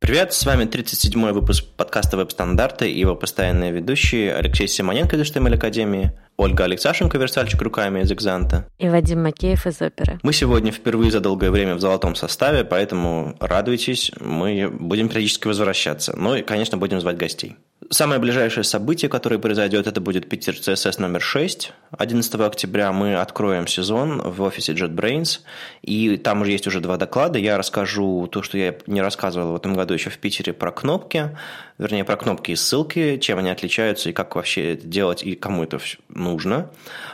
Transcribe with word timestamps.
Привет, 0.00 0.32
с 0.32 0.46
вами 0.46 0.64
37-й 0.64 1.32
выпуск 1.32 1.62
подкаста 1.76 2.16
«Веб-стандарты» 2.16 2.90
и 2.90 2.98
его 2.98 3.14
постоянные 3.14 3.70
ведущие 3.70 4.34
Алексей 4.34 4.66
Симоненко 4.66 5.14
из 5.14 5.30
HTML 5.30 5.56
Академии, 5.56 6.12
Ольга 6.38 6.64
Алексашенко, 6.64 7.18
верстальщик 7.18 7.60
руками 7.60 8.00
из 8.00 8.10
Экзанта. 8.10 8.66
И 8.78 8.88
Вадим 8.88 9.22
Макеев 9.22 9.66
из 9.66 9.82
Оперы. 9.82 10.18
Мы 10.22 10.32
сегодня 10.32 10.72
впервые 10.72 11.10
за 11.10 11.20
долгое 11.20 11.50
время 11.50 11.74
в 11.74 11.80
золотом 11.80 12.14
составе, 12.14 12.64
поэтому 12.64 13.36
радуйтесь, 13.40 14.10
мы 14.18 14.70
будем 14.70 15.10
периодически 15.10 15.48
возвращаться. 15.48 16.16
Ну 16.16 16.34
и, 16.34 16.40
конечно, 16.40 16.78
будем 16.78 16.98
звать 16.98 17.18
гостей. 17.18 17.56
Самое 17.92 18.20
ближайшее 18.20 18.62
событие, 18.62 19.08
которое 19.08 19.40
произойдет, 19.40 19.88
это 19.88 20.00
будет 20.00 20.28
Питер 20.28 20.54
CSS 20.54 21.00
номер 21.00 21.20
6. 21.20 21.72
11 21.98 22.34
октября 22.36 22.92
мы 22.92 23.16
откроем 23.16 23.66
сезон 23.66 24.22
в 24.22 24.42
офисе 24.42 24.74
JetBrains, 24.74 25.40
и 25.82 26.16
там 26.16 26.42
уже 26.42 26.52
есть 26.52 26.68
уже 26.68 26.78
два 26.78 26.98
доклада. 26.98 27.40
Я 27.40 27.58
расскажу 27.58 28.28
то, 28.30 28.44
что 28.44 28.58
я 28.58 28.76
не 28.86 29.02
рассказывал 29.02 29.54
в 29.54 29.56
этом 29.56 29.74
году 29.74 29.92
еще 29.92 30.08
в 30.08 30.18
Питере 30.18 30.52
про 30.52 30.70
кнопки, 30.70 31.36
вернее, 31.78 32.04
про 32.04 32.16
кнопки 32.16 32.52
и 32.52 32.56
ссылки, 32.56 33.16
чем 33.16 33.38
они 33.38 33.50
отличаются 33.50 34.10
и 34.10 34.12
как 34.12 34.36
вообще 34.36 34.74
это 34.74 34.86
делать 34.86 35.24
и 35.24 35.34
кому 35.34 35.64
это 35.64 35.80
нужно. 36.08 36.70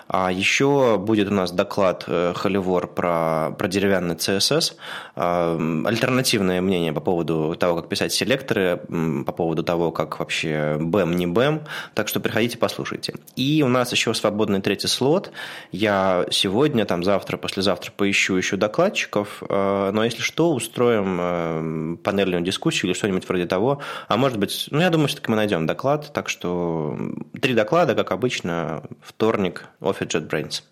А 0.08 0.30
еще 0.30 0.98
будет 0.98 1.28
у 1.28 1.34
нас 1.34 1.52
доклад 1.52 2.04
э, 2.06 2.34
Холивор 2.36 2.86
про, 2.88 3.54
про 3.58 3.68
деревянный 3.68 4.16
CSS, 4.16 4.74
а, 5.14 5.56
альтернативное 5.86 6.60
мнение 6.60 6.92
по 6.92 7.00
поводу 7.00 7.56
того, 7.58 7.76
как 7.80 7.88
писать 7.88 8.12
селекторы, 8.12 8.80
по 9.24 9.32
поводу 9.32 9.62
того, 9.62 9.90
как 9.90 10.18
вообще 10.18 10.65
BEM, 10.78 11.14
не 11.14 11.26
BEM, 11.26 11.62
так 11.94 12.08
что 12.08 12.20
приходите, 12.20 12.58
послушайте. 12.58 13.14
И 13.36 13.62
у 13.64 13.68
нас 13.68 13.92
еще 13.92 14.14
свободный 14.14 14.60
третий 14.60 14.88
слот. 14.88 15.30
Я 15.72 16.26
сегодня, 16.30 16.84
там 16.84 17.04
завтра, 17.04 17.36
послезавтра 17.36 17.92
поищу 17.92 18.36
еще 18.36 18.56
докладчиков, 18.56 19.42
э, 19.48 19.90
но 19.92 20.04
если 20.04 20.22
что, 20.22 20.52
устроим 20.52 21.18
э, 21.20 21.96
панельную 22.02 22.42
дискуссию 22.42 22.90
или 22.90 22.96
что-нибудь 22.96 23.28
вроде 23.28 23.46
того. 23.46 23.80
А 24.08 24.16
может 24.16 24.38
быть, 24.38 24.68
ну 24.70 24.80
я 24.80 24.90
думаю, 24.90 25.08
все-таки 25.08 25.30
мы 25.30 25.36
найдем 25.36 25.66
доклад, 25.66 26.12
так 26.12 26.28
что 26.28 26.96
три 27.40 27.54
доклада, 27.54 27.94
как 27.94 28.12
обычно, 28.12 28.82
вторник, 29.02 29.68
Coffee 29.80 30.06
JetBrains. 30.06 30.62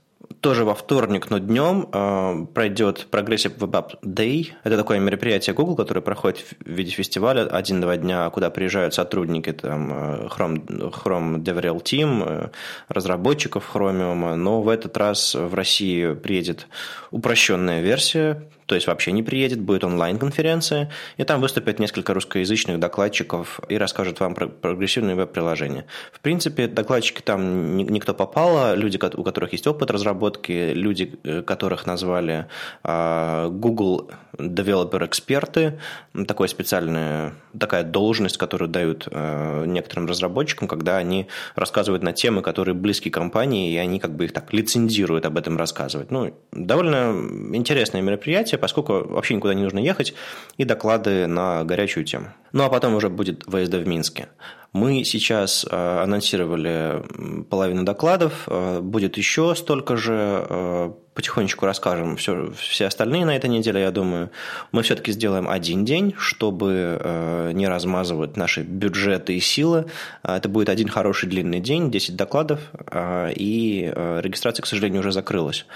Тоже 0.45 0.67
во 0.67 0.75
вторник, 0.75 1.31
но 1.31 1.39
днем 1.39 1.89
э, 1.91 2.47
пройдет 2.53 3.07
Progressive 3.11 3.57
Web 3.57 3.71
App 3.71 3.99
Day. 4.03 4.53
Это 4.63 4.77
такое 4.77 4.99
мероприятие 4.99 5.55
Google, 5.55 5.75
которое 5.75 6.03
проходит 6.03 6.45
в 6.61 6.69
виде 6.69 6.91
фестиваля 6.91 7.47
один-два 7.47 7.97
дня, 7.97 8.29
куда 8.29 8.51
приезжают 8.51 8.93
сотрудники 8.93 9.53
там, 9.53 9.91
э, 9.91 10.27
Chrome, 10.27 10.93
Chrome 10.93 11.43
DevRel 11.43 11.83
Team, 11.83 12.23
э, 12.27 12.49
разработчиков 12.89 13.71
Chromium. 13.73 14.35
Но 14.35 14.61
в 14.61 14.69
этот 14.69 14.95
раз 14.99 15.35
в 15.35 15.55
России 15.55 16.13
приедет 16.13 16.67
упрощенная 17.11 17.81
версия 17.81 18.43
то 18.67 18.75
есть 18.75 18.87
вообще 18.87 19.13
не 19.13 19.23
приедет, 19.23 19.61
будет 19.61 19.85
онлайн-конференция, 19.85 20.91
и 21.17 21.25
там 21.25 21.41
выступят 21.41 21.79
несколько 21.79 22.15
русскоязычных 22.15 22.79
докладчиков 22.79 23.61
и 23.69 23.77
расскажут 23.77 24.21
вам 24.21 24.35
про 24.35 24.47
прогрессивные 24.47 25.17
веб-приложения. 25.17 25.87
В 26.13 26.21
принципе, 26.21 26.67
докладчики 26.67 27.21
там 27.21 27.77
никто 27.77 28.15
попало, 28.15 28.75
люди, 28.75 28.99
у 29.17 29.23
которых 29.23 29.53
есть 29.53 29.67
опыт 29.67 29.91
разработки, 29.91 30.73
люди, 30.73 31.19
э, 31.25 31.43
которых 31.43 31.87
назвали 31.87 32.47
а, 32.83 33.49
Google 33.49 34.11
Developer 34.39 35.05
эксперты, 35.07 35.79
такая 36.27 36.49
специальная 36.49 37.35
такая 37.59 37.85
должность, 37.85 38.37
которую 38.37 38.69
дают 38.69 39.09
э, 39.11 39.65
некоторым 39.67 40.07
разработчикам, 40.07 40.69
когда 40.69 40.97
они 40.97 41.29
рассказывают 41.55 42.03
на 42.03 42.13
темы, 42.13 42.43
которые 42.43 42.75
близки 42.75 43.11
компании, 43.11 43.73
и 43.73 43.77
они 43.77 44.01
как 44.01 44.15
бы 44.17 44.25
их 44.25 44.33
так 44.33 44.53
лицензируют 44.53 45.27
об 45.27 45.37
этом 45.37 45.57
рассказывать. 45.57 46.11
Ну, 46.11 46.35
довольно 46.53 47.15
интересное 47.53 48.03
мероприятие, 48.03 48.54
поскольку 48.59 49.05
вообще 49.07 49.35
никуда 49.35 49.55
не 49.55 49.63
нужно 49.63 49.79
ехать, 49.79 50.15
и 50.57 50.65
доклады 50.65 51.27
на 51.27 51.65
горячую 51.65 52.05
тему. 52.05 52.27
Ну, 52.53 52.65
а 52.65 52.69
потом 52.69 52.95
уже 52.95 53.09
будет 53.09 53.45
ВСД 53.45 53.75
в 53.75 53.87
Минске. 53.87 54.29
Мы 54.73 55.05
сейчас 55.05 55.65
э, 55.71 56.03
анонсировали 56.03 57.03
половину 57.49 57.85
докладов, 57.85 58.45
э, 58.47 58.81
будет 58.81 59.17
еще 59.17 59.55
столько 59.55 59.97
же 59.97 60.95
потихонечку 61.15 61.65
расскажем 61.65 62.17
все, 62.17 62.53
все 62.53 62.87
остальные 62.87 63.25
на 63.25 63.37
этой 63.37 63.49
неделе, 63.49 63.81
я 63.81 63.91
думаю. 63.91 64.31
Мы 64.73 64.83
все-таки 64.83 65.13
сделаем 65.13 65.49
один 65.49 65.85
день, 65.85 66.15
чтобы 66.19 66.99
э, 67.01 67.53
не 67.55 67.69
размазывать 67.69 68.37
наши 68.37 68.63
бюджеты 68.63 69.37
и 69.37 69.41
силы. 69.41 69.87
А, 70.23 70.37
это 70.37 70.49
будет 70.49 70.69
один 70.69 70.89
хороший 70.89 71.29
длинный 71.29 71.61
день, 71.61 71.91
10 71.91 72.17
докладов, 72.17 72.61
э, 72.91 73.33
и 73.37 73.93
э, 73.95 74.21
регистрация, 74.23 74.63
к 74.63 74.67
сожалению, 74.67 75.01
уже 75.01 75.13
закрылась. 75.13 75.67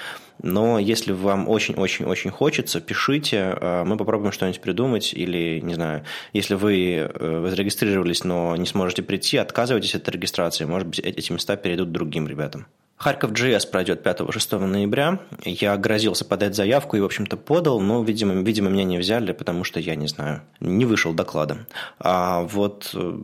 Но 0.42 0.78
если 0.78 1.12
вам 1.12 1.48
очень-очень-очень 1.48 2.30
хочется, 2.30 2.80
пишите, 2.80 3.56
э, 3.60 3.84
мы 3.84 3.96
попробуем 3.96 4.32
что-нибудь 4.32 4.60
придумать, 4.60 5.14
или, 5.14 5.60
не 5.60 5.74
знаю, 5.74 6.04
если 6.32 6.54
вы, 6.54 7.08
э, 7.12 7.46
зарегистрировались, 7.50 8.24
но 8.24 8.56
не 8.56 8.66
сможете 8.66 9.02
прийти, 9.02 9.36
отказывайтесь 9.36 9.94
от 9.94 10.08
регистрации, 10.08 10.64
может 10.64 10.88
быть, 10.88 10.98
эти 10.98 11.32
места 11.32 11.56
перейдут 11.56 11.92
другим 11.92 12.26
ребятам. 12.26 12.66
Харьков 12.98 13.30
GS 13.30 13.70
пройдет 13.70 14.04
5-6 14.04 14.58
ноября. 14.58 15.20
Я 15.44 15.76
грозился 15.76 16.24
подать 16.24 16.56
заявку 16.56 16.96
и, 16.96 17.00
в 17.00 17.04
общем-то, 17.04 17.36
подал, 17.36 17.80
но, 17.80 18.02
видимо, 18.02 18.34
видимо, 18.34 18.70
меня 18.70 18.82
не 18.82 18.98
взяли, 18.98 19.30
потому 19.32 19.62
что, 19.62 19.78
я 19.78 19.94
не 19.94 20.08
знаю, 20.08 20.42
не 20.58 20.84
вышел 20.84 21.14
докладом. 21.14 21.66
А 22.00 22.42
вот 22.42 22.90
э, 22.94 23.18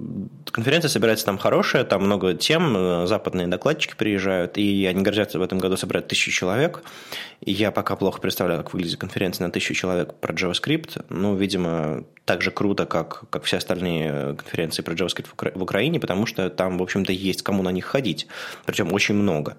конференция 0.52 0.88
собирается 0.88 1.26
там 1.26 1.38
хорошая, 1.38 1.82
там 1.82 2.04
много 2.04 2.34
тем, 2.34 2.76
э, 2.76 3.06
западные 3.08 3.48
докладчики 3.48 3.94
приезжают, 3.96 4.58
и 4.58 4.86
они 4.86 5.02
грозятся 5.02 5.40
в 5.40 5.42
этом 5.42 5.58
году 5.58 5.76
собрать 5.76 6.06
тысячу 6.06 6.30
человек. 6.30 6.84
И 7.40 7.52
я 7.52 7.72
пока 7.72 7.96
плохо 7.96 8.20
представляю, 8.20 8.62
как 8.62 8.72
выглядит 8.72 8.98
конференция 8.98 9.46
на 9.46 9.52
тысячу 9.52 9.74
человек 9.74 10.14
про 10.14 10.32
JavaScript. 10.32 11.04
Ну, 11.10 11.34
видимо, 11.34 12.04
так 12.24 12.42
же 12.42 12.50
круто, 12.50 12.86
как, 12.86 13.24
как 13.28 13.44
все 13.44 13.58
остальные 13.58 14.34
конференции 14.36 14.82
про 14.82 14.94
JavaScript 14.94 15.52
в 15.54 15.62
Украине, 15.62 16.00
потому 16.00 16.26
что 16.26 16.48
там, 16.48 16.78
в 16.78 16.82
общем-то, 16.82 17.12
есть 17.12 17.42
кому 17.42 17.62
на 17.62 17.70
них 17.70 17.84
ходить. 17.84 18.28
Причем 18.64 18.92
очень 18.92 19.14
много. 19.14 19.58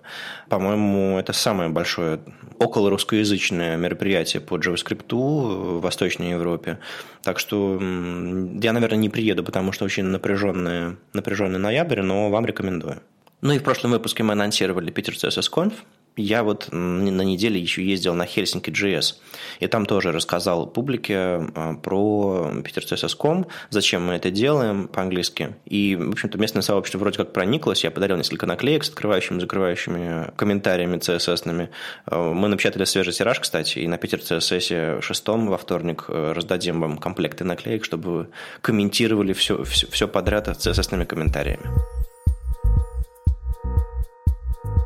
По-моему, 0.49 1.17
это 1.17 1.33
самое 1.33 1.69
большое 1.69 2.19
около 2.59 2.89
русскоязычное 2.89 3.77
мероприятие 3.77 4.41
по 4.41 4.57
JavaScript 4.57 5.13
в 5.13 5.81
Восточной 5.81 6.31
Европе. 6.31 6.79
Так 7.23 7.39
что 7.39 7.75
я, 7.75 8.73
наверное, 8.73 8.97
не 8.97 9.09
приеду, 9.09 9.43
потому 9.43 9.71
что 9.71 9.85
очень 9.85 10.05
напряженный, 10.05 10.97
напряженный 11.13 11.59
ноябрь, 11.59 12.01
но 12.01 12.29
вам 12.29 12.45
рекомендую. 12.45 13.01
Ну 13.41 13.53
и 13.53 13.59
в 13.59 13.63
прошлом 13.63 13.91
выпуске 13.91 14.23
мы 14.23 14.33
анонсировали 14.33 14.89
Питер 14.91 15.13
CSS 15.13 15.51
Conf 15.51 15.73
я 16.17 16.43
вот 16.43 16.69
на 16.71 17.21
неделе 17.21 17.59
еще 17.59 17.83
ездил 17.83 18.13
на 18.13 18.23
Helsinki 18.23 18.71
JS, 18.71 19.15
и 19.59 19.67
там 19.67 19.85
тоже 19.85 20.11
рассказал 20.11 20.67
публике 20.67 21.15
а, 21.15 21.75
про 21.81 22.51
petercss.com, 22.63 23.47
зачем 23.69 24.05
мы 24.05 24.13
это 24.13 24.31
делаем 24.31 24.87
по-английски. 24.87 25.55
И, 25.65 25.95
в 25.95 26.11
общем-то, 26.11 26.37
местное 26.37 26.61
сообщество 26.61 26.99
вроде 26.99 27.17
как 27.17 27.33
прониклось, 27.33 27.83
я 27.83 27.91
подарил 27.91 28.17
несколько 28.17 28.45
наклеек 28.45 28.83
с 28.83 28.89
открывающими, 28.89 29.39
закрывающими 29.39 30.31
комментариями 30.35 30.97
CSS-ными. 30.97 31.69
А, 32.05 32.33
мы 32.33 32.47
напечатали 32.47 32.85
свежий 32.85 33.13
тираж, 33.13 33.39
кстати, 33.39 33.79
и 33.79 33.87
на 33.87 33.97
Питер 33.97 34.19
CSS 34.19 35.01
6 35.01 35.27
во 35.27 35.57
вторник 35.57 36.05
э, 36.07 36.33
раздадим 36.33 36.81
вам 36.81 36.97
комплекты 36.97 37.43
наклеек, 37.43 37.83
чтобы 37.83 38.11
вы 38.11 38.27
комментировали 38.61 39.33
все, 39.33 39.63
все, 39.63 39.87
все 39.87 40.07
подряд 40.07 40.47
с 40.47 40.67
CSS-ными 40.67 41.05
комментариями. 41.05 41.65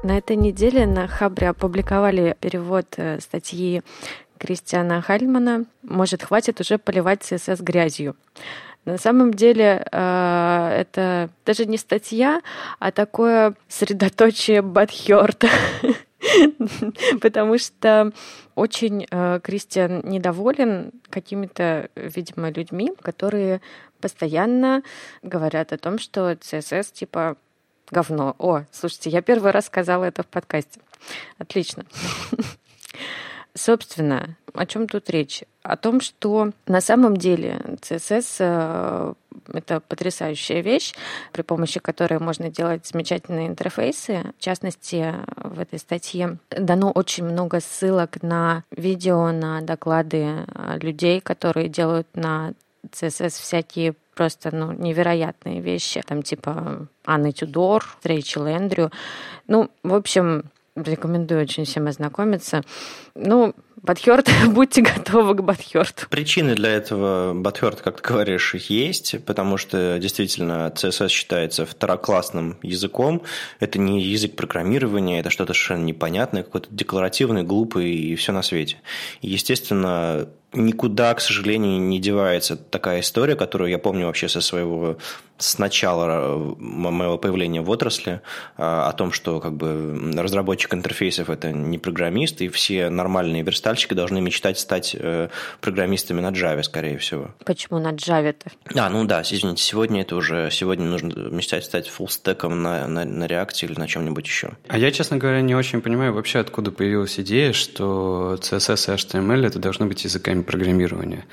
На 0.02 0.18
этой 0.18 0.38
неделе 0.38 0.86
на 0.86 1.08
Хабре 1.08 1.50
опубликовали 1.50 2.38
перевод 2.40 2.86
э, 2.96 3.20
статьи 3.20 3.82
Кристиана 4.38 5.02
Хальмана 5.02 5.66
«Может, 5.84 6.24
хватит 6.24 6.62
уже 6.62 6.78
поливать 6.78 7.24
ЦСС 7.24 7.60
грязью». 7.60 8.16
На 8.86 8.98
самом 8.98 9.34
деле 9.34 9.86
э, 9.92 10.78
это 10.80 11.30
даже 11.46 11.66
не 11.66 11.78
статья, 11.78 12.42
а 12.80 12.92
такое 12.92 13.56
средоточие 13.68 14.62
Бадхёрта. 14.62 15.50
Потому 17.22 17.58
что 17.58 18.14
очень 18.56 19.06
э, 19.12 19.42
Кристиан 19.44 20.02
недоволен 20.06 20.94
какими-то, 21.10 21.90
видимо, 21.96 22.52
людьми, 22.52 22.94
которые 23.02 23.60
постоянно 24.00 24.82
говорят 25.24 25.74
о 25.74 25.78
том, 25.78 26.00
что 26.00 26.32
CSS 26.32 26.94
типа 26.94 27.36
говно. 27.92 28.36
О, 28.40 28.64
слушайте, 28.72 29.10
я 29.10 29.22
первый 29.22 29.52
раз 29.52 29.66
сказала 29.66 30.06
это 30.06 30.24
в 30.24 30.28
подкасте. 30.28 30.80
Отлично. 31.38 31.86
Собственно, 33.56 34.38
о 34.54 34.66
чем 34.66 34.88
тут 34.88 35.10
речь? 35.10 35.44
О 35.64 35.76
том, 35.76 36.02
что 36.02 36.52
на 36.68 36.82
самом 36.82 37.18
деле 37.18 37.60
CSS 37.82 38.36
э, 38.40 39.14
это 39.54 39.80
потрясающая 39.82 40.62
вещь, 40.62 40.94
при 41.34 41.42
помощи 41.42 41.80
которой 41.80 42.20
можно 42.20 42.50
делать 42.50 42.86
замечательные 42.86 43.48
интерфейсы. 43.48 44.24
В 44.38 44.42
частности, 44.42 45.14
в 45.36 45.60
этой 45.60 45.80
статье 45.80 46.38
дано 46.52 46.92
очень 46.92 47.26
много 47.26 47.60
ссылок 47.60 48.22
на 48.22 48.64
видео, 48.72 49.32
на 49.32 49.62
доклады 49.62 50.46
э, 50.46 50.78
людей, 50.80 51.20
которые 51.20 51.68
делают 51.70 52.08
на 52.14 52.54
CSS 52.92 53.42
всякие 53.42 53.96
просто 54.20 54.54
ну, 54.54 54.74
невероятные 54.74 55.62
вещи. 55.62 56.04
Там 56.06 56.24
типа 56.24 56.90
Анны 57.06 57.32
Тюдор, 57.32 57.86
Рэйчел 58.04 58.46
Эндрю. 58.48 58.92
Ну, 59.48 59.72
в 59.82 59.94
общем, 59.94 60.44
Рекомендую 60.76 61.42
очень 61.42 61.64
всем 61.64 61.88
ознакомиться. 61.88 62.64
Ну, 63.16 63.56
Батхерт, 63.82 64.30
будьте 64.50 64.82
готовы 64.82 65.36
к 65.36 65.42
Батхерту. 65.42 66.08
Причины 66.10 66.56
для 66.56 66.70
этого 66.70 67.34
Батхерт, 67.34 67.82
как 67.82 68.02
ты 68.02 68.10
говоришь, 68.10 68.56
есть, 68.56 69.24
потому 69.24 69.56
что 69.56 69.98
действительно 70.00 70.74
CSS 70.76 71.08
считается 71.08 71.66
второклассным 71.66 72.58
языком. 72.62 73.24
Это 73.62 73.80
не 73.80 74.02
язык 74.02 74.36
программирования, 74.36 75.22
это 75.22 75.30
что-то 75.30 75.54
совершенно 75.54 75.86
непонятное, 75.86 76.44
какой-то 76.44 76.68
декларативный, 76.72 77.44
глупый 77.44 77.90
и 77.90 78.16
все 78.16 78.34
на 78.34 78.42
свете. 78.42 78.82
Естественно, 79.22 80.28
никуда, 80.54 81.14
к 81.14 81.22
сожалению, 81.22 81.80
не 81.80 82.00
девается 82.00 82.56
такая 82.56 83.02
история, 83.02 83.36
которую 83.36 83.70
я 83.70 83.78
помню 83.78 84.08
вообще 84.08 84.28
со 84.28 84.42
своего 84.42 84.98
с 85.40 85.58
начала 85.58 86.38
моего 86.38 87.18
появления 87.18 87.62
в 87.62 87.70
отрасли 87.70 88.22
а, 88.58 88.90
о 88.90 88.94
том, 88.94 89.12
что 89.12 89.40
как 89.40 89.54
бы 89.54 90.14
разработчик 90.16 90.74
интерфейсов 90.74 91.30
это 91.30 91.52
не 91.52 91.78
программист, 91.78 92.42
и 92.42 92.50
все 92.50 92.90
нормальные 92.90 93.44
верстальщики 93.44 93.94
должны 93.94 94.22
мечтать 94.22 94.60
стать 94.60 94.96
э, 95.00 95.30
программистами 95.62 96.22
на 96.22 96.32
Java, 96.32 96.62
скорее 96.64 96.98
всего. 96.98 97.32
Почему 97.46 97.80
на 97.80 97.94
Java-то? 97.94 98.52
А, 98.76 98.90
ну 98.90 99.06
да, 99.06 99.22
извините, 99.22 99.64
сегодня 99.64 100.02
это 100.02 100.16
уже, 100.16 100.50
сегодня 100.52 100.86
нужно 100.86 101.30
мечтать 101.30 101.64
стать 101.64 101.88
фуллстеком 101.88 102.62
на, 102.62 102.88
на, 102.88 103.06
на 103.06 103.26
React 103.26 103.66
или 103.66 103.80
на 103.80 103.88
чем-нибудь 103.88 104.26
еще. 104.26 104.52
А 104.68 104.78
я, 104.78 104.92
честно 104.92 105.18
говоря, 105.18 105.42
не 105.42 105.56
очень 105.56 105.82
понимаю 105.82 106.14
вообще, 106.14 106.40
откуда 106.40 106.72
появилась 106.72 107.20
идея, 107.20 107.54
что 107.54 108.38
CSS 108.42 108.94
и 108.94 108.96
HTML 108.96 109.48
это 109.48 109.60
должны 109.60 109.86
быть 109.86 110.04
языками 110.04 110.42
программирования. 110.42 111.26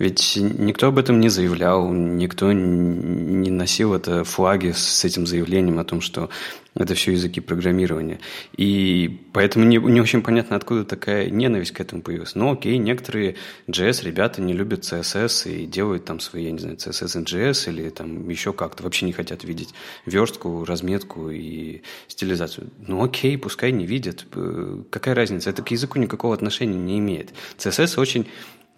Ведь 0.00 0.38
никто 0.40 0.86
об 0.86 0.98
этом 0.98 1.20
не 1.20 1.28
заявлял, 1.28 1.92
никто 1.92 2.50
не 2.52 3.50
носил 3.50 3.92
это 3.92 4.24
флаги 4.24 4.72
с 4.74 5.04
этим 5.04 5.26
заявлением 5.26 5.78
о 5.78 5.84
том, 5.84 6.00
что 6.00 6.30
это 6.74 6.94
все 6.94 7.12
языки 7.12 7.40
программирования. 7.40 8.18
И 8.56 9.20
поэтому 9.34 9.66
не, 9.66 9.76
не 9.76 10.00
очень 10.00 10.22
понятно, 10.22 10.56
откуда 10.56 10.86
такая 10.86 11.28
ненависть 11.28 11.72
к 11.72 11.80
этому 11.80 12.00
появилась. 12.00 12.34
Ну, 12.34 12.50
окей, 12.50 12.78
некоторые 12.78 13.36
JS 13.68 14.02
ребята 14.02 14.40
не 14.40 14.54
любят 14.54 14.84
CSS 14.84 15.52
и 15.52 15.66
делают 15.66 16.06
там 16.06 16.18
свои, 16.18 16.44
я 16.44 16.52
не 16.52 16.60
знаю, 16.60 16.76
CSS 16.76 17.22
and 17.22 17.26
JS 17.26 17.68
или 17.68 17.90
там 17.90 18.26
еще 18.30 18.54
как-то. 18.54 18.84
Вообще 18.84 19.04
не 19.04 19.12
хотят 19.12 19.44
видеть 19.44 19.74
верстку, 20.06 20.64
разметку 20.64 21.28
и 21.28 21.82
стилизацию. 22.08 22.70
Ну, 22.86 23.04
окей, 23.04 23.36
пускай 23.36 23.70
не 23.70 23.84
видят. 23.84 24.24
Какая 24.88 25.14
разница? 25.14 25.50
Это 25.50 25.62
к 25.62 25.70
языку 25.70 25.98
никакого 25.98 26.32
отношения 26.32 26.78
не 26.78 26.98
имеет. 27.00 27.34
CSS 27.58 28.00
очень 28.00 28.26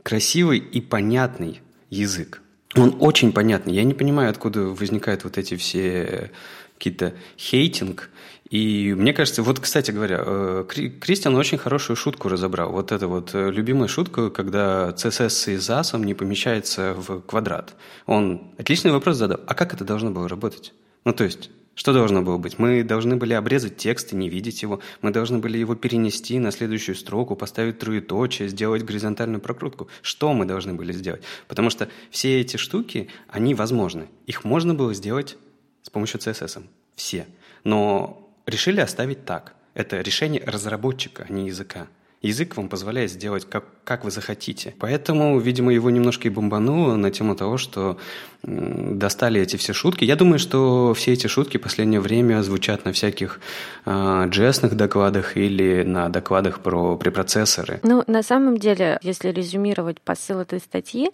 красивый 0.02 0.58
и 0.58 0.80
понятный 0.80 1.60
язык. 1.90 2.42
Он 2.74 2.96
очень 3.00 3.32
понятный. 3.32 3.74
Я 3.74 3.84
не 3.84 3.94
понимаю, 3.94 4.30
откуда 4.30 4.62
возникают 4.62 5.24
вот 5.24 5.38
эти 5.38 5.56
все 5.56 6.30
какие-то 6.76 7.14
хейтинг. 7.38 8.10
И 8.50 8.92
мне 8.94 9.12
кажется, 9.12 9.42
вот, 9.42 9.60
кстати 9.60 9.90
говоря, 9.92 10.22
э, 10.26 10.64
Кристиан 11.00 11.34
очень 11.36 11.58
хорошую 11.58 11.96
шутку 11.96 12.28
разобрал. 12.28 12.72
Вот 12.72 12.92
это 12.92 13.08
вот 13.08 13.30
э, 13.34 13.50
любимая 13.50 13.88
шутка, 13.88 14.30
когда 14.30 14.90
CSS 14.90 15.30
с 15.30 15.48
ISAS 15.48 15.98
не 16.04 16.14
помещается 16.14 16.92
в 16.94 17.20
квадрат. 17.20 17.74
Он 18.06 18.52
отличный 18.58 18.90
вопрос 18.90 19.16
задал. 19.16 19.40
А 19.46 19.54
как 19.54 19.72
это 19.72 19.84
должно 19.84 20.10
было 20.10 20.28
работать? 20.28 20.74
Ну, 21.04 21.12
то 21.12 21.24
есть, 21.24 21.50
что 21.74 21.94
должно 21.94 22.20
было 22.22 22.36
быть? 22.36 22.58
Мы 22.58 22.82
должны 22.82 23.16
были 23.16 23.32
обрезать 23.32 23.78
текст 23.78 24.12
и 24.12 24.16
не 24.16 24.28
видеть 24.28 24.62
его. 24.62 24.80
Мы 25.00 25.10
должны 25.10 25.38
были 25.38 25.56
его 25.56 25.74
перенести 25.74 26.38
на 26.38 26.50
следующую 26.50 26.94
строку, 26.94 27.34
поставить 27.34 27.78
троеточие, 27.78 28.48
сделать 28.48 28.84
горизонтальную 28.84 29.40
прокрутку. 29.40 29.88
Что 30.02 30.34
мы 30.34 30.44
должны 30.44 30.74
были 30.74 30.92
сделать? 30.92 31.22
Потому 31.48 31.70
что 31.70 31.88
все 32.10 32.40
эти 32.40 32.58
штуки, 32.58 33.08
они 33.26 33.54
возможны. 33.54 34.08
Их 34.26 34.44
можно 34.44 34.74
было 34.74 34.92
сделать 34.92 35.38
с 35.82 35.88
помощью 35.88 36.20
CSS. 36.20 36.62
Все. 36.94 37.26
Но 37.64 38.30
решили 38.46 38.80
оставить 38.80 39.24
так. 39.24 39.54
Это 39.72 40.02
решение 40.02 40.42
разработчика, 40.44 41.24
а 41.26 41.32
не 41.32 41.46
языка. 41.46 41.86
Язык 42.22 42.56
вам 42.56 42.68
позволяет 42.68 43.10
сделать, 43.10 43.48
как, 43.48 43.64
как 43.82 44.04
вы 44.04 44.12
захотите. 44.12 44.74
Поэтому, 44.78 45.40
видимо, 45.40 45.72
его 45.72 45.90
немножко 45.90 46.28
и 46.28 46.30
бомбануло 46.30 46.94
на 46.94 47.10
тему 47.10 47.34
того, 47.34 47.58
что 47.58 47.98
достали 48.42 49.40
эти 49.40 49.56
все 49.56 49.72
шутки. 49.72 50.04
Я 50.04 50.14
думаю, 50.14 50.38
что 50.38 50.94
все 50.94 51.12
эти 51.12 51.26
шутки 51.26 51.56
в 51.58 51.60
последнее 51.60 52.00
время 52.00 52.42
звучат 52.42 52.84
на 52.84 52.92
всяких 52.92 53.40
э, 53.86 54.28
докладах 54.72 55.36
или 55.36 55.82
на 55.82 56.08
докладах 56.08 56.60
про 56.60 56.96
препроцессоры. 56.96 57.80
Ну, 57.82 58.04
на 58.06 58.22
самом 58.22 58.56
деле, 58.56 58.98
если 59.02 59.30
резюмировать 59.30 60.00
посыл 60.00 60.40
этой 60.40 60.60
статьи, 60.60 61.10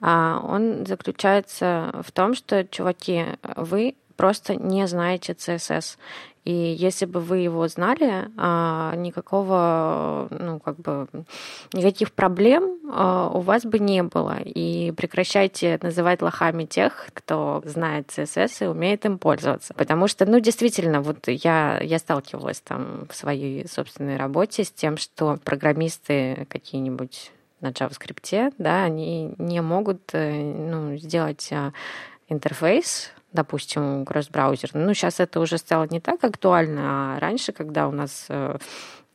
а, 0.00 0.40
он 0.40 0.86
заключается 0.86 2.02
в 2.06 2.12
том, 2.12 2.34
что, 2.34 2.64
чуваки, 2.64 3.24
вы 3.56 3.94
просто 4.16 4.54
не 4.54 4.86
знаете 4.86 5.32
CSS. 5.32 5.96
И 6.44 6.52
если 6.52 7.06
бы 7.06 7.20
вы 7.20 7.38
его 7.38 7.66
знали, 7.68 8.30
а, 8.36 8.94
никакого, 8.96 10.28
ну, 10.30 10.60
как 10.60 10.76
бы, 10.76 11.08
никаких 11.72 12.12
проблем 12.12 12.78
а, 12.90 13.30
у 13.30 13.40
вас 13.40 13.64
бы 13.64 13.78
не 13.78 14.02
было. 14.02 14.38
И 14.44 14.92
прекращайте 14.92 15.78
называть 15.82 16.20
лохами 16.20 16.64
тех, 16.64 17.06
кто 17.14 17.62
знает 17.64 18.08
CSS 18.08 18.64
и 18.64 18.68
умеет 18.68 19.06
им 19.06 19.18
пользоваться. 19.18 19.72
Потому 19.74 20.06
что, 20.06 20.26
ну, 20.26 20.38
действительно, 20.38 21.00
вот 21.00 21.28
я, 21.28 21.80
я 21.80 21.98
сталкивалась 21.98 22.60
там 22.60 23.06
в 23.08 23.14
своей 23.14 23.66
собственной 23.66 24.18
работе 24.18 24.64
с 24.64 24.70
тем, 24.70 24.98
что 24.98 25.38
программисты 25.42 26.46
какие-нибудь 26.50 27.32
на 27.60 27.68
JavaScript, 27.68 28.52
да, 28.58 28.84
они 28.84 29.34
не 29.38 29.62
могут 29.62 30.10
э, 30.12 30.34
ну, 30.34 30.98
сделать 30.98 31.48
а, 31.50 31.72
интерфейс 32.28 33.10
допустим, 33.34 34.06
кросс-браузер. 34.06 34.70
Ну, 34.72 34.94
сейчас 34.94 35.20
это 35.20 35.40
уже 35.40 35.58
стало 35.58 35.86
не 35.90 36.00
так 36.00 36.24
актуально, 36.24 37.16
а 37.16 37.20
раньше, 37.20 37.52
когда 37.52 37.88
у 37.88 37.90
нас 37.90 38.26
э, 38.30 38.56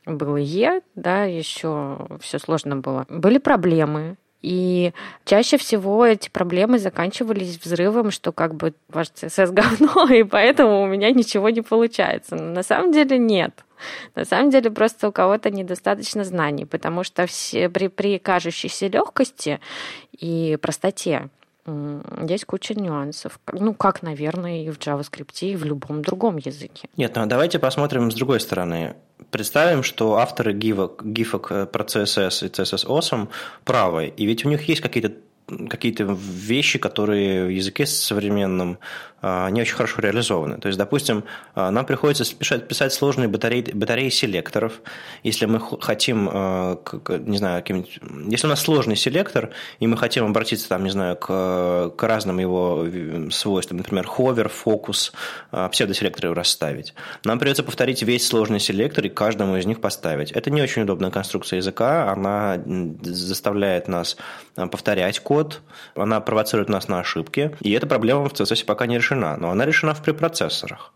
был 0.06 0.36
Е, 0.36 0.82
да, 0.96 1.24
еще 1.24 1.98
все 2.22 2.38
сложно 2.38 2.76
было. 2.76 3.06
Были 3.10 3.40
проблемы, 3.40 4.18
и 4.42 4.94
чаще 5.26 5.58
всего 5.58 6.06
эти 6.06 6.30
проблемы 6.30 6.80
заканчивались 6.80 7.60
взрывом, 7.62 8.12
что 8.12 8.32
как 8.32 8.56
бы 8.56 8.74
ваш 8.88 9.08
CSS 9.08 9.52
говно, 9.52 10.08
и 10.14 10.24
поэтому 10.24 10.82
у 10.82 10.86
меня 10.86 11.12
ничего 11.12 11.50
не 11.50 11.62
получается. 11.62 12.36
Но 12.36 12.54
на 12.54 12.64
самом 12.64 12.92
деле 12.92 13.18
нет. 13.18 13.66
На 14.16 14.26
самом 14.26 14.50
деле 14.50 14.72
просто 14.72 15.10
у 15.10 15.12
кого-то 15.12 15.50
недостаточно 15.50 16.24
знаний, 16.24 16.66
потому 16.66 17.04
что 17.04 17.26
все, 17.26 17.70
при, 17.70 17.88
при 17.88 18.20
кажущейся 18.20 18.88
легкости 18.88 19.60
и 20.12 20.58
простоте 20.62 21.30
есть 22.28 22.46
куча 22.46 22.74
нюансов. 22.74 23.40
Ну, 23.52 23.74
как, 23.74 24.02
наверное, 24.02 24.64
и 24.64 24.70
в 24.70 24.78
JavaScript, 24.78 25.40
и 25.42 25.56
в 25.56 25.66
любом 25.66 26.02
другом 26.02 26.38
языке. 26.38 26.88
Нет, 26.98 27.16
ну 27.16 27.26
давайте 27.26 27.60
посмотрим 27.60 28.12
с 28.12 28.16
другой 28.16 28.40
стороны. 28.40 28.96
Представим, 29.32 29.84
что 29.84 30.16
авторы 30.18 30.54
гифок, 30.54 31.06
гифок 31.06 31.48
про 31.72 31.84
CSS 31.84 32.46
и 32.46 32.50
CSS 32.50 32.88
Awesome 32.88 33.28
правы, 33.64 34.08
и 34.08 34.26
ведь 34.26 34.46
у 34.46 34.50
них 34.50 34.64
есть 34.70 34.82
какие-то 34.82 35.14
какие-то 35.70 36.04
вещи, 36.20 36.80
которые 36.80 37.46
в 37.46 37.50
языке 37.50 37.86
современном 37.86 38.78
а, 39.19 39.19
не 39.22 39.62
очень 39.62 39.76
хорошо 39.76 40.02
реализованы. 40.02 40.58
То 40.58 40.68
есть, 40.68 40.78
допустим, 40.78 41.24
а, 41.56 41.72
нам 41.72 41.86
приходится 41.86 42.24
писать, 42.36 42.68
писать 42.68 42.94
сложные 42.94 43.28
батареи, 43.28 43.72
батареи 43.74 44.10
селекторов. 44.10 44.82
Если 45.24 45.46
мы 45.46 45.60
хотим, 45.82 46.30
а, 46.32 46.78
не 47.08 47.38
знаю, 47.38 47.64
если 48.28 48.48
у 48.48 48.50
нас 48.50 48.62
сложный 48.62 48.96
селектор, 48.96 49.50
и 49.80 49.88
мы 49.88 49.98
хотим 49.98 50.26
обратиться, 50.26 50.70
там, 50.70 50.84
не 50.84 50.90
знаю, 50.90 51.18
к, 51.18 51.94
к 51.96 52.04
разным 52.04 52.40
его 52.40 52.86
свойствам, 53.32 53.78
например, 53.78 54.08
ховер, 54.08 54.50
фокус, 54.50 55.12
псевдоселекторы 55.72 56.34
расставить, 56.34 56.94
нам 57.26 57.40
придется 57.40 57.64
повторить 57.64 58.02
весь 58.04 58.26
сложный 58.26 58.60
селектор 58.60 59.06
и 59.06 59.10
каждому 59.10 59.58
из 59.58 59.66
них 59.66 59.82
поставить. 59.82 60.32
Это 60.32 60.50
не 60.50 60.62
очень 60.62 60.84
удобная 60.84 61.12
конструкция 61.12 61.58
языка, 61.58 62.12
она 62.12 62.62
заставляет 63.02 63.88
нас 63.88 64.18
повторять 64.56 65.20
код, 65.20 65.62
она 65.96 66.22
провоцирует 66.22 66.70
нас 66.70 66.88
на 66.88 67.00
ошибки, 67.00 67.56
и 67.60 67.72
эта 67.72 67.88
проблема 67.88 68.30
в 68.30 68.34
CSS 68.34 68.66
пока 68.66 68.86
не 68.86 68.98
решена 68.98 69.09
решена, 69.10 69.38
но 69.38 69.52
она 69.52 69.66
решена 69.66 69.94
в 69.94 70.02
препроцессорах. 70.02 70.94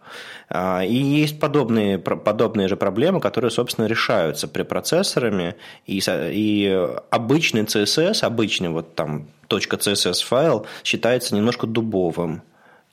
А, 0.50 0.84
и 0.84 0.96
есть 0.96 1.39
подобные, 1.39 1.98
подобные 1.98 2.67
же 2.67 2.75
проблемы, 2.75 3.20
которые, 3.20 3.51
собственно, 3.51 3.86
решаются 3.88 4.48
препроцессорами, 4.48 5.55
и, 5.88 6.01
и 6.08 6.88
обычный 7.10 7.63
CSS, 7.63 8.24
обычный 8.24 8.70
вот 8.70 8.96
там 8.96 9.27
.css 9.50 10.24
файл 10.24 10.65
считается 10.84 11.36
немножко 11.36 11.67
дубовым. 11.67 12.41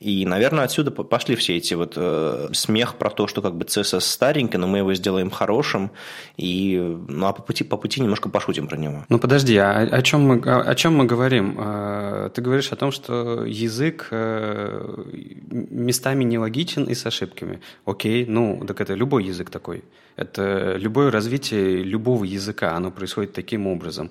И, 0.00 0.24
наверное, 0.24 0.64
отсюда 0.64 0.90
пошли 0.90 1.36
все 1.36 1.58
эти 1.58 1.74
вот 1.74 1.92
э, 1.96 2.48
смех 2.52 2.94
про 2.94 3.10
то, 3.10 3.26
что 3.26 3.42
как 3.42 3.54
бы 3.54 3.66
CSS 3.66 4.00
старенький, 4.00 4.56
но 4.56 4.66
мы 4.66 4.78
его 4.78 4.94
сделаем 4.94 5.30
хорошим, 5.30 5.90
и 6.38 6.78
ну, 7.08 7.26
а 7.26 7.34
по 7.34 7.42
пути, 7.42 7.64
по 7.64 7.76
пути 7.76 8.00
немножко 8.00 8.30
пошутим 8.30 8.66
про 8.66 8.78
него. 8.78 9.04
Ну 9.10 9.18
подожди, 9.18 9.58
а 9.58 9.80
о 9.82 10.00
чем 10.00 10.22
мы, 10.22 10.40
о, 10.40 10.74
чем 10.74 10.96
мы 10.96 11.04
говорим? 11.04 11.54
Э, 11.58 12.30
ты 12.34 12.40
говоришь 12.40 12.72
о 12.72 12.76
том, 12.76 12.92
что 12.92 13.44
язык 13.44 14.08
э, 14.10 15.04
местами 15.50 16.24
нелогичен 16.24 16.84
и 16.84 16.94
с 16.94 17.04
ошибками. 17.04 17.60
Окей, 17.84 18.24
ну 18.24 18.64
так 18.66 18.80
это 18.80 18.94
любой 18.94 19.24
язык 19.24 19.50
такой. 19.50 19.84
Это 20.20 20.76
любое 20.76 21.10
развитие 21.10 21.82
любого 21.82 22.24
языка, 22.24 22.76
оно 22.76 22.90
происходит 22.90 23.32
таким 23.32 23.66
образом. 23.66 24.10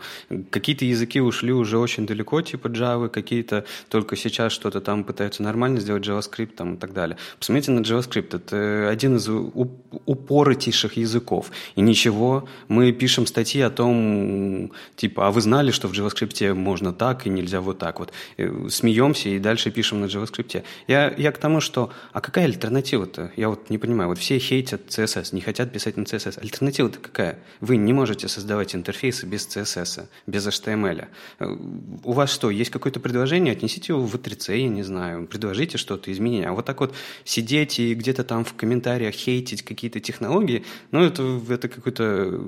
Какие-то 0.49 0.83
языки 0.83 1.21
ушли 1.21 1.53
уже 1.53 1.77
очень 1.77 2.07
далеко, 2.07 2.41
типа 2.41 2.67
Java, 2.67 3.09
какие-то 3.09 3.63
только 3.89 4.15
сейчас 4.15 4.51
что-то 4.51 4.81
там 4.81 5.03
пытаются 5.03 5.43
нормально 5.43 5.79
сделать 5.79 6.03
JavaScript 6.03 6.55
там, 6.55 6.73
и 6.73 6.77
так 6.77 6.93
далее. 6.93 7.15
Посмотрите 7.37 7.71
на 7.71 7.81
JavaScript. 7.81 8.35
Это 8.35 8.89
один 8.89 9.17
из 9.17 9.29
упоротейших 9.29 10.97
языков. 10.97 11.51
И 11.75 11.81
ничего, 11.81 12.49
мы 12.67 12.91
пишем 12.91 13.27
статьи 13.27 13.61
о 13.61 13.69
том, 13.69 14.71
типа, 14.95 15.27
а 15.27 15.31
вы 15.31 15.41
знали, 15.41 15.69
что 15.69 15.87
в 15.87 15.91
JavaScript 15.91 16.55
можно 16.55 16.91
так 16.91 17.27
и 17.27 17.29
нельзя 17.29 17.61
вот 17.61 17.77
так 17.77 17.99
вот. 17.99 18.11
Э, 18.37 18.67
смеемся 18.69 19.29
и 19.29 19.37
дальше 19.37 19.69
пишем 19.69 20.01
на 20.01 20.05
JavaScript. 20.05 20.63
Я, 20.87 21.13
я 21.15 21.31
к 21.31 21.37
тому, 21.37 21.61
что, 21.61 21.91
а 22.13 22.19
какая 22.19 22.45
альтернатива-то? 22.45 23.31
Я 23.35 23.49
вот 23.49 23.69
не 23.69 23.77
понимаю. 23.77 24.09
Вот 24.09 24.17
все 24.17 24.39
хейтят 24.39 24.87
CSS, 24.87 25.35
не 25.35 25.41
хотят 25.41 25.71
писать 25.71 25.98
на 25.99 26.03
CSS. 26.03 26.39
Альтернатива-то 26.39 26.99
какая? 26.99 27.39
Вы 27.61 27.77
не 27.77 27.93
можете 27.93 28.27
создавать 28.27 28.75
интерфейсы 28.75 29.25
без 29.25 29.47
CSS, 29.47 30.07
без 30.27 30.47
HTML. 30.47 31.07
Э, 31.39 31.45
у 32.03 32.11
вас 32.11 32.31
что, 32.31 32.49
есть 32.49 32.71
какое-то 32.71 32.99
предложение? 32.99 33.53
Отнесите 33.53 33.93
его 33.93 34.05
в 34.05 34.15
V3C, 34.15 34.57
я 34.57 34.67
не 34.67 34.83
знаю. 34.83 35.27
Предложите 35.27 35.77
что-то, 35.77 36.11
изменения. 36.11 36.49
А 36.49 36.53
вот 36.53 36.65
так 36.65 36.79
вот 36.79 36.93
сидеть 37.23 37.79
и 37.79 37.93
где-то 37.93 38.23
там 38.23 38.45
в 38.45 38.53
комментариях 38.53 39.13
хейтить 39.13 39.63
какие-то 39.63 39.99
технологии, 39.99 40.65
ну, 40.91 41.03
это, 41.03 41.41
это 41.49 41.67
какой-то 41.67 42.39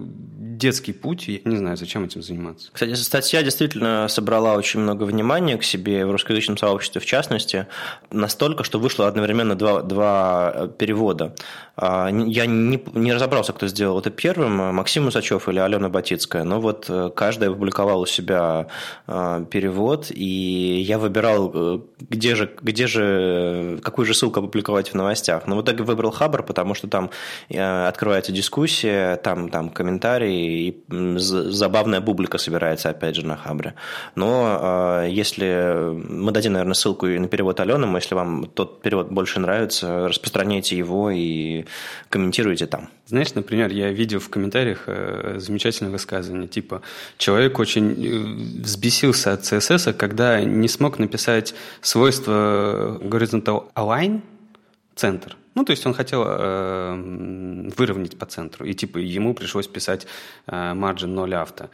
детский 0.62 0.94
путь. 0.94 1.28
Я 1.28 1.40
не 1.46 1.58
знаю, 1.58 1.78
зачем 1.78 2.04
этим 2.04 2.22
заниматься. 2.22 2.70
Кстати, 2.72 2.94
статья 2.94 3.44
действительно 3.44 4.08
собрала 4.08 4.56
очень 4.56 4.80
много 4.80 5.04
внимания 5.04 5.58
к 5.58 5.64
себе 5.64 6.06
в 6.06 6.12
русскоязычном 6.12 6.58
сообществе, 6.58 7.02
в 7.02 7.06
частности, 7.06 7.68
настолько, 8.12 8.64
что 8.64 8.80
вышло 8.80 9.08
одновременно 9.08 9.56
два, 9.56 9.82
два 9.82 10.68
перевода. 10.78 11.36
А, 11.76 12.10
я 12.10 12.46
не, 12.46 12.82
не 12.94 13.12
разобрался, 13.32 13.54
кто 13.54 13.68
сделал 13.68 14.00
это 14.00 14.10
первым, 14.10 14.76
Максим 14.76 15.08
Усачев 15.08 15.48
или 15.48 15.60
Алена 15.60 15.88
Батицкая, 15.90 16.44
но 16.44 16.60
вот 16.60 16.88
э, 16.90 17.10
каждая 17.16 17.50
опубликовала 17.50 18.02
у 18.02 18.06
себя 18.06 18.68
а, 19.08 19.46
перевод, 19.46 20.12
и 20.12 20.84
я 20.86 20.98
выбирал, 20.98 21.52
э, 21.54 21.80
где 22.10 22.36
же, 22.36 22.52
где 22.62 22.88
же, 22.88 23.80
какую 23.84 24.06
же 24.06 24.14
ссылку 24.14 24.40
опубликовать 24.40 24.90
в 24.90 24.96
новостях. 24.96 25.48
Но 25.48 25.56
в 25.56 25.62
итоге 25.62 25.84
выбрал 25.84 26.12
Хабр, 26.12 26.44
потому 26.44 26.74
что 26.74 26.88
там 26.88 27.10
э, 27.50 27.88
открывается 27.88 28.34
дискуссия, 28.34 29.16
там, 29.16 29.50
там 29.50 29.70
комментарии, 29.70 30.68
и 30.68 31.18
забавная 31.18 32.02
публика 32.02 32.38
собирается, 32.38 32.90
опять 32.90 33.16
же, 33.16 33.26
на 33.26 33.38
Хабре. 33.38 33.76
Но 34.16 35.04
если 35.08 35.94
мы 35.94 36.32
дадим, 36.32 36.54
наверное, 36.54 36.74
ссылку 36.74 37.08
и 37.08 37.20
на 37.20 37.28
перевод 37.28 37.60
Алены, 37.60 37.86
если 37.96 38.16
вам 38.16 38.46
тот 38.46 38.82
перевод 38.82 39.10
больше 39.12 39.40
нравится, 39.40 40.10
распространяйте 40.10 40.78
его 40.78 41.10
и 41.12 41.66
комментируйте 42.10 42.66
там. 42.68 42.90
Знаешь, 43.12 43.21
например, 43.36 43.72
я 43.72 43.92
видел 43.92 44.20
в 44.20 44.30
комментариях 44.30 44.84
э, 44.88 45.36
замечательное 45.38 45.92
высказывание, 45.92 46.48
типа 46.48 46.82
«Человек 47.18 47.60
очень 47.60 47.92
э, 47.92 48.62
взбесился 48.62 49.34
от 49.34 49.42
CSS, 49.42 49.94
когда 49.94 50.42
не 50.42 50.68
смог 50.68 51.00
написать 51.00 51.54
свойство 51.82 53.00
horizontal 53.02 53.72
align, 53.76 54.22
центр. 54.96 55.38
Ну, 55.56 55.66
то 55.66 55.72
есть 55.72 55.86
он 55.86 55.94
хотел 55.94 56.24
э, 56.26 57.72
выровнять 57.76 58.18
по 58.18 58.26
центру, 58.26 58.66
и 58.66 58.74
типа 58.74 59.00
ему 59.00 59.34
пришлось 59.34 59.68
писать 59.68 60.08
э, 60.48 60.52
margin 60.52 61.08
0 61.08 61.34
авто 61.36 61.70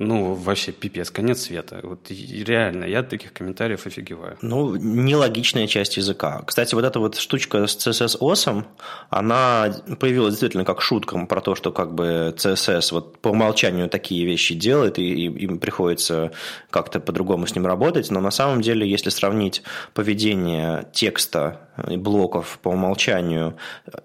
ну, 0.00 0.32
вообще 0.32 0.72
пипец, 0.72 1.10
конец 1.10 1.42
света. 1.42 1.80
Вот 1.82 2.10
реально, 2.10 2.86
я 2.86 3.00
от 3.00 3.10
таких 3.10 3.34
комментариев 3.34 3.86
офигеваю. 3.86 4.38
Ну, 4.40 4.74
нелогичная 4.74 5.66
часть 5.66 5.98
языка. 5.98 6.42
Кстати, 6.46 6.74
вот 6.74 6.84
эта 6.84 6.98
вот 6.98 7.16
штучка 7.16 7.66
с 7.66 7.76
CSS 7.76 8.18
OSM, 8.18 8.64
она 9.10 9.70
появилась 9.98 10.32
действительно 10.32 10.64
как 10.64 10.80
шутка 10.80 11.18
про 11.26 11.42
то, 11.42 11.54
что 11.54 11.70
как 11.70 11.94
бы 11.94 12.34
CSS 12.34 12.92
вот 12.92 13.18
по 13.18 13.28
умолчанию 13.28 13.90
такие 13.90 14.24
вещи 14.24 14.54
делает, 14.54 14.98
и 14.98 15.26
им 15.26 15.58
приходится 15.58 16.32
как-то 16.70 16.98
по-другому 16.98 17.46
с 17.46 17.54
ним 17.54 17.66
работать, 17.66 18.10
но 18.10 18.20
на 18.20 18.30
самом 18.30 18.62
деле, 18.62 18.88
если 18.88 19.10
сравнить 19.10 19.62
поведение 19.92 20.88
текста 20.94 21.60
и 21.88 21.96
блоков 21.96 22.58
по 22.62 22.70
умолчанию 22.70 23.56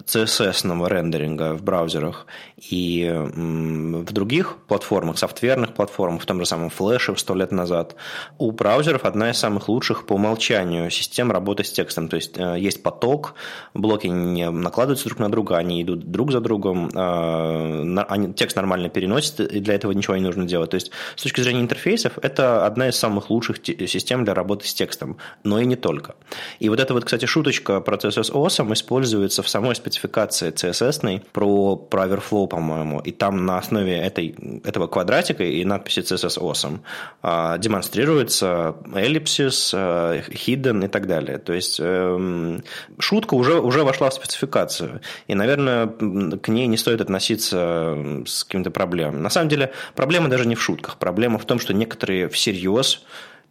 CSS-ного 0.06 0.88
рендеринга 0.88 1.54
в 1.54 1.64
браузерах 1.64 2.26
и 2.58 3.10
в 3.14 4.12
других 4.12 4.58
платформах, 4.68 5.18
софтверных 5.18 5.74
платформах, 5.74 5.85
в 5.90 6.26
том 6.26 6.40
же 6.40 6.46
самом 6.46 6.68
Flash 6.68 7.16
сто 7.18 7.36
лет 7.36 7.52
назад, 7.52 7.96
у 8.38 8.52
браузеров 8.52 9.06
одна 9.06 9.32
из 9.32 9.38
самых 9.38 9.70
лучших 9.70 10.06
по 10.06 10.14
умолчанию 10.14 10.90
систем 10.90 11.32
работы 11.32 11.64
с 11.64 11.72
текстом. 11.72 12.08
То 12.08 12.16
есть 12.16 12.38
э, 12.38 12.56
есть 12.60 12.84
поток, 12.84 13.36
блоки 13.74 14.08
не 14.08 14.50
накладываются 14.50 15.06
друг 15.06 15.20
на 15.20 15.30
друга, 15.30 15.58
они 15.58 15.82
идут 15.82 16.12
друг 16.12 16.32
за 16.32 16.40
другом, 16.40 16.90
э, 16.94 18.34
текст 18.36 18.56
нормально 18.56 18.90
переносит, 18.90 19.40
и 19.40 19.60
для 19.60 19.76
этого 19.76 19.92
ничего 19.92 20.16
не 20.16 20.24
нужно 20.24 20.46
делать. 20.46 20.72
То 20.72 20.76
есть 20.76 20.92
с 21.16 21.24
точки 21.24 21.42
зрения 21.42 21.62
интерфейсов 21.62 22.18
это 22.22 22.66
одна 22.66 22.90
из 22.90 22.96
самых 22.96 23.30
лучших 23.30 23.58
систем 23.66 24.24
для 24.24 24.34
работы 24.34 24.68
с 24.68 24.74
текстом, 24.74 25.18
но 25.44 25.60
и 25.60 25.66
не 25.66 25.76
только. 25.76 26.16
И 26.60 26.70
вот 26.70 26.80
эта 26.80 26.94
вот, 26.94 27.06
кстати, 27.06 27.26
шуточка 27.26 27.82
про 27.82 27.98
CSS 27.98 28.32
OSM 28.32 28.74
используется 28.74 29.44
в 29.44 29.50
самой 29.50 29.76
спецификации 29.76 30.52
CSS 30.52 31.22
про, 31.32 31.76
про 31.76 32.06
Overflow, 32.06 32.48
по-моему, 32.48 33.00
и 33.00 33.12
там 33.12 33.46
на 33.46 33.58
основе 33.58 33.98
этой, 33.98 34.36
этого 34.64 34.88
квадратика 34.88 35.44
и 35.44 35.65
надписи 35.66 36.00
CSS 36.00 36.40
Awesome 36.40 36.80
а, 37.22 37.58
демонстрируется 37.58 38.76
эллипсис, 38.94 39.72
а, 39.74 40.20
hidden 40.20 40.86
и 40.86 40.88
так 40.88 41.08
далее. 41.08 41.38
То 41.38 41.54
есть 41.54 41.80
эм, 41.80 42.64
шутка 43.00 43.34
уже, 43.34 43.60
уже 43.60 43.84
вошла 43.84 44.10
в 44.10 44.14
спецификацию, 44.14 45.02
и, 45.28 45.36
наверное, 45.36 45.88
к 45.88 46.48
ней 46.48 46.68
не 46.68 46.78
стоит 46.78 47.02
относиться 47.02 48.24
с 48.26 48.44
какими-то 48.44 48.72
проблемами. 48.72 49.20
На 49.20 49.30
самом 49.30 49.50
деле, 49.50 49.72
проблема 49.96 50.30
даже 50.30 50.48
не 50.48 50.56
в 50.56 50.62
шутках, 50.62 50.98
проблема 50.98 51.40
в 51.40 51.46
том, 51.46 51.60
что 51.60 51.74
некоторые 51.74 52.30
всерьез 52.30 53.04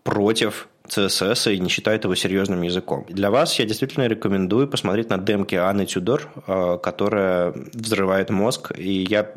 против 0.03 0.69
CSS 0.89 1.55
и 1.55 1.59
не 1.59 1.69
считает 1.69 2.05
его 2.05 2.15
серьезным 2.15 2.63
языком. 2.63 3.07
Для 3.09 3.31
вас 3.31 3.59
я 3.59 3.65
действительно 3.65 4.07
рекомендую 4.07 4.69
посмотреть 4.69 5.09
на 5.09 5.19
демки 5.19 5.55
Анны 5.55 5.87
Тюдор, 5.87 6.29
э, 6.47 6.79
которая 6.83 7.55
взрывает 7.73 8.31
мозг, 8.31 8.73
и 8.77 9.07
я 9.09 9.31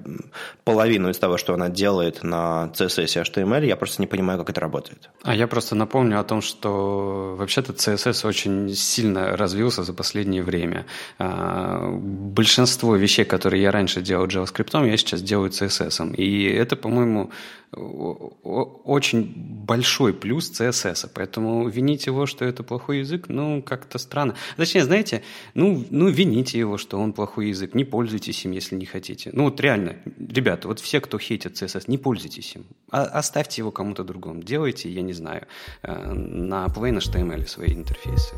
половину 0.66 1.10
из 1.10 1.18
того, 1.18 1.38
что 1.38 1.54
она 1.54 1.70
делает 1.70 2.24
на 2.24 2.72
CSS 2.74 3.20
и 3.20 3.22
HTML, 3.22 3.66
я 3.66 3.77
просто 3.77 4.01
не 4.01 4.08
понимаю, 4.08 4.39
как 4.39 4.50
это 4.50 4.60
работает. 4.60 5.10
А 5.24 5.34
я 5.36 5.48
просто 5.48 5.75
напомню 5.75 6.20
о 6.20 6.24
том, 6.24 6.42
что 6.42 7.36
вообще-то 7.38 7.72
CSS 7.72 8.27
очень 8.27 8.74
сильно 8.75 9.38
развился 9.38 9.84
за 9.84 9.94
последнее 9.94 10.44
время. 10.44 10.86
А, 11.18 11.89
большинство 11.92 12.96
вещей, 12.98 13.24
которые 13.24 13.62
я 13.62 13.72
раньше 13.72 14.01
делал 14.01 14.27
JavaScript, 14.27 14.86
я 14.86 14.98
сейчас 14.98 15.22
делаю 15.22 15.51
CSS. 15.51 16.16
И 16.16 16.44
это, 16.44 16.75
по-моему, 16.75 17.32
очень 17.72 19.34
большой 19.66 20.13
плюс 20.13 20.51
CSS, 20.51 21.10
поэтому 21.13 21.37
винить 21.67 22.08
его, 22.08 22.25
что 22.25 22.46
это 22.46 22.63
плохой 22.63 23.00
язык, 23.00 23.25
ну, 23.29 23.62
как-то 23.62 23.98
странно. 23.98 24.36
Точнее, 24.56 24.84
знаете, 24.84 25.24
ну, 25.53 25.86
ну, 25.89 26.10
вините 26.10 26.60
его, 26.60 26.77
что 26.77 27.00
он 27.00 27.13
плохой 27.13 27.50
язык, 27.50 27.74
не 27.75 27.84
пользуйтесь 27.84 28.46
им, 28.46 28.51
если 28.51 28.75
не 28.75 28.86
хотите. 28.86 29.29
Ну, 29.34 29.46
вот 29.46 29.60
реально, 29.62 29.98
ребята, 30.17 30.67
вот 30.67 30.79
все, 30.79 31.00
кто 31.01 31.17
хейтит 31.17 31.62
CSS, 31.62 31.86
не 31.88 31.98
пользуйтесь 31.98 32.56
им, 32.56 32.65
а 32.91 33.03
оставьте 33.03 33.62
его 33.62 33.72
кому-то 33.72 34.03
другому, 34.03 34.44
делайте, 34.44 34.89
я 34.89 35.01
не 35.01 35.13
знаю, 35.13 35.48
э, 35.84 36.13
на 36.13 36.65
Plain 36.67 36.98
HTML 36.98 37.48
свои 37.48 37.74
интерфейсы. 37.74 38.36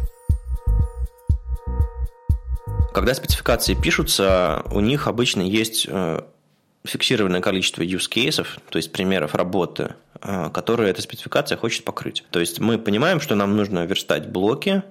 Когда 2.93 3.13
спецификации 3.13 3.75
пишутся, 3.75 4.63
у 4.71 4.79
них 4.79 5.07
обычно 5.07 5.41
есть 5.41 5.85
э, 5.87 6.21
фиксированное 6.85 7.41
количество 7.41 7.81
use 7.81 8.09
cases, 8.09 8.47
то 8.69 8.77
есть 8.77 8.91
примеров 8.91 9.35
работы, 9.35 9.95
а, 10.21 10.49
которые 10.49 10.91
эта 10.91 11.01
спецификация 11.01 11.57
хочет 11.57 11.83
покрыть. 11.83 12.23
То 12.31 12.39
есть 12.39 12.59
мы 12.59 12.77
понимаем, 12.77 13.19
что 13.19 13.35
нам 13.35 13.55
нужно 13.55 13.85
верстать 13.85 14.29
блоки, 14.29 14.83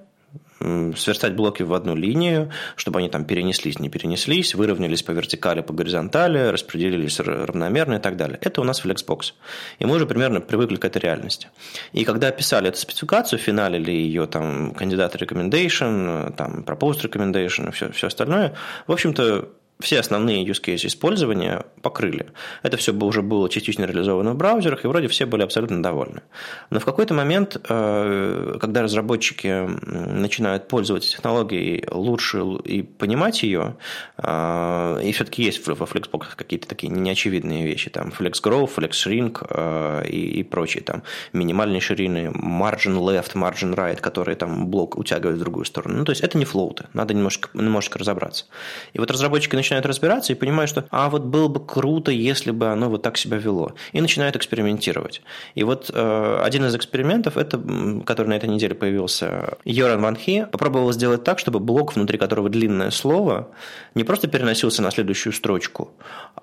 сверстать 0.59 1.35
блоки 1.35 1.63
в 1.63 1.73
одну 1.73 1.95
линию, 1.95 2.51
чтобы 2.75 2.99
они 2.99 3.09
там 3.09 3.23
перенеслись, 3.23 3.79
не 3.79 3.89
перенеслись, 3.89 4.55
выровнялись 4.55 5.03
по 5.03 5.11
вертикали, 5.11 5.61
по 5.61 5.73
горизонтали, 5.73 6.49
распределились 6.49 7.19
равномерно 7.19 7.95
и 7.95 7.99
так 7.99 8.17
далее. 8.17 8.37
Это 8.41 8.59
у 8.61 8.63
нас 8.65 8.83
Flexbox. 8.83 9.33
И 9.79 9.85
мы 9.85 9.95
уже 9.95 10.05
примерно 10.05 10.41
привыкли 10.41 10.75
к 10.75 10.85
этой 10.85 11.01
реальности. 11.01 11.47
И 11.93 12.03
когда 12.03 12.31
писали 12.31 12.67
эту 12.69 12.77
спецификацию, 12.77 13.39
финалили 13.39 13.91
ее 13.91 14.27
там 14.27 14.73
кандидат 14.73 15.15
recommendation, 15.15 16.33
там 16.35 16.65
proposed 16.67 17.09
recommendation 17.09 17.69
и 17.69 17.71
все, 17.71 17.91
все 17.91 18.07
остальное, 18.07 18.53
в 18.85 18.91
общем-то, 18.91 19.49
все 19.81 20.01
основные 20.01 20.45
use 20.45 20.61
cases 20.61 20.87
использования 20.87 21.65
покрыли. 21.81 22.27
Это 22.63 22.75
все 22.75 22.93
уже 22.93 23.21
было 23.21 23.49
частично 23.49 23.85
реализовано 23.85 24.33
в 24.33 24.35
браузерах, 24.35 24.83
и 24.83 24.87
вроде 24.89 25.07
все 25.07 25.25
были 25.25 25.41
абсолютно 25.41 25.81
довольны. 25.81 26.21
Но 26.69 26.81
в 26.81 26.85
какой-то 26.85 27.13
момент, 27.13 27.55
э, 27.69 28.57
когда 28.59 28.81
разработчики 28.81 29.69
начинают 29.87 30.67
пользоваться 30.67 31.09
технологией 31.09 31.85
лучше 31.89 32.39
и 32.65 32.81
понимать 32.81 33.41
ее, 33.41 33.77
э, 34.17 35.01
и 35.01 35.13
все-таки 35.13 35.43
есть 35.43 35.65
во 35.65 35.73
Flexbox 35.73 36.35
какие-то 36.35 36.67
такие 36.67 36.91
неочевидные 36.91 37.65
вещи, 37.65 37.89
там 37.89 38.09
FlexGrow, 38.09 38.69
FlexShrink 38.69 39.47
э, 39.49 40.09
и, 40.09 40.39
и 40.39 40.43
прочие, 40.43 40.83
там 40.83 41.03
минимальные 41.31 41.79
ширины, 41.79 42.31
margin 42.35 42.99
left, 42.99 43.33
margin 43.35 43.73
right, 43.75 44.01
которые 44.01 44.35
там 44.35 44.67
блок 44.67 44.97
утягивают 44.97 45.37
в 45.37 45.41
другую 45.41 45.63
сторону. 45.63 45.99
Ну, 45.99 46.03
то 46.03 46.11
есть 46.11 46.21
это 46.21 46.37
не 46.37 46.43
флоуты, 46.43 46.87
надо 46.91 47.13
немножко, 47.13 47.49
немножко 47.53 47.97
разобраться. 47.97 48.43
И 48.91 48.99
вот 48.99 49.09
разработчики 49.09 49.55
начинают 49.55 49.68
начинают 49.69 49.85
разбираться 49.85 50.33
и 50.33 50.35
понимают, 50.35 50.69
что 50.69 50.85
а 50.89 51.09
вот 51.09 51.23
было 51.23 51.47
бы 51.47 51.63
круто, 51.63 52.11
если 52.11 52.51
бы 52.51 52.67
оно 52.67 52.89
вот 52.89 53.03
так 53.03 53.17
себя 53.17 53.37
вело. 53.37 53.73
И 53.93 54.01
начинают 54.01 54.35
экспериментировать. 54.35 55.21
И 55.53 55.63
вот 55.63 55.91
э, 55.93 56.41
один 56.43 56.65
из 56.65 56.75
экспериментов, 56.75 57.37
это, 57.37 57.61
который 58.05 58.27
на 58.29 58.33
этой 58.33 58.49
неделе 58.49 58.73
появился, 58.73 59.57
Йоран 59.65 60.01
Ван 60.01 60.15
Хи 60.15 60.47
попробовал 60.51 60.91
сделать 60.91 61.23
так, 61.23 61.37
чтобы 61.37 61.59
блок, 61.59 61.95
внутри 61.95 62.17
которого 62.17 62.49
длинное 62.49 62.89
слово, 62.89 63.49
не 63.93 64.03
просто 64.03 64.27
переносился 64.27 64.81
на 64.81 64.89
следующую 64.89 65.33
строчку, 65.33 65.91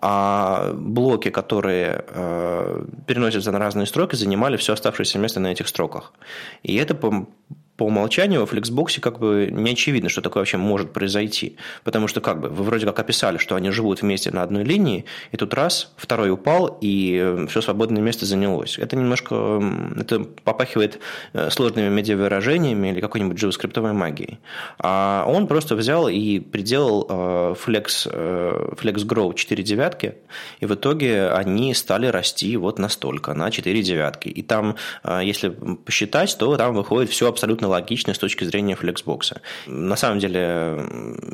а 0.00 0.72
блоки, 0.72 1.30
которые 1.30 2.04
э, 2.08 2.84
переносятся 3.06 3.50
на 3.50 3.58
разные 3.58 3.86
строки, 3.86 4.14
занимали 4.14 4.56
все 4.56 4.72
оставшееся 4.72 5.18
место 5.18 5.40
на 5.40 5.48
этих 5.48 5.66
строках. 5.66 6.12
И 6.62 6.76
это 6.76 6.94
по 7.76 7.84
умолчанию 7.84 8.40
во 8.40 8.46
Flexbox 8.46 9.00
как 9.00 9.18
бы 9.18 9.48
не 9.52 9.72
очевидно, 9.72 10.08
что 10.08 10.22
такое 10.22 10.40
вообще 10.40 10.56
может 10.56 10.92
произойти. 10.92 11.56
Потому 11.84 12.08
что 12.08 12.20
как 12.20 12.40
бы 12.40 12.48
вы 12.48 12.64
вроде 12.64 12.86
как 12.86 12.98
описали, 12.98 13.38
что 13.38 13.54
они 13.54 13.70
живут 13.70 14.02
вместе 14.02 14.30
на 14.30 14.42
одной 14.42 14.64
линии, 14.64 15.04
и 15.32 15.36
тут 15.36 15.52
раз, 15.54 15.92
второй 15.96 16.30
упал, 16.30 16.78
и 16.80 17.18
э, 17.22 17.46
все 17.48 17.60
свободное 17.60 18.02
место 18.02 18.24
занялось. 18.24 18.78
Это 18.78 18.96
немножко 18.96 19.62
это 19.98 20.20
попахивает 20.20 21.00
э, 21.32 21.50
сложными 21.50 21.88
медиавыражениями 21.88 22.88
или 22.88 23.00
какой-нибудь 23.00 23.42
JavaScript 23.42 23.92
магией. 23.92 24.38
А 24.78 25.24
он 25.26 25.46
просто 25.46 25.76
взял 25.76 26.08
и 26.08 26.40
приделал 26.40 27.06
э, 27.08 27.54
Flex, 27.66 28.06
Flex 28.76 29.06
Grow 29.06 29.34
4 29.34 29.62
девятки, 29.62 30.14
и 30.60 30.66
в 30.66 30.74
итоге 30.74 31.28
они 31.28 31.74
стали 31.74 32.06
расти 32.06 32.56
вот 32.56 32.78
настолько, 32.78 33.34
на 33.34 33.50
4 33.50 33.82
девятки. 33.82 34.28
И 34.28 34.42
там, 34.42 34.76
если 35.22 35.48
посчитать, 35.48 36.36
то 36.38 36.56
там 36.56 36.74
выходит 36.74 37.10
все 37.10 37.28
абсолютно 37.28 37.65
абсолютно 37.74 38.14
с 38.14 38.18
точки 38.18 38.44
зрения 38.44 38.74
флексбокса. 38.74 39.40
На 39.66 39.96
самом 39.96 40.18
деле 40.18 40.84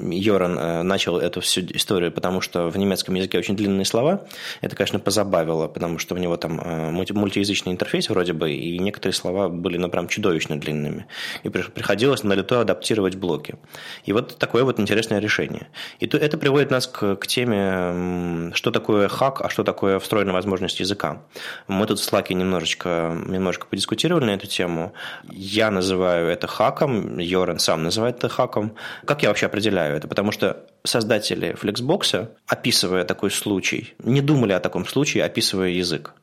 Йоран 0.03 0.59
э, 0.59 0.83
начал 0.83 1.19
эту 1.19 1.41
всю 1.41 1.61
историю, 1.61 2.13
потому 2.13 2.41
что 2.41 2.69
в 2.69 2.77
немецком 2.77 3.15
языке 3.15 3.39
очень 3.39 3.57
длинные 3.57 3.85
слова. 3.85 4.25
Это, 4.61 4.77
конечно, 4.77 4.99
позабавило, 4.99 5.69
потому 5.69 5.99
что 5.99 6.15
у 6.15 6.19
него 6.19 6.37
там 6.37 6.61
э, 6.61 6.91
мультиязычный 6.91 7.73
интерфейс 7.73 8.09
вроде 8.09 8.33
бы, 8.33 8.53
и 8.53 8.79
некоторые 8.79 9.15
слова 9.15 9.49
были, 9.49 9.79
ну, 9.79 9.89
прям 9.89 10.09
чудовищно 10.09 10.59
длинными. 10.59 11.07
И 11.45 11.49
приходилось 11.49 12.25
на 12.25 12.35
лету 12.35 12.59
адаптировать 12.59 13.17
блоки. 13.17 13.57
И 14.05 14.13
вот 14.13 14.39
такое 14.39 14.65
вот 14.65 14.81
интересное 14.81 15.21
решение. 15.21 15.69
И 16.01 16.07
это 16.07 16.39
приводит 16.39 16.71
нас 16.71 16.87
к, 16.87 17.17
к 17.17 17.27
теме, 17.27 18.53
что 18.55 18.71
такое 18.71 19.09
хак, 19.09 19.41
а 19.41 19.49
что 19.49 19.65
такое 19.65 19.99
встроенная 19.99 20.35
возможность 20.35 20.81
языка. 20.81 21.23
Мы 21.69 21.87
тут 21.87 22.01
в 22.01 22.13
Slack 22.13 22.33
немножечко, 22.33 23.17
немножко 23.27 23.67
подискутировали 23.67 24.25
на 24.25 24.31
эту 24.31 24.47
тему. 24.47 24.93
Я 25.31 25.71
называю 25.71 26.22
называю 26.23 26.33
это 26.33 26.47
хаком, 26.47 27.19
Йорен 27.19 27.59
сам 27.59 27.83
называет 27.83 28.19
это 28.19 28.29
хаком. 28.29 28.75
Как 29.07 29.23
я 29.23 29.29
вообще 29.29 29.47
определяю 29.47 29.97
это? 29.97 30.09
Потому 30.09 30.33
что 30.33 30.65
создатели 30.85 31.55
Flexbox, 31.61 32.29
описывая 32.47 33.05
такой 33.05 33.31
случай, 33.31 33.95
не 33.99 34.21
думали 34.21 34.53
о 34.53 34.61
таком 34.61 34.87
случае, 34.87 35.25
описывая 35.25 35.71
язык 35.71 36.15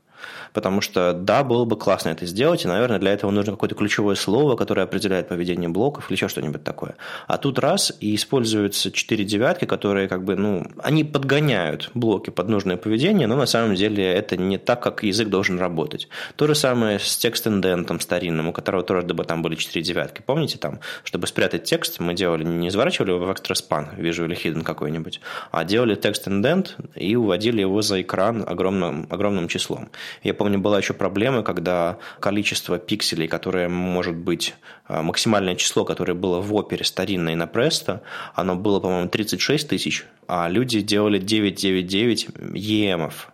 потому 0.53 0.81
что 0.81 1.13
да, 1.13 1.43
было 1.43 1.65
бы 1.65 1.77
классно 1.77 2.09
это 2.09 2.25
сделать, 2.25 2.65
и, 2.65 2.67
наверное, 2.67 2.99
для 2.99 3.11
этого 3.13 3.31
нужно 3.31 3.53
какое-то 3.53 3.75
ключевое 3.75 4.15
слово, 4.15 4.55
которое 4.55 4.83
определяет 4.83 5.27
поведение 5.27 5.69
блоков 5.69 6.09
или 6.09 6.17
еще 6.17 6.27
что-нибудь 6.27 6.63
такое. 6.63 6.95
А 7.27 7.37
тут 7.37 7.59
раз, 7.59 7.93
и 7.99 8.15
используются 8.15 8.91
четыре 8.91 9.23
девятки, 9.23 9.65
которые 9.65 10.07
как 10.07 10.23
бы, 10.23 10.35
ну, 10.35 10.65
они 10.83 11.03
подгоняют 11.03 11.91
блоки 11.93 12.29
под 12.29 12.49
нужное 12.49 12.77
поведение, 12.77 13.27
но 13.27 13.35
на 13.35 13.45
самом 13.45 13.75
деле 13.75 14.05
это 14.05 14.37
не 14.37 14.57
так, 14.57 14.81
как 14.81 15.03
язык 15.03 15.29
должен 15.29 15.59
работать. 15.59 16.07
То 16.35 16.47
же 16.47 16.55
самое 16.55 16.99
с 16.99 17.17
текст-индентом 17.17 17.99
старинным, 17.99 18.47
у 18.47 18.53
которого 18.53 18.83
тоже 18.83 19.05
там 19.07 19.41
были 19.41 19.55
четыре 19.55 19.83
девятки. 19.83 20.21
Помните 20.25 20.57
там, 20.57 20.79
чтобы 21.03 21.27
спрятать 21.27 21.63
текст, 21.63 21.99
мы 21.99 22.13
делали, 22.13 22.43
не 22.43 22.69
изворачивали 22.69 23.11
его 23.11 23.25
в 23.25 23.31
экстраспан, 23.31 23.89
вижу 23.97 24.25
или 24.25 24.35
hidden 24.35 24.63
какой-нибудь, 24.63 25.21
а 25.51 25.63
делали 25.63 25.95
текст-индент 25.95 26.77
и 26.95 27.15
уводили 27.15 27.61
его 27.61 27.81
за 27.81 28.01
экран 28.01 28.43
огромным, 28.47 29.07
огромным 29.09 29.47
числом. 29.47 29.89
Я 30.23 30.33
помню, 30.39 30.57
была 30.57 30.79
еще 30.79 30.93
проблема, 30.93 31.43
когда 31.43 31.97
количество 32.19 32.79
пикселей, 32.79 33.27
которое 33.27 33.69
может 33.69 34.15
быть 34.15 34.55
а, 34.87 35.03
максимальное 35.03 35.55
число, 35.55 35.85
которое 35.85 36.13
было 36.13 36.39
в 36.39 36.55
опере 36.55 36.83
старинной 36.83 37.35
на 37.35 37.43
Presto, 37.43 37.99
оно 38.33 38.55
было, 38.55 38.79
по-моему, 38.79 39.09
36 39.09 39.67
тысяч, 39.67 40.05
а 40.27 40.47
люди 40.49 40.81
делали 40.81 41.19
999 41.19 42.27
EM-ов. 42.55 43.27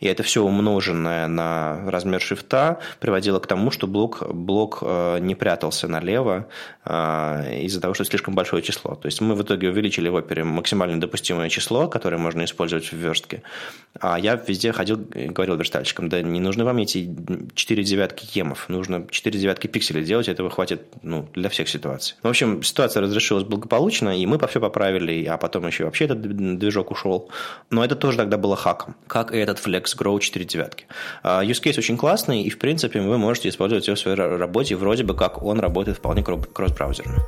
И 0.00 0.06
это 0.06 0.22
все 0.22 0.42
умноженное 0.42 1.28
на 1.28 1.90
размер 1.90 2.20
шрифта 2.20 2.80
приводило 3.00 3.38
к 3.38 3.46
тому, 3.46 3.70
что 3.70 3.86
блок, 3.86 4.22
блок 4.32 4.78
э, 4.82 5.18
не 5.20 5.34
прятался 5.34 5.88
налево 5.88 6.48
э, 6.84 7.60
из-за 7.62 7.80
того, 7.80 7.94
что 7.94 8.04
слишком 8.04 8.34
большое 8.34 8.62
число. 8.62 8.94
То 8.94 9.06
есть 9.06 9.20
мы 9.20 9.34
в 9.34 9.42
итоге 9.42 9.70
увеличили 9.70 10.08
в 10.08 10.14
опере 10.14 10.44
максимально 10.44 11.00
допустимое 11.00 11.48
число, 11.48 11.88
которое 11.88 12.18
можно 12.18 12.44
использовать 12.44 12.92
в 12.92 12.96
верстке. 12.96 13.42
А 14.00 14.18
я 14.18 14.34
везде 14.34 14.72
ходил 14.72 15.00
и 15.14 15.26
говорил 15.26 15.56
верстальщикам, 15.56 16.08
да 16.08 16.22
не 16.22 16.40
нужны 16.40 16.64
вам 16.64 16.78
эти 16.78 17.08
4 17.54 17.82
девятки 17.82 18.26
емов, 18.38 18.68
нужно 18.68 19.06
4 19.10 19.38
девятки 19.38 19.66
пикселей 19.66 20.04
делать, 20.04 20.28
этого 20.28 20.50
хватит 20.50 20.82
ну, 21.02 21.28
для 21.34 21.48
всех 21.48 21.68
ситуаций. 21.68 22.16
В 22.22 22.28
общем, 22.28 22.62
ситуация 22.62 23.02
разрешилась 23.02 23.44
благополучно, 23.44 24.16
и 24.18 24.26
мы 24.26 24.38
все 24.48 24.60
поправили, 24.60 25.24
а 25.26 25.36
потом 25.36 25.66
еще 25.66 25.84
вообще 25.84 26.04
этот 26.04 26.22
движок 26.58 26.90
ушел. 26.90 27.30
Но 27.70 27.84
это 27.84 27.96
тоже 27.96 28.16
тогда 28.16 28.36
было 28.36 28.56
хаком, 28.56 28.94
как 29.06 29.32
и 29.32 29.38
этот 29.38 29.58
Flex 29.70 29.96
Grow 29.96 30.18
4 30.18 30.44
девятки. 30.44 30.86
А, 31.22 31.42
use 31.42 31.62
case 31.62 31.78
очень 31.78 31.96
классный, 31.96 32.42
и, 32.42 32.50
в 32.50 32.58
принципе, 32.58 33.00
вы 33.00 33.18
можете 33.18 33.48
использовать 33.48 33.86
его 33.86 33.96
в 33.96 34.00
своей 34.00 34.16
работе, 34.16 34.76
вроде 34.76 35.04
бы 35.04 35.14
как 35.14 35.42
он 35.42 35.60
работает 35.60 35.98
вполне 35.98 36.22
кросс-браузерно. 36.22 37.24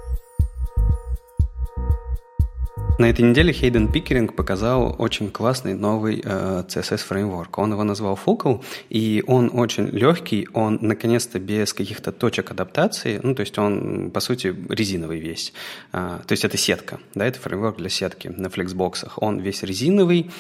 На 2.99 3.09
этой 3.09 3.23
неделе 3.23 3.53
Хейден 3.55 3.91
Пикеринг 3.91 4.37
показал 4.37 4.95
очень 4.99 5.31
классный 5.31 5.75
новый 5.75 6.21
э, 6.23 6.65
CSS-фреймворк. 6.69 7.59
Он 7.59 7.73
его 7.73 7.85
назвал 7.85 8.19
Focal, 8.23 8.63
и 8.91 9.25
он 9.27 9.51
очень 9.53 9.87
легкий, 9.89 10.47
он 10.53 10.79
наконец-то 10.83 11.39
без 11.39 11.73
каких-то 11.73 12.13
точек 12.13 12.51
адаптации, 12.51 13.19
ну, 13.23 13.35
то 13.35 13.41
есть 13.41 13.59
он, 13.59 14.11
по 14.11 14.21
сути, 14.21 14.55
резиновый 14.69 15.21
весь. 15.21 15.55
А, 15.93 16.21
то 16.27 16.33
есть 16.33 16.45
это 16.45 16.59
сетка, 16.59 17.01
да, 17.15 17.25
это 17.25 17.41
фреймворк 17.41 17.79
для 17.79 17.89
сетки 17.89 18.29
на 18.29 18.51
флексбоксах. 18.51 19.21
Он 19.23 19.41
весь 19.41 19.63
резиновый, 19.63 20.31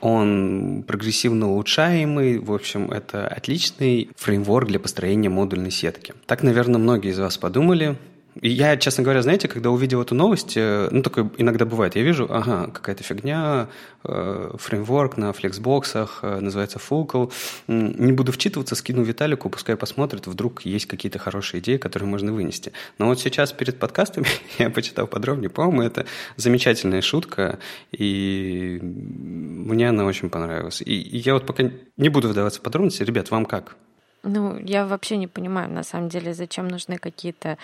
он 0.00 0.84
прогрессивно 0.86 1.50
улучшаемый, 1.50 2.38
в 2.38 2.52
общем, 2.52 2.90
это 2.90 3.26
отличный 3.26 4.10
фреймворк 4.16 4.68
для 4.68 4.78
построения 4.78 5.30
модульной 5.30 5.70
сетки. 5.70 6.12
Так, 6.26 6.42
наверное, 6.42 6.78
многие 6.78 7.10
из 7.10 7.18
вас 7.18 7.38
подумали, 7.38 7.96
я, 8.40 8.76
честно 8.76 9.04
говоря, 9.04 9.22
знаете, 9.22 9.46
когда 9.46 9.70
увидел 9.70 10.00
эту 10.00 10.14
новость, 10.14 10.56
э, 10.56 10.88
ну, 10.90 11.02
такое 11.02 11.30
иногда 11.36 11.66
бывает, 11.66 11.96
я 11.96 12.02
вижу, 12.02 12.26
ага, 12.30 12.70
какая-то 12.72 13.02
фигня, 13.02 13.68
э, 14.04 14.50
фреймворк 14.58 15.18
на 15.18 15.32
флексбоксах, 15.32 16.20
э, 16.22 16.40
называется 16.40 16.78
Focal. 16.78 17.30
Не 17.68 18.12
буду 18.12 18.32
вчитываться, 18.32 18.74
скину 18.74 19.02
Виталику, 19.02 19.50
пускай 19.50 19.76
посмотрит, 19.76 20.26
вдруг 20.26 20.62
есть 20.62 20.86
какие-то 20.86 21.18
хорошие 21.18 21.60
идеи, 21.60 21.76
которые 21.76 22.08
можно 22.08 22.32
вынести. 22.32 22.72
Но 22.98 23.06
вот 23.06 23.20
сейчас 23.20 23.52
перед 23.52 23.78
подкастом 23.78 24.24
я 24.58 24.70
почитал 24.70 25.06
подробнее, 25.06 25.50
по-моему, 25.50 25.82
это 25.82 26.06
замечательная 26.36 27.02
шутка, 27.02 27.58
и 27.90 28.78
мне 28.82 29.90
она 29.90 30.06
очень 30.06 30.30
понравилась. 30.30 30.80
И, 30.80 31.02
и 31.02 31.18
я 31.18 31.34
вот 31.34 31.44
пока 31.44 31.70
не 31.98 32.08
буду 32.08 32.28
вдаваться 32.28 32.60
в 32.60 32.62
подробности. 32.62 33.02
Ребят, 33.02 33.30
вам 33.30 33.44
как? 33.44 33.76
Ну, 34.24 34.56
я 34.58 34.86
вообще 34.86 35.16
не 35.16 35.26
понимаю, 35.26 35.68
на 35.68 35.82
самом 35.82 36.08
деле, 36.08 36.32
зачем 36.32 36.68
нужны 36.68 36.96
какие-то 36.96 37.58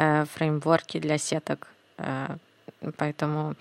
Э, 0.00 0.26
фреймворки 0.32 1.00
для 1.00 1.18
сеток. 1.18 1.66
Э, 1.98 2.36
поэтому 2.96 3.56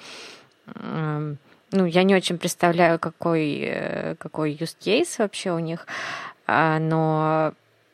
ну, 1.72 1.86
я 1.86 2.04
не 2.04 2.14
очень 2.14 2.38
представляю, 2.38 3.00
какой, 3.00 3.62
э, 3.62 4.16
какой 4.20 4.54
use 4.54 4.78
case 4.80 5.16
вообще 5.18 5.52
у 5.52 5.60
них, 5.60 5.88
а, 6.46 6.78
но 6.78 7.54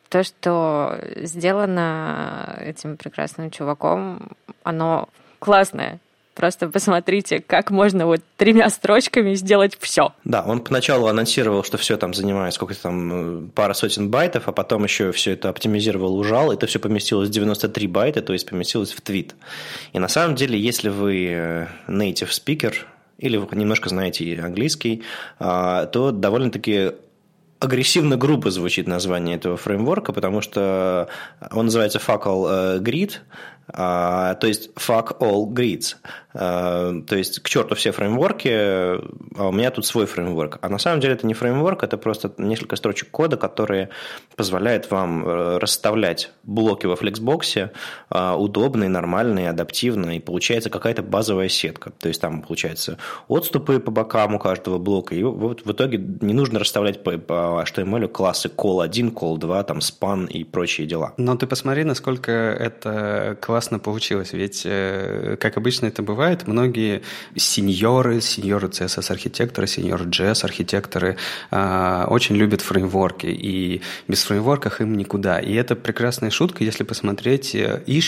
то, 0.09 0.23
что 0.23 0.99
сделано 1.15 2.57
этим 2.59 2.97
прекрасным 2.97 3.49
чуваком, 3.49 4.31
оно 4.63 5.07
классное. 5.39 5.99
Просто 6.35 6.67
посмотрите, 6.67 7.39
как 7.39 7.69
можно 7.69 8.07
вот 8.07 8.21
тремя 8.37 8.69
строчками 8.69 9.35
сделать 9.35 9.77
все. 9.79 10.13
Да, 10.23 10.41
он 10.41 10.61
поначалу 10.61 11.07
анонсировал, 11.07 11.63
что 11.63 11.77
все 11.77 11.95
там 11.97 12.13
занимает 12.13 12.53
сколько-то 12.53 12.81
там 12.81 13.51
пара 13.53 13.73
сотен 13.73 14.09
байтов, 14.09 14.47
а 14.47 14.51
потом 14.51 14.83
еще 14.83 15.11
все 15.11 15.31
это 15.31 15.49
оптимизировал, 15.49 16.17
ужал, 16.17 16.51
это 16.51 16.65
все 16.65 16.79
поместилось 16.79 17.29
в 17.29 17.31
93 17.31 17.87
байта, 17.87 18.21
то 18.21 18.33
есть 18.33 18.49
поместилось 18.49 18.93
в 18.93 19.01
твит. 19.01 19.35
И 19.93 19.99
на 19.99 20.07
самом 20.07 20.35
деле, 20.35 20.59
если 20.59 20.89
вы 20.89 21.27
э, 21.29 21.67
native 21.87 22.29
speaker, 22.29 22.73
или 23.19 23.37
вы 23.37 23.47
немножко 23.55 23.89
знаете 23.89 24.39
английский, 24.43 25.03
а, 25.39 25.85
то 25.85 26.11
довольно-таки 26.11 26.91
агрессивно 27.59 28.17
грубо 28.17 28.51
звучит 28.51 28.87
название 28.87 29.37
этого 29.37 29.55
фреймворка, 29.55 30.11
потому 30.11 30.41
что 30.41 31.07
он 31.51 31.65
называется 31.65 31.99
Fuckall 31.99 32.47
э, 32.49 32.79
Grid, 32.79 33.13
а, 33.67 34.35
то 34.35 34.47
есть 34.47 34.71
fuck 34.75 35.17
all 35.19 35.47
grids. 35.47 35.95
А, 36.33 36.93
то 37.07 37.15
есть 37.15 37.39
к 37.39 37.49
черту 37.49 37.75
все 37.75 37.91
фреймворки, 37.91 38.49
а 38.49 39.47
у 39.47 39.51
меня 39.51 39.71
тут 39.71 39.85
свой 39.85 40.05
фреймворк. 40.05 40.59
А 40.61 40.69
на 40.69 40.79
самом 40.79 40.99
деле 40.99 41.13
это 41.13 41.25
не 41.27 41.33
фреймворк, 41.33 41.83
это 41.83 41.97
просто 41.97 42.31
несколько 42.37 42.75
строчек 42.75 43.09
кода, 43.11 43.37
которые 43.37 43.89
позволяют 44.35 44.89
вам 44.91 45.25
э, 45.25 45.57
расставлять 45.59 46.31
блоки 46.43 46.87
во 46.87 46.95
Flexbox 46.95 47.69
а, 48.09 48.35
удобные, 48.35 48.89
нормальные, 48.89 49.49
адаптивные, 49.49 50.17
и 50.17 50.19
получается 50.19 50.69
какая-то 50.69 51.03
базовая 51.03 51.49
сетка. 51.49 51.91
То 51.91 52.07
есть 52.07 52.19
там 52.19 52.41
получается 52.41 52.97
отступы 53.27 53.79
по 53.79 53.91
бокам 53.91 54.35
у 54.35 54.39
каждого 54.39 54.77
блока, 54.77 55.15
и 55.15 55.23
вот 55.23 55.65
в 55.65 55.71
итоге 55.71 55.97
не 55.97 56.33
нужно 56.33 56.59
расставлять 56.59 57.03
по, 57.03 57.11
HTML 57.11 58.07
классы 58.07 58.49
call1, 58.49 59.13
call2, 59.13 59.63
там 59.63 59.77
span 59.77 60.27
и 60.27 60.43
прочие 60.43 60.87
дела. 60.87 61.13
Но 61.17 61.35
ты 61.35 61.47
посмотри, 61.47 61.83
насколько 61.83 62.31
это 62.31 63.37
классно 63.39 63.52
получилось, 63.79 64.33
ведь, 64.33 64.63
э, 64.65 65.37
как 65.39 65.57
обычно 65.57 65.87
это 65.87 66.01
бывает, 66.03 66.47
многие 66.47 67.01
сеньоры, 67.35 68.21
сеньоры 68.21 68.67
CSS-архитекторы, 68.67 69.67
сеньоры 69.67 70.05
JS-архитекторы 70.05 71.17
а, 71.51 72.07
очень 72.09 72.35
любят 72.35 72.61
фреймворки, 72.61 73.27
и 73.27 73.81
без 74.07 74.23
фреймворков 74.23 74.81
им 74.81 74.95
никуда. 74.95 75.39
И 75.39 75.53
это 75.53 75.75
прекрасная 75.75 76.29
шутка, 76.29 76.63
если 76.63 76.83
посмотреть 76.83 77.55
э, 77.55 77.81
и 77.85 77.99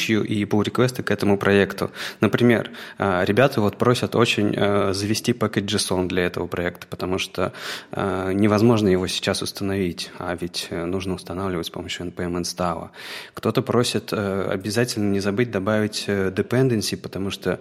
pull 0.45 0.63
реквесты 0.63 1.03
к 1.03 1.11
этому 1.11 1.37
проекту. 1.37 1.91
Например, 2.21 2.71
э, 2.97 3.23
ребята 3.25 3.61
вот 3.61 3.77
просят 3.77 4.15
очень 4.15 4.53
э, 4.55 4.93
завести 4.93 5.33
пакет 5.33 5.65
JSON 5.65 6.07
для 6.07 6.25
этого 6.25 6.47
проекта, 6.47 6.87
потому 6.87 7.17
что 7.17 7.53
невозможно 7.91 8.87
его 8.87 9.07
сейчас 9.07 9.41
установить, 9.41 10.11
а 10.19 10.35
ведь 10.39 10.67
нужно 10.71 11.15
устанавливать 11.15 11.67
с 11.67 11.69
помощью 11.69 12.07
npm 12.07 12.41
install. 12.41 12.89
Кто-то 13.33 13.61
просит 13.61 14.13
обязательно 14.13 15.11
не 15.11 15.19
забыть 15.19 15.34
добавить 15.51 16.05
dependency, 16.07 16.97
потому 16.97 17.29
что 17.29 17.59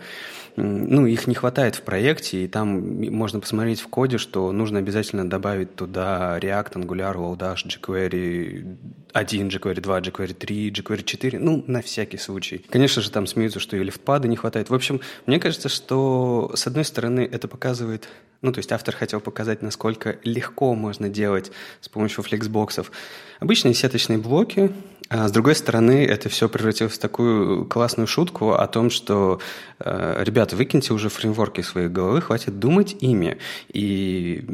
ну, 0.56 1.06
их 1.06 1.26
не 1.26 1.34
хватает 1.34 1.74
в 1.74 1.82
проекте, 1.82 2.44
и 2.44 2.48
там 2.48 3.02
можно 3.12 3.40
посмотреть 3.40 3.80
в 3.80 3.88
коде, 3.88 4.18
что 4.18 4.52
нужно 4.52 4.78
обязательно 4.78 5.28
добавить 5.28 5.74
туда 5.74 6.38
React, 6.38 6.74
Angular, 6.74 7.16
Lodash, 7.16 7.66
jQuery 7.66 8.76
1, 9.12 9.48
jQuery 9.48 9.80
2, 9.80 10.00
jQuery 10.00 10.34
3, 10.34 10.70
jQuery 10.70 11.02
4, 11.02 11.38
ну, 11.40 11.64
на 11.66 11.82
всякий 11.82 12.18
случай. 12.18 12.64
Конечно 12.70 13.02
же, 13.02 13.10
там 13.10 13.26
смеются, 13.26 13.58
что 13.58 13.76
и 13.76 13.82
лифтпада 13.82 14.28
не 14.28 14.36
хватает. 14.36 14.70
В 14.70 14.74
общем, 14.74 15.00
мне 15.26 15.40
кажется, 15.40 15.68
что, 15.68 16.52
с 16.54 16.66
одной 16.66 16.84
стороны, 16.84 17.28
это 17.30 17.48
показывает 17.48 18.08
ну, 18.42 18.52
то 18.52 18.58
есть 18.58 18.72
автор 18.72 18.94
хотел 18.94 19.20
показать, 19.20 19.62
насколько 19.62 20.18
легко 20.22 20.74
можно 20.74 21.08
делать 21.08 21.50
с 21.80 21.88
помощью 21.88 22.22
флексбоксов 22.22 22.92
обычные 23.40 23.72
сеточные 23.72 24.18
блоки, 24.18 24.70
а 25.10 25.28
с 25.28 25.32
другой 25.32 25.54
стороны, 25.54 26.04
это 26.04 26.30
все 26.30 26.48
превратилось 26.48 26.94
в 26.94 26.98
такую 26.98 27.66
классную 27.66 28.06
шутку 28.06 28.54
о 28.54 28.66
том, 28.66 28.88
что, 28.88 29.38
э, 29.78 30.22
ребята, 30.24 30.56
выкиньте 30.56 30.94
уже 30.94 31.10
фреймворки 31.10 31.60
из 31.60 31.68
своей 31.68 31.88
головы, 31.88 32.22
хватит 32.22 32.58
думать 32.58 32.96
ими. 33.00 33.36
И 33.68 34.44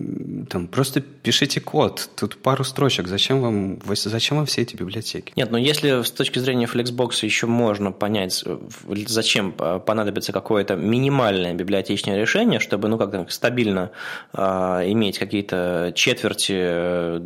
там 0.51 0.67
просто 0.67 1.03
пишите 1.03 1.61
код. 1.61 2.11
Тут 2.17 2.37
пару 2.37 2.65
строчек. 2.65 3.07
Зачем 3.07 3.41
вам, 3.41 3.79
зачем 3.95 4.39
вам 4.39 4.47
все 4.47 4.63
эти 4.63 4.75
библиотеки? 4.75 5.33
Нет, 5.37 5.53
но 5.53 5.57
если 5.57 6.03
с 6.03 6.11
точки 6.11 6.41
зрения 6.41 6.67
Flexbox 6.67 7.25
еще 7.25 7.47
можно 7.47 7.93
понять, 7.93 8.45
зачем 9.07 9.53
понадобится 9.53 10.33
какое-то 10.33 10.75
минимальное 10.75 11.55
библиотечное 11.55 12.19
решение, 12.21 12.59
чтобы 12.59 12.89
ну, 12.89 12.99
как-то 12.99 13.25
стабильно 13.29 13.93
э, 14.33 14.41
иметь 14.89 15.19
какие-то 15.19 15.93
четверти, 15.95 16.55
э, 16.57 17.21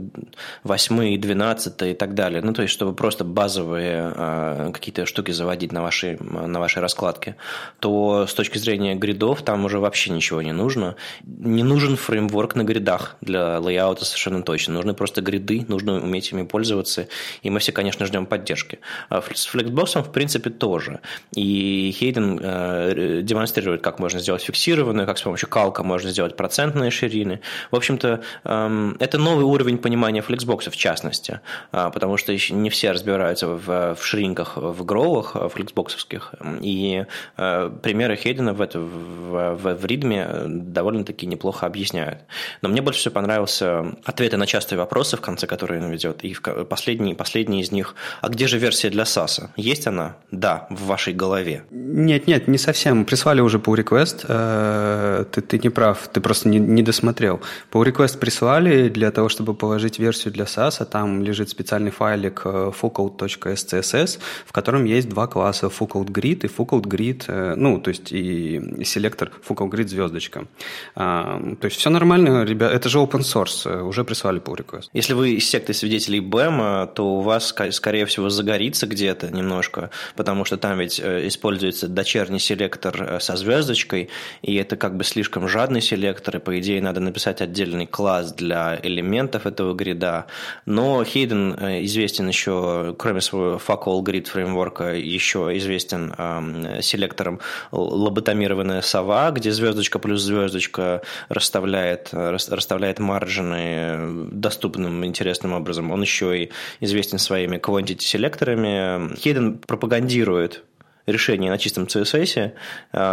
восьмые, 0.63 1.17
двенадцатые 1.17 1.93
и 1.93 1.97
так 1.97 2.15
далее. 2.15 2.43
Ну, 2.43 2.53
то 2.53 2.61
есть, 2.61 2.75
чтобы 2.75 2.95
просто 2.95 3.14
просто 3.15 3.25
базовые 3.25 4.13
а, 4.17 4.73
какие-то 4.73 5.07
штуки 5.07 5.31
заводить 5.31 5.71
на 5.71 5.83
вашей, 5.83 6.19
на 6.19 6.59
вашей 6.59 6.83
раскладке, 6.83 7.37
то 7.79 8.27
с 8.27 8.35
точки 8.35 8.59
зрения 8.59 8.97
гридов 8.97 9.43
там 9.43 9.65
уже 9.65 9.79
вообще 9.79 10.11
ничего 10.11 10.43
не 10.43 10.51
нужно. 10.53 10.97
Не 11.25 11.63
нужен 11.63 11.97
фреймворк 11.97 12.57
на 12.57 12.65
гридах 12.65 13.17
для 13.21 13.61
лейаута 13.61 14.05
совершенно 14.05 14.43
точно. 14.43 14.75
Нужны 14.75 14.95
просто 14.95 15.21
гриды, 15.21 15.65
нужно 15.69 16.03
уметь 16.03 16.33
ими 16.33 16.43
пользоваться, 16.43 17.07
и 17.43 17.51
мы 17.51 17.61
все, 17.61 17.71
конечно, 17.71 18.05
ждем 18.05 18.27
поддержки. 18.27 18.81
А 19.11 19.23
с 19.23 19.55
Flexbox, 19.55 20.03
в 20.03 20.11
принципе, 20.11 20.51
тоже. 20.51 20.99
И 21.37 21.95
Хейден 21.97 22.41
э, 22.43 23.21
демонстрирует, 23.23 23.81
как 23.81 24.01
можно 24.01 24.19
сделать 24.19 24.43
фиксированную, 24.43 25.07
как 25.07 25.19
с 25.19 25.23
помощью 25.23 25.49
калка 25.49 25.85
можно 25.85 26.11
сделать 26.11 26.37
процентные 26.37 26.91
ширины. 26.91 27.41
В 27.71 27.77
общем-то, 27.77 28.23
эм, 28.43 28.97
это 28.99 29.19
новый 29.19 29.45
уровень 29.45 29.79
понимания 29.79 30.25
Flexbox, 30.27 30.71
в 30.71 30.77
частности, 30.77 31.41
а, 31.71 31.91
потому 31.91 32.17
что 32.17 32.33
еще 32.33 32.55
не 32.55 32.71
все 32.71 32.91
разбираются 33.05 33.49
в, 33.49 33.95
в 33.95 34.05
шринках, 34.05 34.57
в 34.57 34.85
гроулах, 34.85 35.35
в 35.35 35.49
фликсбоксовских. 35.49 36.35
И 36.63 37.05
э, 37.37 37.71
примеры 37.83 38.17
Хейдена 38.17 38.55
в, 38.55 38.61
это, 38.61 38.81
в, 38.81 39.55
в, 39.55 39.75
в 39.75 39.85
ритме 39.85 40.27
довольно-таки 40.47 41.27
неплохо 41.27 41.67
объясняют. 41.67 42.21
Но 42.63 42.69
мне 42.69 42.81
больше 42.81 43.01
всего 43.01 43.15
понравился 43.15 43.85
ответы 44.05 44.37
на 44.37 44.47
частые 44.47 44.79
вопросы, 44.79 45.17
в 45.17 45.21
конце 45.21 45.47
которые 45.47 45.83
он 45.83 45.91
ведет. 45.91 46.25
И 46.25 46.35
последний, 46.69 47.15
последний 47.15 47.61
из 47.61 47.73
них, 47.73 47.95
а 48.23 48.29
где 48.29 48.47
же 48.47 48.59
версия 48.59 48.91
для 48.91 49.05
SAS? 49.05 49.49
Есть 49.57 49.87
она? 49.87 50.17
Да, 50.31 50.67
в 50.71 50.87
вашей 50.87 51.13
голове. 51.13 51.65
Нет, 51.71 52.27
нет, 52.27 52.49
не 52.49 52.59
совсем. 52.59 53.05
Прислали 53.05 53.41
уже 53.41 53.59
pull 53.59 53.77
request. 53.77 54.25
Э, 54.29 55.25
ты, 55.31 55.41
ты 55.41 55.59
не 55.59 55.71
прав, 55.71 56.09
ты 56.13 56.21
просто 56.21 56.49
не, 56.49 56.59
не 56.59 56.83
досмотрел. 56.83 57.41
Pull 57.73 57.85
request 57.85 58.19
прислали 58.19 58.89
для 58.89 59.11
того, 59.11 59.29
чтобы 59.29 59.55
положить 59.55 59.99
версию 59.99 60.33
для 60.33 60.45
SAS, 60.45 60.77
а 60.79 60.85
там 60.85 61.23
лежит 61.23 61.49
специальный 61.51 61.91
файлик 61.91 62.43
э, 62.45 62.71
fullcode.scss, 62.95 64.19
в 64.47 64.53
котором 64.53 64.85
есть 64.85 65.09
два 65.09 65.27
класса 65.27 65.67
fullcode 65.67 66.11
grid 66.11 66.45
и 66.45 66.49
fullcode 66.49 66.87
grid, 66.87 67.25
э, 67.29 67.55
ну, 67.57 67.81
то 67.81 67.89
есть 67.89 68.13
и 68.13 68.85
селектор 68.85 69.31
fullcode 69.47 69.71
grid 69.71 69.89
звездочка. 69.89 70.47
А, 70.95 71.41
то 71.61 71.67
есть 71.67 71.79
все 71.79 71.91
нормально, 71.91 72.45
ребят, 72.45 72.73
это 72.73 72.89
же 72.89 72.99
open 72.99 73.21
source, 73.21 73.69
э, 73.69 73.83
уже 73.83 74.05
прислали 74.05 74.41
pull 74.41 74.57
request. 74.57 74.89
Если 74.93 75.15
вы 75.15 75.35
из 75.35 75.49
секты 75.49 75.75
свидетелей 75.75 76.21
BEM, 76.21 76.89
то 76.95 77.17
у 77.17 77.21
вас, 77.21 77.55
скорее 77.71 78.07
всего, 78.07 78.29
загорится 78.29 78.87
где-то 78.87 79.31
немножко, 79.31 79.91
потому 80.17 80.45
что 80.45 80.57
там 80.57 80.79
ведь 80.79 81.01
э, 81.01 81.27
используется 81.27 81.89
дочерний 81.89 82.41
селектор 82.41 83.21
со 83.21 83.37
звездочкой, 83.37 84.09
и 84.43 84.55
это 84.55 84.77
как 84.77 84.97
бы 84.97 85.05
слишком 85.05 85.49
жадный 85.49 85.81
селектор, 85.81 86.37
и 86.37 86.41
по 86.41 86.59
идее 86.59 86.81
надо 86.83 87.01
написать 87.01 87.41
отдельный 87.41 87.87
класс 87.87 88.33
для 88.33 88.79
элементов 88.83 89.47
этого 89.47 89.75
грида. 89.75 90.27
Но 90.67 91.05
Хейден 91.05 91.55
известен 91.85 92.29
еще 92.29 92.84
кроме 92.93 93.21
своего 93.21 93.57
Fuck 93.57 93.85
Grid 94.03 94.27
фреймворка, 94.27 94.95
еще 94.95 95.57
известен 95.57 96.15
э, 96.17 96.83
селектором 96.83 97.41
лоботомированная 97.73 98.83
сова, 98.83 99.31
где 99.31 99.51
звездочка 99.51 99.99
плюс 99.99 100.23
звездочка 100.23 101.03
расставляет, 101.29 102.11
расставляет 102.13 102.99
маржины 102.99 104.29
доступным, 104.31 105.05
интересным 105.05 105.53
образом. 105.53 105.91
Он 105.91 106.03
еще 106.03 106.45
и 106.45 106.51
известен 106.81 107.19
своими 107.19 107.57
quantity 107.57 108.01
селекторами. 108.01 109.15
Хейден 109.17 109.59
пропагандирует 109.59 110.65
решение 111.07 111.51
на 111.51 111.59
чистом 111.59 111.85
CSS 111.85 112.53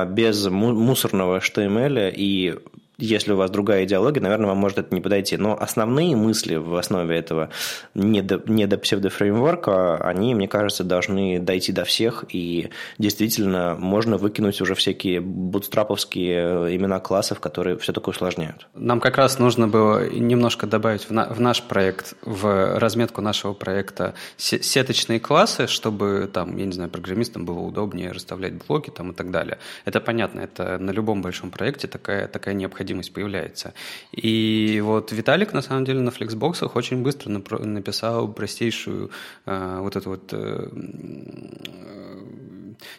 без 0.07 0.45
мусорного 0.47 1.39
HTML 1.39 2.11
и 2.15 2.55
если 3.01 3.33
у 3.33 3.35
вас 3.35 3.49
другая 3.49 3.85
идеология, 3.85 4.21
наверное, 4.21 4.47
вам 4.47 4.57
может 4.57 4.77
это 4.77 4.93
не 4.93 5.01
подойти. 5.01 5.35
Но 5.37 5.57
основные 5.59 6.15
мысли 6.15 6.55
в 6.55 6.75
основе 6.75 7.17
этого 7.17 7.49
не 7.95 8.21
до, 8.21 8.41
не 8.45 8.67
до 8.67 8.77
псевдофреймворка, 8.77 9.97
они, 9.97 10.35
мне 10.35 10.47
кажется, 10.47 10.83
должны 10.83 11.39
дойти 11.39 11.71
до 11.71 11.83
всех, 11.83 12.25
и 12.29 12.69
действительно 12.97 13.75
можно 13.79 14.17
выкинуть 14.17 14.61
уже 14.61 14.75
всякие 14.75 15.19
бутстраповские 15.19 16.75
имена 16.75 16.99
классов, 16.99 17.39
которые 17.39 17.77
все 17.77 17.91
такое 17.91 18.13
усложняют. 18.13 18.67
Нам 18.75 18.99
как 18.99 19.17
раз 19.17 19.39
нужно 19.39 19.67
было 19.67 20.07
немножко 20.09 20.67
добавить 20.67 21.09
в, 21.09 21.11
на, 21.11 21.25
в 21.25 21.39
наш 21.39 21.63
проект, 21.63 22.13
в 22.21 22.77
разметку 22.77 23.21
нашего 23.21 23.53
проекта 23.53 24.13
сеточные 24.37 25.19
классы, 25.19 25.67
чтобы 25.67 26.29
там, 26.31 26.55
я 26.57 26.65
не 26.65 26.71
знаю, 26.71 26.89
программистам 26.89 27.45
было 27.45 27.59
удобнее 27.59 28.11
расставлять 28.11 28.53
блоки 28.53 28.91
там 28.91 29.11
и 29.11 29.15
так 29.15 29.31
далее. 29.31 29.57
Это 29.85 29.99
понятно, 29.99 30.41
это 30.41 30.77
на 30.77 30.91
любом 30.91 31.21
большом 31.21 31.49
проекте 31.49 31.87
такая, 31.87 32.27
такая 32.27 32.53
необходимость 32.53 32.90
необходимость 32.91 33.13
появляется. 33.13 33.73
И 34.11 34.81
вот 34.83 35.11
Виталик, 35.11 35.53
на 35.53 35.61
самом 35.61 35.85
деле, 35.85 35.99
на 35.99 36.11
флексбоксах 36.11 36.75
очень 36.75 37.03
быстро 37.03 37.29
написал 37.29 38.27
простейшую 38.27 39.09
э, 39.45 39.79
вот 39.81 39.95
эту 39.95 40.09
вот 40.09 40.33
э, 40.33 40.67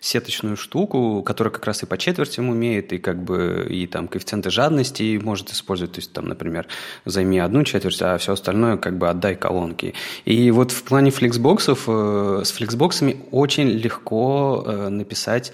сеточную 0.01 0.57
штуку, 0.57 1.23
которая 1.23 1.53
как 1.53 1.65
раз 1.67 1.83
и 1.83 1.87
по 1.87 1.97
четвертям 1.99 2.49
умеет, 2.49 2.93
и 2.93 2.99
как 2.99 3.23
бы 3.23 3.67
и 3.69 3.87
там 3.87 4.09
коэффициенты 4.09 4.51
жадности 4.51 5.19
может 5.23 5.51
использовать. 5.51 5.93
То 5.95 6.01
есть 6.01 6.13
там, 6.13 6.29
например, 6.29 6.67
займи 7.05 7.39
одну 7.39 7.65
четверть, 7.65 8.03
а 8.03 8.17
все 8.19 8.33
остальное 8.33 8.77
как 8.77 8.99
бы 8.99 9.09
отдай 9.09 9.35
колонки. 9.35 9.95
И 10.25 10.51
вот 10.51 10.71
в 10.71 10.83
плане 10.83 11.11
флексбоксов, 11.11 11.85
э, 11.89 12.43
с 12.45 12.53
флексбоксами 12.53 13.17
очень 13.31 13.69
легко 13.69 14.65
э, 14.67 14.89
написать 14.89 15.53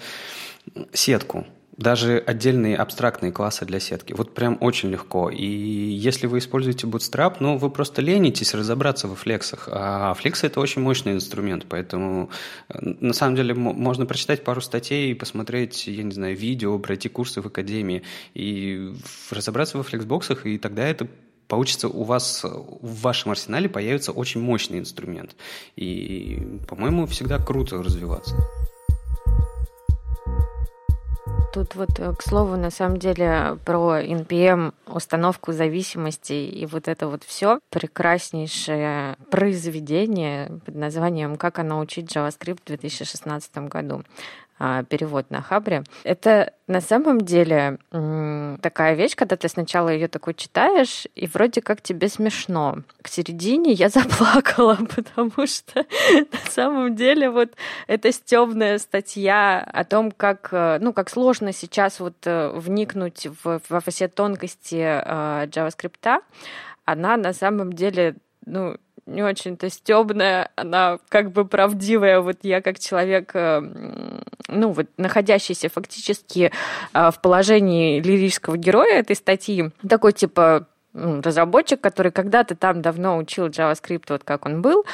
сетку 0.93 1.45
даже 1.79 2.17
отдельные 2.17 2.75
абстрактные 2.75 3.31
классы 3.31 3.65
для 3.65 3.79
сетки. 3.79 4.11
Вот 4.11 4.33
прям 4.35 4.57
очень 4.59 4.89
легко. 4.89 5.29
И 5.29 5.45
если 5.45 6.27
вы 6.27 6.39
используете 6.39 6.87
Bootstrap, 6.87 7.37
ну, 7.39 7.57
вы 7.57 7.69
просто 7.69 8.01
ленитесь 8.01 8.53
разобраться 8.53 9.07
во 9.07 9.15
флексах. 9.15 9.69
А 9.71 10.13
флексы– 10.13 10.47
это 10.47 10.59
очень 10.59 10.81
мощный 10.81 11.13
инструмент, 11.13 11.65
поэтому 11.69 12.29
э, 12.67 12.79
на 12.81 13.13
самом 13.13 13.37
деле 13.37 13.53
можно 13.53 14.05
прочитать 14.05 14.43
пару 14.43 14.59
статей, 14.59 15.15
посмотреть, 15.15 15.87
я 15.87 16.03
не 16.03 16.11
знаю, 16.11 16.35
видео, 16.35 16.77
пройти 16.79 17.07
курсы 17.07 17.41
в 17.41 17.47
академии 17.47 18.03
и 18.33 18.93
разобраться 19.31 19.77
во 19.77 19.83
флексбоксах, 19.83 20.45
и 20.45 20.57
тогда 20.57 20.85
это 20.85 21.07
получится 21.47 21.87
у 21.87 22.03
вас 22.03 22.43
в 22.43 23.01
вашем 23.01 23.31
арсенале 23.31 23.69
появится 23.69 24.11
очень 24.11 24.41
мощный 24.41 24.79
инструмент. 24.79 25.35
И, 25.77 26.59
по-моему, 26.67 27.05
всегда 27.07 27.37
круто 27.39 27.81
развиваться. 27.81 28.35
Тут 31.51 31.73
вот, 31.73 31.99
э, 31.99 32.13
к 32.13 32.21
слову, 32.21 32.57
на 32.57 32.69
самом 32.69 32.97
деле 32.97 33.57
про 33.65 33.99
NPM, 33.99 34.73
установку 34.85 35.51
зависимостей 35.51 36.47
и 36.47 36.67
вот 36.67 36.87
это 36.87 37.07
вот 37.07 37.23
все 37.23 37.59
прекраснейшее 37.71 39.17
произведение 39.31 40.59
под 40.65 40.75
названием 40.75 41.37
«Как 41.37 41.57
оно 41.57 41.79
учить 41.79 42.15
JavaScript 42.15 42.59
в 42.63 42.67
2016 42.67 43.67
году». 43.67 44.03
А, 44.61 44.83
перевод 44.83 45.31
на 45.31 45.41
Хабре. 45.41 45.83
Это 46.03 46.51
на 46.67 46.81
самом 46.81 47.21
деле 47.21 47.77
такая 48.61 48.93
вещь, 48.95 49.15
когда 49.15 49.37
ты 49.37 49.47
сначала 49.47 49.87
ее 49.87 50.09
такой 50.09 50.33
читаешь, 50.33 51.07
и 51.15 51.27
вроде 51.27 51.61
как 51.61 51.81
тебе 51.81 52.09
смешно. 52.09 52.79
К 53.01 53.07
середине 53.07 53.71
я 53.71 53.87
заплакала, 53.89 54.77
потому 54.93 55.47
что 55.47 55.85
на 56.11 56.51
самом 56.51 56.95
деле 56.97 57.29
вот 57.29 57.53
эта 57.87 58.11
стебная 58.11 58.79
статья 58.79 59.61
о 59.61 59.85
том, 59.85 60.11
как, 60.11 60.49
э, 60.51 60.79
ну, 60.81 60.91
как 60.91 61.09
сложно 61.09 61.53
сейчас 61.53 62.01
вот 62.01 62.15
э, 62.25 62.49
вникнуть 62.53 63.27
в, 63.41 63.61
во 63.69 63.79
все 63.79 64.09
тонкости 64.09 64.75
э, 64.75 65.45
JavaScript, 65.47 66.21
она 66.83 67.15
на 67.15 67.31
самом 67.31 67.71
деле 67.71 68.17
ну, 68.45 68.77
не 69.09 69.23
очень-то 69.23 69.69
стебная, 69.69 70.51
она 70.55 70.99
как 71.09 71.31
бы 71.31 71.45
правдивая. 71.45 72.21
Вот 72.21 72.37
я 72.43 72.61
как 72.61 72.79
человек, 72.79 73.31
э, 73.33 73.61
ну 74.47 74.71
вот 74.71 74.87
находящийся 74.97 75.69
фактически 75.69 76.51
э, 76.93 77.11
в 77.11 77.21
положении 77.21 77.99
лирического 77.99 78.57
героя 78.57 78.99
этой 78.99 79.15
статьи, 79.15 79.71
такой 79.87 80.13
типа 80.13 80.67
разработчик, 80.93 81.79
который 81.81 82.11
когда-то 82.11 82.55
там 82.55 82.81
давно 82.81 83.17
учил 83.17 83.47
JavaScript, 83.47 84.05
вот 84.09 84.23
как 84.23 84.45
он 84.45 84.61
был, 84.61 84.85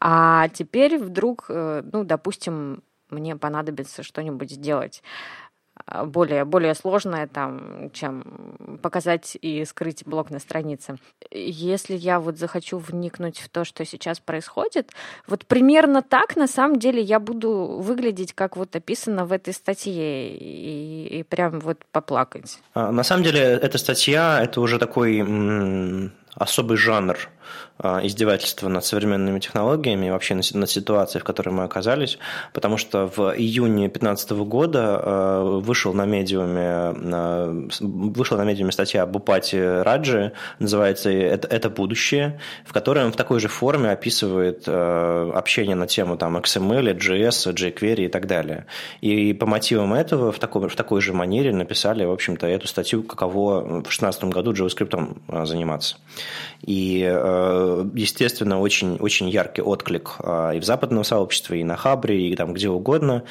а 0.00 0.48
теперь 0.48 0.98
вдруг, 0.98 1.46
э, 1.48 1.82
ну, 1.92 2.04
допустим, 2.04 2.82
мне 3.10 3.36
понадобится 3.36 4.02
что-нибудь 4.02 4.50
сделать. 4.50 5.02
А, 5.90 6.04
более, 6.04 6.44
более 6.44 6.74
сложное, 6.74 7.26
там, 7.26 7.90
чем 7.92 8.78
показать 8.82 9.38
и 9.40 9.64
скрыть 9.64 10.04
блок 10.04 10.30
на 10.30 10.38
странице. 10.38 10.96
Если 11.30 11.96
я 11.96 12.20
вот 12.20 12.38
захочу 12.38 12.78
вникнуть 12.78 13.38
в 13.38 13.48
то, 13.48 13.64
что 13.64 13.84
сейчас 13.86 14.20
происходит, 14.20 14.92
вот 15.26 15.46
примерно 15.46 16.02
так, 16.02 16.36
на 16.36 16.46
самом 16.46 16.78
деле, 16.78 17.00
я 17.00 17.18
буду 17.18 17.78
выглядеть, 17.80 18.34
как 18.34 18.56
вот 18.56 18.76
описано 18.76 19.24
в 19.24 19.32
этой 19.32 19.54
статье, 19.54 20.36
и, 20.36 21.20
и 21.20 21.22
прям 21.22 21.60
вот 21.60 21.78
поплакать. 21.90 22.58
А, 22.74 22.92
на 22.92 23.02
самом 23.02 23.24
деле, 23.24 23.40
эта 23.40 23.78
статья, 23.78 24.42
это 24.42 24.60
уже 24.60 24.78
такой 24.78 25.22
особый 26.34 26.76
жанр 26.76 27.16
а, 27.80 28.00
издевательства 28.04 28.68
над 28.68 28.84
современными 28.84 29.38
технологиями 29.38 30.06
и 30.06 30.10
вообще 30.10 30.34
над 30.34 30.68
ситуацией, 30.68 31.20
в 31.20 31.24
которой 31.24 31.50
мы 31.50 31.62
оказались, 31.62 32.18
потому 32.52 32.76
что 32.76 33.06
в 33.06 33.32
июне 33.36 33.86
2015 33.86 34.30
года 34.32 35.00
а, 35.00 35.60
вышел 35.60 35.94
на 35.94 36.04
медиуме, 36.04 36.60
а, 36.66 37.68
вышла 37.80 38.36
на 38.36 38.42
медиуме 38.42 38.72
статья 38.72 39.04
об 39.04 39.14
Упате 39.14 39.82
Раджи, 39.82 40.32
называется 40.58 41.10
«Это, 41.10 41.46
«Это 41.46 41.70
будущее», 41.70 42.40
в 42.64 42.72
которой 42.72 43.04
он 43.04 43.12
в 43.12 43.16
такой 43.16 43.38
же 43.38 43.46
форме 43.46 43.90
описывает 43.90 44.68
общение 44.68 45.76
на 45.76 45.86
тему 45.86 46.16
там, 46.16 46.36
XML, 46.36 46.96
JS, 46.98 47.54
jQuery 47.54 48.06
и 48.06 48.08
так 48.08 48.26
далее. 48.26 48.66
И 49.00 49.32
по 49.34 49.46
мотивам 49.46 49.94
этого 49.94 50.32
в 50.32 50.40
такой, 50.40 50.68
в 50.68 50.74
такой 50.74 51.00
же 51.00 51.12
манере 51.12 51.52
написали, 51.54 52.04
в 52.04 52.10
общем-то, 52.10 52.46
эту 52.46 52.66
статью, 52.66 53.04
каково 53.04 53.60
в 53.60 53.82
2016 53.82 54.24
году 54.24 54.52
JavaScript 54.52 55.46
заниматься. 55.46 55.96
И 56.62 57.08
естественно, 57.94 58.60
очень, 58.60 58.96
очень 58.96 59.28
яркий 59.28 59.62
отклик 59.62 60.16
а, 60.20 60.52
и 60.52 60.60
в 60.60 60.64
западном 60.64 61.04
сообществе, 61.04 61.60
и 61.60 61.64
на 61.64 61.76
Хабре, 61.76 62.28
и 62.28 62.36
там 62.36 62.54
где 62.54 62.68
угодно. 62.68 63.24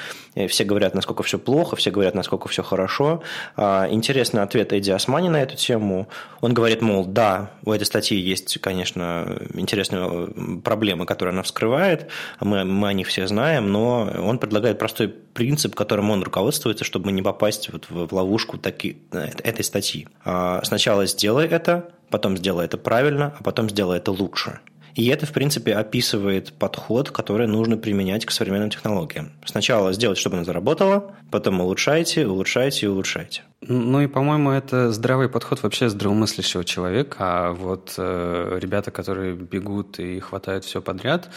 Все 0.47 0.63
говорят, 0.63 0.95
насколько 0.95 1.23
все 1.23 1.39
плохо, 1.39 1.75
все 1.75 1.91
говорят, 1.91 2.15
насколько 2.15 2.47
все 2.47 2.63
хорошо. 2.63 3.21
А, 3.55 3.87
интересный 3.89 4.41
ответ 4.41 4.73
Эдди 4.73 4.91
Османи 4.91 5.29
на 5.29 5.41
эту 5.41 5.55
тему. 5.55 6.07
Он 6.41 6.53
говорит, 6.53 6.81
мол, 6.81 7.05
да, 7.05 7.51
у 7.65 7.71
этой 7.71 7.85
статьи 7.85 8.17
есть, 8.17 8.59
конечно, 8.59 9.39
интересные 9.53 10.27
проблемы, 10.63 11.05
которые 11.05 11.33
она 11.33 11.43
вскрывает, 11.43 12.09
мы, 12.39 12.63
мы 12.63 12.89
о 12.89 12.93
них 12.93 13.07
все 13.07 13.27
знаем, 13.27 13.71
но 13.71 14.11
он 14.17 14.39
предлагает 14.39 14.79
простой 14.79 15.13
принцип, 15.37 15.75
которым 15.75 16.09
он 16.09 16.23
руководствуется, 16.23 16.83
чтобы 16.83 17.11
не 17.11 17.21
попасть 17.21 17.69
вот 17.71 17.85
в 17.89 18.11
ловушку 18.11 18.57
таки, 18.57 18.97
этой 19.11 19.63
статьи. 19.63 20.07
А, 20.25 20.61
сначала 20.63 21.05
сделай 21.05 21.45
это, 21.45 21.91
потом 22.09 22.35
сделай 22.37 22.65
это 22.65 22.79
правильно, 22.79 23.35
а 23.39 23.43
потом 23.43 23.69
сделай 23.69 23.99
это 23.99 24.11
лучше. 24.11 24.61
И 24.95 25.05
это, 25.09 25.27
в 25.27 25.31
принципе, 25.31 25.75
описывает 25.75 26.53
подход, 26.53 27.11
который 27.11 27.45
нужно 27.45 27.77
применять 27.77 28.25
к 28.25 28.31
современным 28.31 28.71
технологиям. 28.71 29.31
Сначала 29.45 29.93
сделать, 29.93 30.17
чтобы 30.17 30.37
оно 30.37 30.43
заработало, 30.43 31.13
потом 31.29 31.61
улучшайте, 31.61 32.25
улучшайте 32.25 32.87
и 32.87 32.89
улучшайте. 32.89 33.43
Ну 33.61 34.01
и, 34.01 34.07
по-моему, 34.07 34.49
это 34.49 34.91
здравый 34.91 35.29
подход 35.29 35.61
вообще 35.61 35.89
здравомыслящего 35.89 36.65
человека. 36.65 37.17
А 37.19 37.51
вот 37.51 37.93
э, 37.99 38.57
ребята, 38.59 38.89
которые 38.89 39.35
бегут 39.35 39.99
и 39.99 40.19
хватают 40.19 40.65
все 40.65 40.81
подряд, 40.81 41.29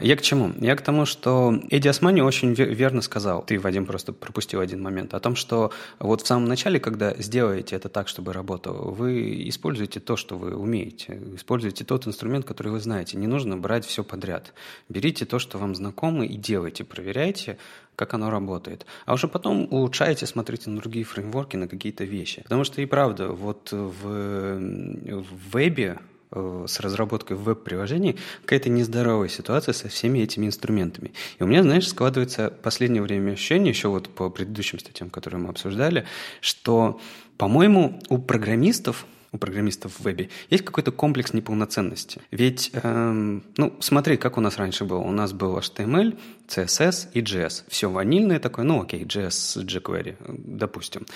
я 0.00 0.16
к 0.16 0.22
чему? 0.22 0.52
Я 0.60 0.76
к 0.76 0.80
тому, 0.80 1.04
что 1.04 1.54
Эдди 1.70 1.88
Османи 1.88 2.22
очень 2.22 2.54
верно 2.54 3.02
сказал, 3.02 3.42
ты, 3.42 3.60
Вадим, 3.60 3.84
просто 3.84 4.14
пропустил 4.14 4.60
один 4.60 4.82
момент, 4.82 5.12
о 5.12 5.20
том, 5.20 5.36
что 5.36 5.72
вот 5.98 6.22
в 6.22 6.26
самом 6.26 6.48
начале, 6.48 6.80
когда 6.80 7.14
сделаете 7.14 7.76
это 7.76 7.90
так, 7.90 8.08
чтобы 8.08 8.32
работало, 8.32 8.90
вы 8.90 9.46
используете 9.48 10.00
то, 10.00 10.16
что 10.16 10.38
вы 10.38 10.56
умеете, 10.56 11.20
используете 11.36 11.84
тот 11.84 12.06
инструмент, 12.06 12.46
который 12.46 12.72
вы 12.72 12.80
знаете. 12.80 13.18
Не 13.18 13.26
нужно 13.26 13.58
брать 13.58 13.84
все 13.84 14.02
подряд. 14.02 14.54
Берите 14.88 15.26
то, 15.26 15.38
что 15.38 15.58
вам 15.58 15.74
знакомо, 15.74 16.24
и 16.24 16.36
делайте, 16.36 16.84
проверяйте, 16.84 17.58
как 17.94 18.14
оно 18.14 18.30
работает. 18.30 18.86
А 19.04 19.14
уже 19.14 19.28
потом 19.28 19.68
улучшайте, 19.70 20.26
смотрите 20.26 20.70
на 20.70 20.80
другие 20.80 21.04
фреймворки, 21.04 21.56
на 21.56 21.68
какие-то 21.68 22.04
вещи. 22.04 22.42
Потому 22.42 22.64
что 22.64 22.80
и 22.80 22.86
правда, 22.86 23.28
вот 23.28 23.70
в, 23.70 24.02
в 24.02 25.52
вебе 25.52 25.98
с 26.34 26.80
разработкой 26.80 27.36
веб-приложений 27.36 28.16
какая-то 28.42 28.70
нездоровая 28.70 29.28
ситуация 29.28 29.72
со 29.72 29.88
всеми 29.88 30.20
этими 30.20 30.46
инструментами. 30.46 31.12
И 31.38 31.42
у 31.42 31.46
меня, 31.46 31.62
знаешь, 31.62 31.88
складывается 31.88 32.50
в 32.50 32.62
последнее 32.62 33.02
время 33.02 33.32
ощущение, 33.32 33.70
еще 33.70 33.88
вот 33.88 34.08
по 34.08 34.30
предыдущим 34.30 34.78
статьям, 34.78 35.10
которые 35.10 35.40
мы 35.40 35.48
обсуждали, 35.48 36.06
что, 36.40 37.00
по-моему, 37.36 38.00
у 38.08 38.18
программистов 38.18 39.06
у 39.34 39.36
программистов 39.36 39.98
в 39.98 40.04
вебе, 40.04 40.30
есть 40.48 40.64
какой-то 40.64 40.92
комплекс 40.92 41.32
неполноценности. 41.32 42.20
Ведь, 42.30 42.70
эм, 42.72 43.42
ну, 43.56 43.74
смотри, 43.80 44.16
как 44.16 44.38
у 44.38 44.40
нас 44.40 44.58
раньше 44.58 44.84
было. 44.84 44.98
У 44.98 45.10
нас 45.10 45.32
был 45.32 45.58
HTML, 45.58 46.16
CSS 46.48 47.08
и 47.14 47.20
JS. 47.20 47.64
Все 47.68 47.90
ванильное 47.90 48.38
такое, 48.38 48.64
ну 48.64 48.82
окей, 48.82 49.04
JS 49.04 49.64
jQuery, 49.64 50.16
допустим. 50.28 51.06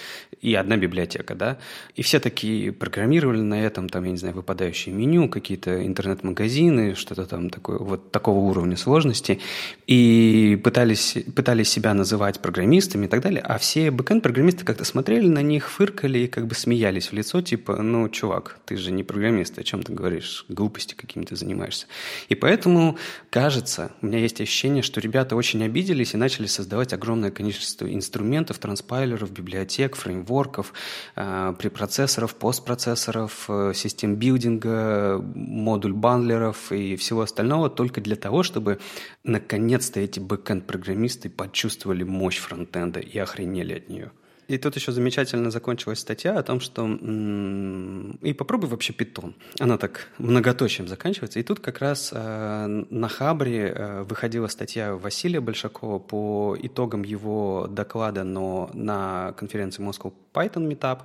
И 0.40 0.54
одна 0.54 0.76
библиотека, 0.76 1.34
да. 1.34 1.58
И 1.94 2.02
все 2.02 2.20
такие 2.20 2.72
программировали 2.72 3.40
на 3.40 3.60
этом, 3.62 3.88
там, 3.88 4.04
я 4.04 4.10
не 4.10 4.16
знаю, 4.16 4.34
выпадающие 4.34 4.94
меню, 4.94 5.28
какие-то 5.28 5.86
интернет-магазины, 5.86 6.94
что-то 6.94 7.26
там 7.26 7.50
такое, 7.50 7.78
вот 7.78 8.10
такого 8.10 8.38
уровня 8.38 8.76
сложности. 8.76 9.40
И 9.86 10.60
пытались, 10.64 11.16
пытались 11.34 11.68
себя 11.68 11.94
называть 11.94 12.40
программистами 12.40 13.06
и 13.06 13.08
так 13.08 13.20
далее. 13.20 13.40
А 13.42 13.58
все 13.58 13.90
бэкэнд-программисты 13.90 14.64
как-то 14.64 14.84
смотрели 14.84 15.28
на 15.28 15.42
них, 15.42 15.70
фыркали 15.70 16.20
и 16.20 16.26
как 16.28 16.46
бы 16.46 16.54
смеялись 16.54 17.08
в 17.08 17.12
лицо, 17.12 17.42
типа, 17.42 17.82
ну, 17.82 18.08
чувак, 18.08 18.58
ты 18.64 18.76
же 18.76 18.90
не 18.90 19.04
программист, 19.04 19.58
о 19.58 19.62
чем 19.62 19.82
ты 19.82 19.92
говоришь? 19.92 20.44
Глупости 20.48 20.94
какими-то 20.94 21.36
занимаешься. 21.36 21.86
И 22.28 22.34
поэтому, 22.34 22.98
кажется, 23.30 23.92
у 24.02 24.06
меня 24.06 24.18
есть 24.18 24.40
ощущение, 24.40 24.82
что 24.82 25.00
ребята 25.00 25.17
ребята 25.18 25.34
очень 25.34 25.64
обиделись 25.64 26.14
и 26.14 26.16
начали 26.16 26.46
создавать 26.46 26.92
огромное 26.92 27.32
количество 27.32 27.92
инструментов, 27.92 28.58
транспайлеров, 28.58 29.32
библиотек, 29.32 29.96
фреймворков, 29.96 30.72
э, 31.16 31.54
препроцессоров, 31.58 32.36
постпроцессоров, 32.36 33.46
э, 33.48 33.72
систем 33.74 34.14
билдинга, 34.14 35.20
модуль 35.34 35.92
бандлеров 35.92 36.70
и 36.70 36.94
всего 36.94 37.22
остального 37.22 37.68
только 37.68 38.00
для 38.00 38.14
того, 38.14 38.44
чтобы 38.44 38.78
наконец-то 39.24 39.98
эти 39.98 40.20
бэкэнд-программисты 40.20 41.30
почувствовали 41.30 42.04
мощь 42.04 42.38
фронтенда 42.38 43.00
и 43.00 43.18
охренели 43.18 43.74
от 43.74 43.88
нее. 43.88 44.12
И 44.48 44.56
тут 44.56 44.76
еще 44.76 44.92
замечательно 44.92 45.50
закончилась 45.50 45.98
статья 45.98 46.38
о 46.38 46.42
том, 46.42 46.60
что 46.60 46.86
и 46.86 48.32
попробуй 48.32 48.70
вообще 48.70 48.94
питон. 48.94 49.34
Она 49.60 49.76
так 49.76 50.08
многоточием 50.16 50.88
заканчивается. 50.88 51.38
И 51.38 51.42
тут 51.42 51.60
как 51.60 51.80
раз 51.80 52.10
э, 52.14 52.66
на 52.66 53.08
Хабре 53.08 53.68
э, 53.68 54.02
выходила 54.04 54.46
статья 54.46 54.94
Василия 54.94 55.40
Большакова 55.40 55.98
по 55.98 56.56
итогам 56.58 57.02
его 57.02 57.66
доклада, 57.70 58.24
но 58.24 58.70
на 58.72 59.34
конференции 59.36 59.86
Moscow 59.86 60.14
Python 60.32 60.66
Meetup. 60.66 61.00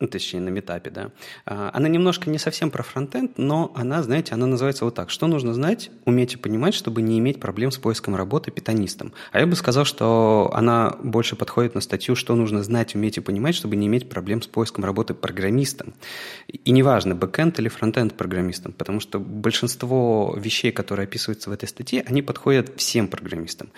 Ну, 0.00 0.06
точнее, 0.06 0.40
на 0.40 0.50
метапе, 0.50 0.90
да, 0.90 1.10
а, 1.44 1.70
она 1.74 1.88
немножко 1.88 2.30
не 2.30 2.38
совсем 2.38 2.70
про 2.70 2.84
фронтенд, 2.84 3.36
но 3.36 3.72
она, 3.74 4.00
знаете, 4.04 4.34
она 4.34 4.46
называется 4.46 4.84
вот 4.84 4.94
так. 4.94 5.10
Что 5.10 5.26
нужно 5.26 5.54
знать, 5.54 5.90
уметь 6.04 6.34
и 6.34 6.36
понимать, 6.36 6.74
чтобы 6.74 7.02
не 7.02 7.18
иметь 7.18 7.40
проблем 7.40 7.72
с 7.72 7.78
поиском 7.78 8.14
работы 8.14 8.52
питанистом? 8.52 9.12
А 9.32 9.40
я 9.40 9.46
бы 9.46 9.56
сказал, 9.56 9.84
что 9.84 10.52
она 10.54 10.96
больше 11.02 11.34
подходит 11.34 11.74
на 11.74 11.80
статью 11.80 12.14
«Что 12.14 12.36
нужно 12.36 12.62
знать, 12.62 12.94
уметь 12.94 13.16
и 13.16 13.20
понимать, 13.20 13.56
чтобы 13.56 13.74
не 13.74 13.88
иметь 13.88 14.08
проблем 14.08 14.40
с 14.40 14.46
поиском 14.46 14.84
работы 14.84 15.14
программистом». 15.14 15.94
И 16.46 16.70
неважно, 16.70 17.16
бэкенд 17.16 17.58
или 17.58 17.68
фронтенд 17.68 18.14
программистом, 18.14 18.72
потому 18.72 19.00
что 19.00 19.18
большинство 19.18 20.32
вещей, 20.38 20.70
которые 20.70 21.04
описываются 21.04 21.50
в 21.50 21.52
этой 21.52 21.68
статье, 21.68 22.04
они 22.06 22.22
подходят 22.22 22.72
всем 22.76 23.08
программистам. 23.08 23.70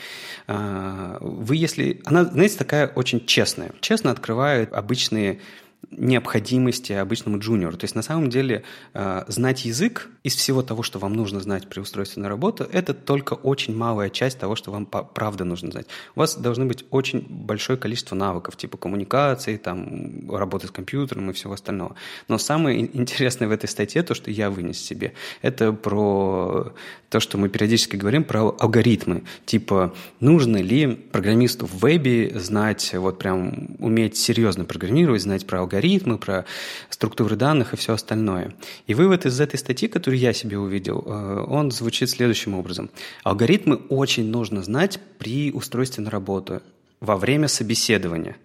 А, 0.46 1.16
вы, 1.22 1.56
если... 1.56 2.02
Она, 2.04 2.24
знаете, 2.24 2.58
такая 2.58 2.88
очень 2.88 3.24
честная. 3.24 3.72
Честно 3.80 4.10
открывает 4.10 4.74
обычные 4.74 5.40
необходимости 5.90 6.92
обычному 6.92 7.38
джуниору. 7.38 7.76
То 7.76 7.84
есть 7.84 7.94
на 7.94 8.02
самом 8.02 8.30
деле 8.30 8.62
э, 8.94 9.24
знать 9.28 9.64
язык 9.64 10.08
из 10.22 10.34
всего 10.34 10.62
того, 10.62 10.82
что 10.82 10.98
вам 10.98 11.14
нужно 11.14 11.40
знать 11.40 11.68
при 11.68 11.80
устройстве 11.80 12.22
на 12.22 12.28
работу, 12.28 12.66
это 12.70 12.94
только 12.94 13.34
очень 13.34 13.76
малая 13.76 14.08
часть 14.10 14.38
того, 14.38 14.56
что 14.56 14.70
вам 14.70 14.86
правда 14.86 15.44
нужно 15.44 15.70
знать. 15.72 15.86
У 16.14 16.20
вас 16.20 16.36
должны 16.36 16.66
быть 16.66 16.84
очень 16.90 17.26
большое 17.28 17.78
количество 17.78 18.14
навыков, 18.14 18.56
типа 18.56 18.76
коммуникации, 18.76 19.56
там, 19.56 20.30
работы 20.30 20.68
с 20.68 20.70
компьютером 20.70 21.30
и 21.30 21.32
всего 21.32 21.54
остального. 21.54 21.96
Но 22.28 22.38
самое 22.38 22.80
интересное 22.80 23.48
в 23.48 23.52
этой 23.52 23.68
статье, 23.68 24.02
то, 24.02 24.14
что 24.14 24.30
я 24.30 24.50
вынес 24.50 24.78
себе, 24.78 25.14
это 25.42 25.72
про 25.72 26.72
то, 27.08 27.20
что 27.20 27.38
мы 27.38 27.48
периодически 27.48 27.96
говорим 27.96 28.24
про 28.24 28.54
алгоритмы. 28.58 29.24
Типа, 29.44 29.94
нужно 30.20 30.58
ли 30.58 30.86
программисту 30.86 31.66
в 31.66 31.80
вебе 31.80 32.38
знать, 32.38 32.94
вот 32.94 33.18
прям 33.18 33.76
уметь 33.78 34.16
серьезно 34.16 34.64
программировать, 34.64 35.22
знать 35.22 35.46
про 35.46 35.60
алгоритмы, 35.60 35.69
про 36.18 36.44
структуры 36.88 37.36
данных 37.36 37.72
и 37.72 37.76
все 37.76 37.94
остальное. 37.94 38.54
И 38.86 38.94
вывод 38.94 39.26
из 39.26 39.40
этой 39.40 39.58
статьи, 39.58 39.88
которую 39.88 40.18
я 40.18 40.32
себе 40.32 40.58
увидел, 40.58 41.02
э, 41.06 41.44
он 41.48 41.70
звучит 41.70 42.10
следующим 42.10 42.54
образом. 42.54 42.90
Алгоритмы 43.24 43.76
очень 43.88 44.30
нужно 44.30 44.62
знать 44.62 45.00
при 45.18 45.52
устройстве 45.52 46.04
на 46.04 46.10
работу, 46.10 46.62
во 47.00 47.16
время 47.16 47.48
собеседования. 47.48 48.36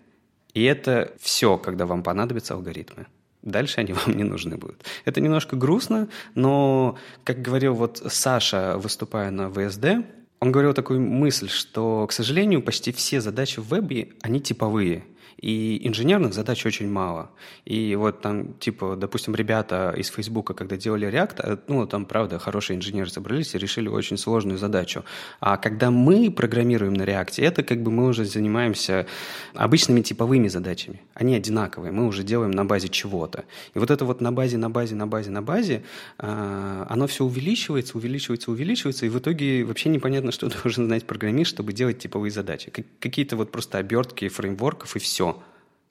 И 0.53 0.63
это 0.63 1.11
все, 1.19 1.57
когда 1.57 1.85
вам 1.85 2.03
понадобятся 2.03 2.53
алгоритмы. 2.53 3.07
Дальше 3.41 3.81
они 3.81 3.93
вам 4.05 4.15
не 4.15 4.23
нужны 4.23 4.57
будут. 4.57 4.83
Это 5.05 5.21
немножко 5.21 5.55
грустно, 5.55 6.07
но, 6.33 6.97
как 7.23 7.41
говорил 7.41 7.73
вот 7.73 8.01
Саша, 8.07 8.77
выступая 8.77 9.31
на 9.31 9.49
ВСД, 9.49 10.05
он 10.39 10.51
говорил 10.51 10.73
такую 10.73 11.01
мысль, 11.01 11.49
что, 11.49 12.05
к 12.07 12.11
сожалению, 12.11 12.61
почти 12.61 12.91
все 12.91 13.21
задачи 13.21 13.59
в 13.59 13.67
вебе, 13.67 14.09
они 14.21 14.39
типовые– 14.39 15.03
и 15.37 15.87
инженерных 15.87 16.33
задач 16.33 16.65
очень 16.65 16.89
мало. 16.89 17.29
И 17.65 17.95
вот 17.95 18.21
там, 18.21 18.53
типа, 18.53 18.95
допустим, 18.95 19.35
ребята 19.35 19.93
из 19.97 20.07
Фейсбука, 20.07 20.53
когда 20.53 20.77
делали 20.77 21.07
React, 21.07 21.39
э, 21.43 21.57
ну, 21.67 21.85
там, 21.87 22.05
правда, 22.05 22.39
хорошие 22.39 22.77
инженеры 22.77 23.09
собрались 23.09 23.55
и 23.55 23.57
решили 23.57 23.87
очень 23.87 24.17
сложную 24.17 24.57
задачу. 24.57 25.03
А 25.39 25.57
когда 25.57 25.91
мы 25.91 26.31
программируем 26.31 26.93
на 26.93 27.03
React, 27.03 27.43
это 27.43 27.63
как 27.63 27.83
бы 27.83 27.91
мы 27.91 28.07
уже 28.07 28.25
занимаемся 28.25 29.07
обычными 29.53 30.01
типовыми 30.01 30.47
задачами. 30.47 31.01
Они 31.13 31.35
одинаковые, 31.35 31.91
мы 31.91 32.07
уже 32.07 32.23
делаем 32.23 32.51
на 32.51 32.65
базе 32.65 32.89
чего-то. 32.89 33.45
И 33.73 33.79
вот 33.79 33.91
это 33.91 34.05
вот 34.05 34.21
на 34.21 34.31
базе, 34.31 34.57
на 34.57 34.69
базе, 34.69 34.95
на 34.95 35.07
базе, 35.07 35.31
на 35.31 35.41
базе, 35.41 35.83
а, 36.17 36.85
оно 36.89 37.07
все 37.07 37.25
увеличивается, 37.25 37.97
увеличивается, 37.97 38.51
увеличивается, 38.51 39.05
и 39.05 39.09
в 39.09 39.19
итоге 39.19 39.63
вообще 39.63 39.89
непонятно, 39.89 40.31
что 40.31 40.49
должен 40.63 40.85
знать 40.85 41.05
программист, 41.05 41.51
чтобы 41.51 41.73
делать 41.73 41.99
типовые 41.99 42.31
задачи. 42.31 42.71
Какие-то 42.99 43.35
вот 43.35 43.51
просто 43.51 43.77
обертки 43.77 44.27
фреймворков 44.27 44.95
и 44.95 44.99
все. 44.99 45.24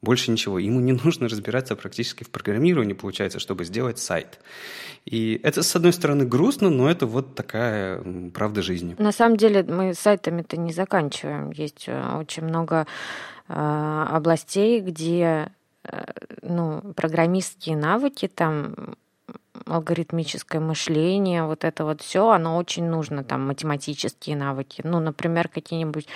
Больше 0.04 0.30
ничего. 0.30 0.58
Ему 0.58 0.80
не 0.80 0.92
нужно 1.04 1.28
разбираться 1.28 1.76
практически 1.76 2.24
в 2.24 2.30
программировании, 2.30 2.92
получается, 2.92 3.38
чтобы 3.38 3.64
сделать 3.64 3.98
сайт. 3.98 4.38
И 5.06 5.40
это, 5.42 5.62
с 5.62 5.76
одной 5.76 5.92
стороны, 5.92 6.26
грустно, 6.26 6.70
но 6.70 6.90
это 6.90 7.06
вот 7.06 7.34
такая 7.34 8.02
правда 8.34 8.62
жизни. 8.62 8.94
На 8.98 9.12
самом 9.12 9.36
деле 9.36 9.62
мы 9.62 9.94
сайтами-то 9.94 10.56
не 10.56 10.72
заканчиваем. 10.72 11.50
Есть 11.50 11.84
э, 11.88 12.16
очень 12.18 12.44
много 12.44 12.86
э, 13.48 14.06
областей, 14.10 14.80
где 14.80 15.50
э, 15.84 16.04
ну, 16.42 16.80
программистские 16.94 17.76
навыки 17.76 18.28
там 18.28 18.96
алгоритмическое 19.66 20.60
мышление, 20.60 21.44
вот 21.44 21.64
это 21.64 21.84
вот 21.84 22.02
все, 22.02 22.28
оно 22.30 22.56
очень 22.56 22.84
нужно, 22.84 23.24
там, 23.24 23.46
математические 23.46 24.36
навыки. 24.36 24.82
Ну, 24.84 25.00
например, 25.00 25.48
какие-нибудь 25.48 26.06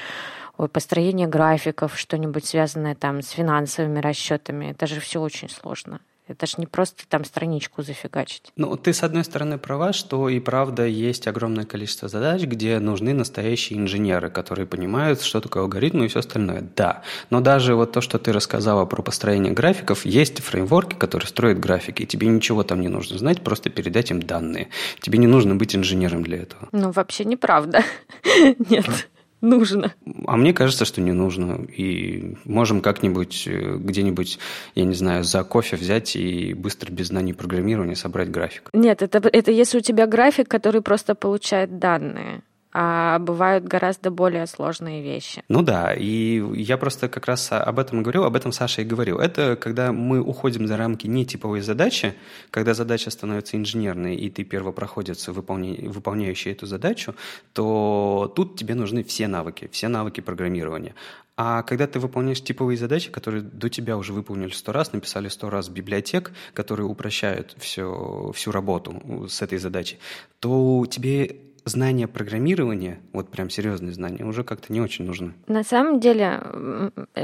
построение 0.66 1.28
графиков, 1.28 1.96
что-нибудь 1.96 2.44
связанное 2.44 2.96
там 2.96 3.22
с 3.22 3.30
финансовыми 3.30 4.00
расчетами. 4.00 4.72
Это 4.72 4.88
же 4.88 4.98
все 4.98 5.20
очень 5.20 5.48
сложно. 5.48 6.00
Это 6.28 6.46
же 6.46 6.54
не 6.58 6.66
просто 6.66 7.04
там 7.08 7.24
страничку 7.24 7.82
зафигачить. 7.82 8.52
Ну, 8.56 8.76
ты, 8.76 8.92
с 8.92 9.02
одной 9.02 9.24
стороны, 9.24 9.56
права, 9.56 9.94
что 9.94 10.28
и 10.28 10.40
правда 10.40 10.86
есть 10.86 11.26
огромное 11.26 11.64
количество 11.64 12.08
задач, 12.08 12.42
где 12.42 12.78
нужны 12.80 13.14
настоящие 13.14 13.78
инженеры, 13.78 14.28
которые 14.28 14.66
понимают, 14.66 15.22
что 15.22 15.40
такое 15.40 15.62
алгоритмы 15.62 16.04
и 16.04 16.08
все 16.08 16.18
остальное. 16.18 16.68
Да. 16.76 17.02
Но 17.30 17.40
даже 17.40 17.74
вот 17.74 17.92
то, 17.92 18.02
что 18.02 18.18
ты 18.18 18.32
рассказала 18.32 18.84
про 18.84 19.00
построение 19.00 19.54
графиков, 19.54 20.04
есть 20.04 20.40
фреймворки, 20.40 20.96
которые 20.96 21.28
строят 21.28 21.58
графики, 21.60 22.02
и 22.02 22.06
тебе 22.06 22.26
ничего 22.26 22.62
там 22.62 22.82
не 22.82 22.88
нужно 22.88 23.16
знать, 23.16 23.42
просто 23.42 23.70
передать 23.70 24.10
им 24.10 24.22
данные. 24.22 24.68
Тебе 25.00 25.18
не 25.18 25.26
нужно 25.26 25.54
быть 25.54 25.74
инженером 25.74 26.22
для 26.22 26.42
этого. 26.42 26.68
Ну, 26.72 26.90
вообще 26.90 27.24
неправда. 27.24 27.82
Нет 28.68 29.08
нужно. 29.40 29.94
А 30.26 30.36
мне 30.36 30.52
кажется, 30.52 30.84
что 30.84 31.00
не 31.00 31.12
нужно. 31.12 31.64
И 31.64 32.34
можем 32.44 32.80
как-нибудь 32.80 33.44
э, 33.46 33.76
где-нибудь, 33.78 34.38
я 34.74 34.84
не 34.84 34.94
знаю, 34.94 35.24
за 35.24 35.44
кофе 35.44 35.76
взять 35.76 36.16
и 36.16 36.54
быстро 36.54 36.90
без 36.90 37.08
знаний 37.08 37.32
программирования 37.32 37.96
собрать 37.96 38.30
график. 38.30 38.70
Нет, 38.72 39.02
это, 39.02 39.28
это 39.28 39.50
если 39.50 39.78
у 39.78 39.80
тебя 39.80 40.06
график, 40.06 40.48
который 40.48 40.82
просто 40.82 41.14
получает 41.14 41.78
данные 41.78 42.42
а 42.80 43.18
бывают 43.18 43.64
гораздо 43.64 44.12
более 44.12 44.46
сложные 44.46 45.02
вещи. 45.02 45.42
Ну 45.48 45.62
да, 45.62 45.92
и 45.92 46.40
я 46.54 46.78
просто 46.78 47.08
как 47.08 47.26
раз 47.26 47.50
об 47.50 47.80
этом 47.80 47.98
и 47.98 48.02
говорил, 48.02 48.22
об 48.22 48.36
этом 48.36 48.52
Саша 48.52 48.82
и 48.82 48.84
говорил. 48.84 49.18
Это 49.18 49.56
когда 49.56 49.90
мы 49.90 50.20
уходим 50.20 50.68
за 50.68 50.76
рамки 50.76 51.08
не 51.08 51.26
типовой 51.26 51.60
задачи, 51.60 52.14
когда 52.52 52.74
задача 52.74 53.10
становится 53.10 53.56
инженерной, 53.56 54.14
и 54.14 54.30
ты 54.30 54.44
первопроходец, 54.44 55.26
выполня... 55.26 55.90
выполняющий 55.90 56.52
эту 56.52 56.66
задачу, 56.66 57.16
то 57.52 58.32
тут 58.36 58.56
тебе 58.56 58.76
нужны 58.76 59.02
все 59.02 59.26
навыки, 59.26 59.68
все 59.72 59.88
навыки 59.88 60.20
программирования. 60.20 60.94
А 61.36 61.64
когда 61.64 61.88
ты 61.88 61.98
выполняешь 61.98 62.42
типовые 62.42 62.76
задачи, 62.76 63.10
которые 63.10 63.42
до 63.42 63.68
тебя 63.68 63.96
уже 63.96 64.12
выполнили 64.12 64.50
сто 64.50 64.70
раз, 64.70 64.92
написали 64.92 65.26
сто 65.26 65.50
раз 65.50 65.68
библиотек, 65.68 66.30
которые 66.54 66.86
упрощают 66.86 67.56
все, 67.58 68.30
всю 68.36 68.52
работу 68.52 69.26
с 69.28 69.42
этой 69.42 69.58
задачей, 69.58 69.98
то 70.38 70.86
тебе 70.88 71.47
знания 71.68 72.08
программирования, 72.08 73.00
вот 73.12 73.30
прям 73.30 73.50
серьезные 73.50 73.92
знания, 73.92 74.24
уже 74.24 74.44
как-то 74.44 74.72
не 74.72 74.80
очень 74.80 75.04
нужны. 75.04 75.34
На 75.46 75.62
самом 75.62 76.00
деле, 76.00 76.40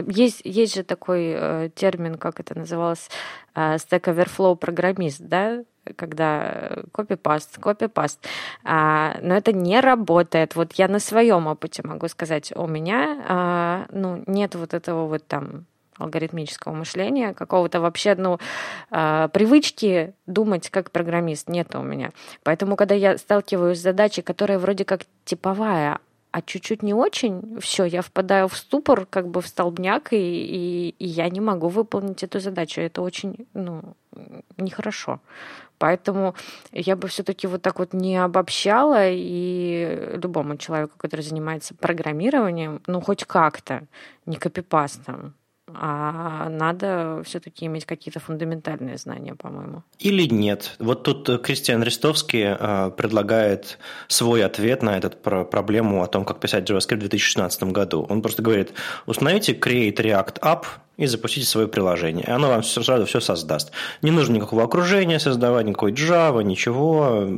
есть, 0.09 0.43
есть 0.45 0.75
же 0.75 0.83
такой 0.83 1.35
э, 1.35 1.71
термин, 1.75 2.17
как 2.17 2.41
это 2.41 2.59
называлось, 2.59 3.09
э, 3.55 3.77
Stack 3.77 4.05
Overflow 4.05 4.57
программист, 4.57 5.21
да, 5.21 5.65
когда 5.97 6.85
копипаст, 6.93 7.59
копипаст. 7.59 8.27
А, 8.65 9.19
но 9.23 9.37
это 9.37 9.53
не 9.53 9.81
работает. 9.81 10.57
Вот 10.57 10.73
я 10.75 10.89
на 10.89 10.99
своем 10.99 11.47
опыте 11.47 11.83
могу 11.85 12.09
сказать, 12.09 12.53
у 12.57 12.67
меня 12.67 13.25
а, 13.29 13.87
ну, 13.91 14.23
нет 14.27 14.55
вот 14.55 14.75
этого 14.75 15.07
вот 15.07 15.27
там 15.27 15.67
алгоритмического 15.99 16.73
мышления, 16.73 17.35
какого-то 17.35 17.81
вообще, 17.81 18.15
ну, 18.15 18.39
э, 18.91 19.29
привычки 19.33 20.15
думать 20.27 20.71
как 20.71 20.91
программист 20.91 21.49
нет 21.49 21.75
у 21.75 21.83
меня. 21.83 22.11
Поэтому, 22.43 22.77
когда 22.77 22.95
я 22.95 23.19
сталкиваюсь 23.19 23.79
с 23.79 23.83
задачей, 23.83 24.23
которая 24.23 24.59
вроде 24.59 24.85
как 24.85 25.03
типовая, 25.25 25.99
а 26.35 26.43
чуть-чуть 26.43 26.83
не 26.83 26.95
очень, 26.95 27.61
все, 27.61 27.85
я 27.85 28.03
впадаю 28.03 28.49
в 28.49 28.57
ступор, 28.57 29.07
как 29.07 29.29
бы 29.29 29.41
в 29.41 29.47
столбняк, 29.47 30.13
и, 30.13 30.17
и, 30.17 30.89
и 30.99 31.07
я 31.07 31.29
не 31.29 31.41
могу 31.41 31.69
выполнить 31.69 32.25
эту 32.25 32.41
задачу. 32.41 32.81
Это 32.81 33.03
очень, 33.03 33.47
ну, 33.55 33.95
нехорошо. 34.57 35.21
Поэтому 35.79 36.35
я 36.73 36.97
бы 36.97 37.07
все-таки 37.07 37.47
вот 37.47 37.63
так 37.63 37.79
вот 37.79 37.93
не 37.93 38.17
обобщала 38.17 39.11
и 39.11 40.17
любому 40.21 40.57
человеку, 40.57 40.95
который 40.97 41.21
занимается 41.21 41.73
программированием, 41.77 42.81
ну, 42.89 43.01
хоть 43.01 43.25
как-то, 43.25 43.85
не 44.27 44.37
копипастом, 44.37 45.35
а 45.73 46.49
надо 46.51 47.23
все-таки 47.25 47.67
иметь 47.67 47.87
какие-то 47.87 48.21
фундаментальные 48.21 48.99
знания, 48.99 49.35
по-моему. 49.35 49.83
Или 49.99 50.27
нет. 50.27 50.77
Вот 50.79 51.05
тут 51.05 51.29
э, 51.29 51.39
Кристиан 51.39 51.83
Рестовский 51.83 52.57
э, 52.59 52.91
предлагает 52.91 53.79
свой 54.09 54.45
ответ 54.45 54.83
на 54.83 54.99
эту 54.99 55.11
проблему 55.11 56.03
о 56.03 56.07
том, 56.07 56.25
как 56.25 56.39
писать 56.39 56.69
JavaScript 56.69 56.97
в 56.97 57.09
2016 57.09 57.63
году. 57.65 58.07
Он 58.09 58.21
просто 58.21 58.43
говорит, 58.43 58.75
установите 59.07 59.53
Create 59.53 59.97
React 59.97 60.41
App 60.41 60.65
и 60.97 61.07
запустите 61.07 61.47
свое 61.47 61.67
приложение. 61.67 62.27
И 62.27 62.31
оно 62.31 62.49
вам 62.49 62.63
сразу 62.63 63.07
все 63.07 63.21
создаст. 63.21 63.73
Не 64.03 64.11
нужно 64.11 64.35
никакого 64.35 64.65
окружения 64.65 65.19
создавать, 65.19 65.67
никакой 65.67 65.93
Java, 65.93 66.43
ничего. 66.45 67.29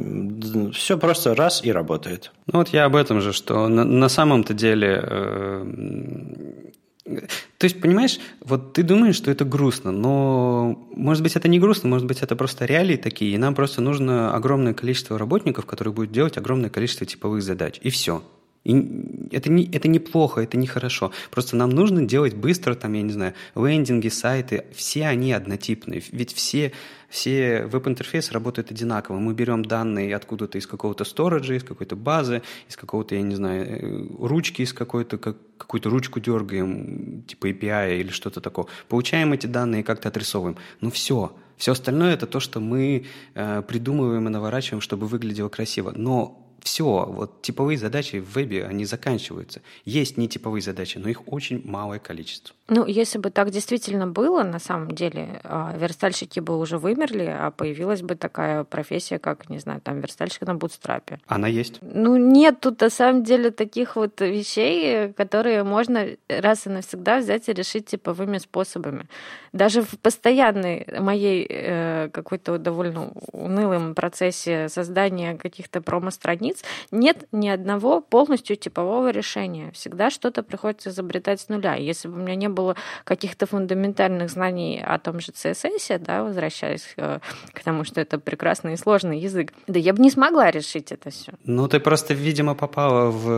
Все 0.73 0.99
просто 0.99 1.35
раз 1.35 1.65
и 1.65 1.71
работает. 1.71 2.33
Ну 2.47 2.59
вот 2.59 2.69
я 2.69 2.85
об 2.85 2.97
этом 2.97 3.21
же, 3.21 3.33
что 3.33 3.69
на, 3.69 3.85
на 3.85 4.09
самом-то 4.09 4.53
деле 4.53 5.01
э, 5.03 6.67
То 7.07 7.64
есть, 7.64 7.81
понимаешь, 7.81 8.19
вот 8.40 8.73
ты 8.73 8.83
думаешь, 8.83 9.14
что 9.14 9.31
это 9.31 9.45
грустно, 9.45 9.92
но 9.92 10.88
может 10.95 11.23
быть 11.23 11.37
это 11.37 11.47
не 11.49 11.61
грустно, 11.61 11.88
может 11.88 12.07
быть 12.07 12.21
это 12.21 12.35
просто 12.35 12.64
реалии 12.64 12.97
такие, 12.97 13.35
и 13.35 13.38
нам 13.38 13.54
просто 13.54 13.81
нужно 13.81 14.35
огромное 14.35 14.75
количество 14.75 15.19
работников, 15.19 15.67
которые 15.67 15.94
будут 15.94 16.11
делать 16.11 16.37
огромное 16.37 16.69
количество 16.69 17.07
типовых 17.07 17.42
задач, 17.42 17.79
и 17.81 17.90
все. 17.90 18.23
И 18.65 19.29
это, 19.31 19.48
не, 19.48 19.71
это 19.71 19.87
неплохо, 19.87 20.40
это 20.40 20.57
нехорошо. 20.57 21.13
Просто 21.31 21.54
нам 21.54 21.71
нужно 21.71 22.04
делать 22.04 22.35
быстро, 22.35 22.75
там, 22.75 22.94
я 22.94 23.02
не 23.02 23.13
знаю, 23.13 23.35
лендинги, 23.54 24.09
сайты, 24.09 24.65
все 24.75 25.07
они 25.07 25.33
однотипные. 25.33 26.02
Ведь 26.11 26.35
все, 26.35 26.73
все 27.17 27.64
веб-интерфейсы 27.64 28.31
работают 28.35 28.71
одинаково. 28.71 29.19
Мы 29.19 29.33
берем 29.33 29.64
данные 29.64 30.14
откуда-то 30.14 30.58
из 30.58 30.67
какого-то 30.67 31.04
сториджа, 31.04 31.54
из 31.54 31.64
какой-то 31.64 31.96
базы, 31.96 32.42
из 32.69 32.77
какого-то, 32.77 33.14
я 33.14 33.23
не 33.23 33.35
знаю, 33.35 33.64
э, 33.64 34.06
ручки 34.21 34.60
из 34.60 34.75
какой-то, 34.75 35.17
как, 35.17 35.37
какую-то 35.56 35.88
ручку 35.88 36.21
дергаем, 36.21 37.23
типа 37.27 37.46
API 37.48 38.00
или 38.00 38.10
что-то 38.10 38.42
такое. 38.42 38.67
Получаем 38.88 39.33
эти 39.33 39.46
данные 39.46 39.81
и 39.81 39.83
как-то 39.83 40.08
отрисовываем. 40.10 40.58
Ну 40.83 40.90
все. 40.90 41.33
Все 41.56 41.73
остальное 41.73 42.12
это 42.12 42.27
то, 42.27 42.38
что 42.38 42.60
мы 42.60 43.06
э, 43.35 43.62
придумываем 43.67 44.27
и 44.27 44.31
наворачиваем, 44.31 44.83
чтобы 44.83 45.06
выглядело 45.06 45.48
красиво. 45.48 45.94
Но 45.96 46.46
все, 46.67 47.06
вот 47.06 47.40
типовые 47.40 47.79
задачи 47.79 48.17
в 48.17 48.35
вебе, 48.35 48.67
они 48.67 48.85
заканчиваются. 48.85 49.62
Есть 49.85 50.19
нетиповые 50.19 50.60
задачи, 50.60 50.98
но 50.98 51.08
их 51.08 51.27
очень 51.33 51.62
малое 51.64 51.98
количество. 51.98 52.54
Ну, 52.69 52.85
если 52.85 53.19
бы 53.19 53.31
так 53.31 53.50
действительно 53.50 54.08
было, 54.08 54.42
на 54.42 54.58
самом 54.58 54.90
деле, 54.90 55.40
а, 55.44 55.75
верстальщики 55.79 56.40
бы 56.40 56.58
уже 56.58 56.79
вымерли, 56.79 57.25
а 57.25 57.50
появилась 57.52 58.02
бы 58.02 58.17
такая 58.17 58.64
профессия, 58.64 59.19
как, 59.19 59.48
не 59.48 59.58
знаю, 59.58 59.81
там, 59.81 60.00
верстальщик 60.00 60.42
на 60.42 60.54
бутстрапе. 60.54 61.21
Она 61.29 61.46
есть? 61.46 61.79
Ну, 61.81 62.17
нет 62.17 62.60
тут, 62.60 62.81
на 62.81 62.90
самом 62.90 63.23
деле, 63.23 63.52
таких 63.52 63.94
вот 63.94 64.21
вещей, 64.21 65.12
которые 65.12 65.62
можно 65.62 66.06
раз 66.29 66.67
и 66.67 66.71
навсегда 66.71 67.19
взять 67.19 67.48
и 67.48 67.52
решить 67.52 67.87
типовыми 67.87 68.38
способами. 68.38 69.06
Даже 69.52 69.83
в 69.83 69.98
постоянной 70.00 70.87
моей 70.98 71.46
э, 71.48 72.08
какой-то 72.12 72.58
довольно 72.58 73.12
унылом 73.33 73.94
процессе 73.94 74.69
создания 74.69 75.37
каких-то 75.37 75.81
промо-страниц 75.81 76.62
нет 76.90 77.27
ни 77.33 77.48
одного 77.48 78.00
полностью 78.00 78.56
типового 78.56 79.10
решения. 79.10 79.71
Всегда 79.73 80.10
что-то 80.10 80.42
приходится 80.42 80.90
изобретать 80.90 81.40
с 81.40 81.48
нуля. 81.48 81.75
Если 81.77 82.08
бы 82.08 82.14
у 82.14 82.19
меня 82.19 82.35
не 82.35 82.48
было 82.57 82.75
каких-то 83.04 83.46
фундаментальных 83.46 84.31
знаний 84.31 84.83
о 84.85 84.98
том 84.98 85.21
же 85.21 85.33
CSS, 85.33 85.98
да, 85.98 86.25
возвращаясь 86.25 86.94
э, 86.96 87.21
к 87.52 87.63
тому, 87.63 87.85
что 87.85 88.00
это 88.00 88.19
прекрасный 88.19 88.73
и 88.73 88.77
сложный 88.77 89.21
язык, 89.21 89.52
да 89.69 89.79
я 89.79 89.92
бы 89.92 90.02
не 90.02 90.11
смогла 90.11 90.50
решить 90.50 90.90
это 90.90 91.11
все. 91.11 91.33
Ну, 91.44 91.69
ты 91.69 91.79
просто, 91.79 92.15
видимо, 92.15 92.54
попала 92.54 93.11
в 93.11 93.29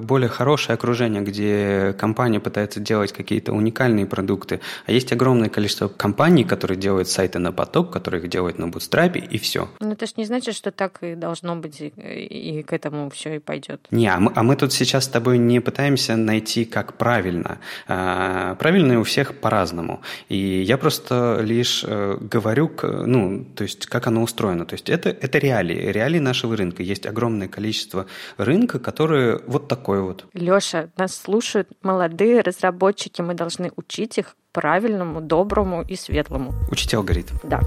более 0.00 0.28
хорошее 0.28 0.74
окружение, 0.74 1.22
где 1.22 1.94
компания 1.98 2.40
пытается 2.40 2.80
делать 2.80 3.12
какие-то 3.12 3.52
уникальные 3.52 4.06
продукты, 4.06 4.60
а 4.86 4.92
есть 4.92 5.12
огромное 5.12 5.48
количество 5.48 5.88
компаний, 5.88 6.44
которые 6.44 6.78
делают 6.78 7.08
сайты 7.08 7.38
на 7.38 7.52
поток, 7.52 7.92
которые 7.92 8.22
их 8.22 8.30
делают 8.30 8.58
на 8.58 8.68
бутстрапе, 8.68 9.20
и 9.20 9.38
все. 9.38 9.68
Ну, 9.80 9.92
это 9.92 10.06
ж 10.06 10.12
не 10.16 10.24
значит, 10.24 10.54
что 10.54 10.70
так 10.70 11.02
и 11.02 11.14
должно 11.14 11.56
быть, 11.56 11.80
и, 11.80 11.88
и 11.88 12.62
к 12.62 12.72
этому 12.72 13.10
все 13.10 13.36
и 13.36 13.38
пойдет. 13.38 13.86
Не, 13.90 14.08
а 14.08 14.18
мы, 14.18 14.32
а 14.34 14.42
мы 14.42 14.56
тут 14.56 14.72
сейчас 14.72 15.04
с 15.04 15.08
тобой 15.08 15.38
не 15.38 15.60
пытаемся 15.60 16.16
найти, 16.16 16.64
как 16.64 16.94
правильно. 16.94 17.58
А, 17.88 18.54
правильно 18.56 19.00
у 19.00 19.02
всех 19.02 19.34
по-разному. 19.40 20.00
И 20.28 20.62
я 20.62 20.78
просто 20.78 21.40
лишь 21.42 21.84
э, 21.86 22.16
говорю, 22.20 22.70
ну, 22.82 23.44
то 23.54 23.64
есть 23.64 23.86
как 23.86 24.06
оно 24.06 24.22
устроено. 24.22 24.64
То 24.64 24.74
есть 24.74 24.88
это, 24.88 25.10
это 25.10 25.38
реалии, 25.38 25.92
реалии 25.92 26.18
нашего 26.18 26.56
рынка. 26.56 26.82
Есть 26.82 27.06
огромное 27.06 27.48
количество 27.48 28.06
рынка, 28.36 28.78
которые 28.78 29.40
вот 29.46 29.68
такой 29.82 30.00
вот. 30.00 30.26
Леша, 30.32 30.88
нас 30.96 31.16
слушают 31.16 31.68
молодые 31.82 32.40
разработчики, 32.40 33.20
мы 33.20 33.34
должны 33.34 33.72
учить 33.74 34.16
их 34.18 34.36
правильному, 34.52 35.20
доброму 35.20 35.82
и 35.82 35.96
светлому. 35.96 36.54
Учить 36.70 36.94
алгоритм. 36.94 37.34
Да. 37.42 37.60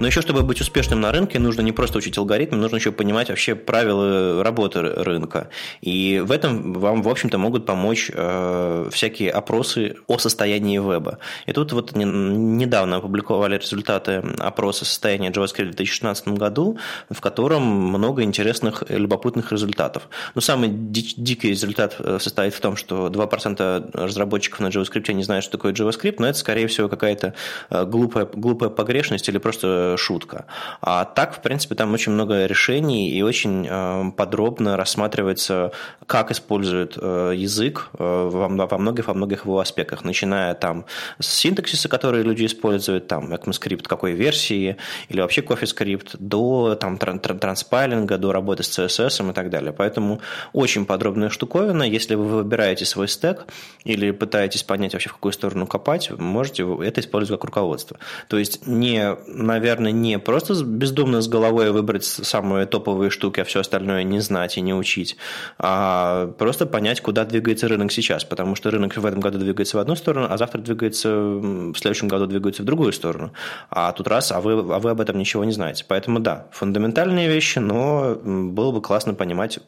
Но 0.00 0.06
еще, 0.06 0.22
чтобы 0.22 0.42
быть 0.42 0.60
успешным 0.60 1.00
на 1.00 1.12
рынке, 1.12 1.38
нужно 1.38 1.60
не 1.60 1.72
просто 1.72 1.98
учить 1.98 2.16
алгоритмы, 2.16 2.56
нужно 2.56 2.76
еще 2.76 2.90
понимать 2.90 3.28
вообще 3.28 3.54
правила 3.54 4.42
работы 4.42 4.80
рынка. 4.80 5.50
И 5.82 6.22
в 6.24 6.32
этом 6.32 6.72
вам, 6.72 7.02
в 7.02 7.08
общем-то, 7.08 7.36
могут 7.36 7.66
помочь 7.66 8.10
э, 8.12 8.88
всякие 8.90 9.30
опросы 9.30 9.96
о 10.06 10.18
состоянии 10.18 10.78
веба. 10.78 11.18
И 11.46 11.52
тут 11.52 11.72
вот 11.72 11.94
не, 11.94 12.04
недавно 12.04 12.96
опубликовали 12.96 13.58
результаты 13.58 14.22
опроса 14.38 14.86
состояния 14.86 15.28
JavaScript 15.28 15.72
в 15.72 15.76
2016 15.76 16.28
году, 16.28 16.78
в 17.10 17.20
котором 17.20 17.62
много 17.62 18.22
интересных, 18.22 18.82
любопытных 18.88 19.52
результатов. 19.52 20.08
Но 20.34 20.40
самый 20.40 20.70
ди- 20.70 21.14
дикий 21.16 21.50
результат 21.50 21.96
э, 21.98 22.18
состоит 22.20 22.54
в 22.54 22.60
том, 22.60 22.76
что 22.76 23.08
2% 23.08 23.90
разработчиков 23.92 24.60
на 24.60 24.68
JavaScript 24.68 25.12
не 25.12 25.24
знают, 25.24 25.44
что 25.44 25.58
такое 25.58 25.74
JavaScript, 25.74 26.16
но 26.18 26.26
это, 26.26 26.38
скорее 26.38 26.68
всего, 26.68 26.88
какая-то 26.88 27.34
э, 27.68 27.84
глупая, 27.84 28.24
глупая 28.24 28.70
погрешность 28.70 29.28
или 29.28 29.36
просто 29.36 29.89
шутка. 29.96 30.46
А 30.80 31.04
так, 31.04 31.34
в 31.34 31.40
принципе, 31.40 31.74
там 31.74 31.92
очень 31.94 32.12
много 32.12 32.46
решений 32.46 33.10
и 33.10 33.22
очень 33.22 33.66
э, 33.68 34.10
подробно 34.16 34.76
рассматривается, 34.76 35.72
как 36.06 36.30
используют 36.30 36.98
э, 37.00 37.32
язык 37.36 37.90
э, 37.98 38.28
во 38.32 38.78
многих, 38.78 39.08
во 39.08 39.14
многих 39.14 39.44
его 39.44 39.60
аспектах, 39.60 40.04
начиная 40.04 40.54
там 40.54 40.84
с 41.18 41.26
синтаксиса, 41.26 41.88
который 41.88 42.22
люди 42.22 42.46
используют, 42.46 43.06
там 43.06 43.32
ECMAScript 43.32 43.86
какой 43.86 44.12
версии, 44.12 44.76
или 45.08 45.20
вообще 45.20 45.40
CoffeeScript, 45.40 46.16
до 46.18 46.74
там, 46.74 46.98
транспайлинга, 46.98 48.18
до 48.18 48.32
работы 48.32 48.62
с 48.62 48.78
CSS 48.78 49.30
и 49.30 49.32
так 49.32 49.50
далее. 49.50 49.72
Поэтому 49.72 50.20
очень 50.52 50.86
подробная 50.86 51.30
штуковина. 51.30 51.82
Если 51.82 52.14
вы 52.14 52.24
выбираете 52.24 52.84
свой 52.84 53.08
стек 53.08 53.46
или 53.84 54.10
пытаетесь 54.10 54.62
понять 54.62 54.92
вообще, 54.92 55.08
в 55.08 55.14
какую 55.14 55.32
сторону 55.32 55.66
копать, 55.66 56.10
можете 56.10 56.62
это 56.82 57.00
использовать 57.00 57.40
как 57.40 57.46
руководство. 57.46 57.98
То 58.28 58.38
есть 58.38 58.66
не, 58.66 59.16
наверное, 59.26 59.79
наверное, 59.80 60.00
не 60.00 60.18
просто 60.18 60.54
бездумно 60.64 61.20
с 61.20 61.28
головой 61.28 61.70
выбрать 61.70 62.04
самые 62.04 62.66
топовые 62.66 63.10
штуки, 63.10 63.40
а 63.40 63.44
все 63.44 63.60
остальное 63.60 64.02
не 64.02 64.20
знать 64.20 64.56
и 64.56 64.60
не 64.60 64.74
учить, 64.74 65.16
а 65.58 66.28
просто 66.38 66.66
понять, 66.66 67.00
куда 67.00 67.24
двигается 67.24 67.68
рынок 67.68 67.92
сейчас, 67.92 68.24
потому 68.24 68.54
что 68.54 68.70
рынок 68.70 68.96
в 68.96 69.06
этом 69.06 69.20
году 69.20 69.38
двигается 69.38 69.76
в 69.76 69.80
одну 69.80 69.96
сторону, 69.96 70.26
а 70.30 70.36
завтра 70.36 70.60
двигается, 70.60 71.10
в 71.10 71.74
следующем 71.74 72.08
году 72.08 72.26
двигается 72.26 72.62
в 72.62 72.66
другую 72.66 72.92
сторону. 72.92 73.32
А 73.70 73.92
тут 73.92 74.06
раз, 74.08 74.32
а 74.32 74.40
вы, 74.40 74.52
а 74.52 74.78
вы 74.78 74.90
об 74.90 75.00
этом 75.00 75.18
ничего 75.18 75.44
не 75.44 75.52
знаете. 75.52 75.84
Поэтому 75.88 76.20
да, 76.20 76.46
фундаментальные 76.52 77.28
вещи, 77.28 77.58
но 77.58 78.16
было 78.22 78.72
бы 78.72 78.80
классно 78.80 79.14
понимать, 79.14 79.60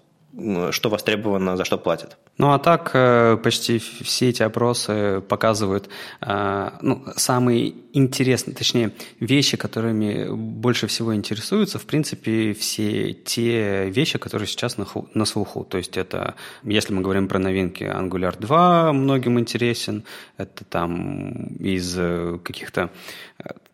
что 0.71 0.89
востребовано, 0.89 1.57
за 1.57 1.65
что 1.65 1.77
платят. 1.77 2.17
Ну 2.39 2.53
а 2.53 2.59
так 2.59 2.91
э, 2.95 3.37
почти 3.37 3.79
все 3.79 4.31
эти 4.31 4.43
опросы 4.43 5.23
показывают 5.29 5.91
э, 6.23 6.71
ну, 6.81 7.05
самые 7.17 7.75
интересные, 7.93 8.55
точнее, 8.55 8.93
вещи, 9.21 9.59
которыми 9.59 10.29
больше 10.31 10.87
всего 10.87 11.15
интересуются, 11.15 11.79
в 11.79 11.85
принципе, 11.85 12.55
все 12.55 13.13
те 13.13 13.91
вещи, 13.91 14.19
которые 14.19 14.49
сейчас 14.49 14.79
на, 14.79 14.87
на 15.13 15.25
слуху. 15.27 15.65
То 15.65 15.77
есть 15.77 15.99
это, 15.99 16.35
если 16.63 16.95
мы 16.95 17.03
говорим 17.03 17.29
про 17.29 17.39
новинки, 17.39 17.85
Angular 17.85 18.35
2 18.39 18.93
многим 18.95 19.39
интересен, 19.39 20.05
это 20.39 20.65
там 20.65 21.49
из 21.57 21.95
э, 21.99 22.39
каких-то 22.43 22.91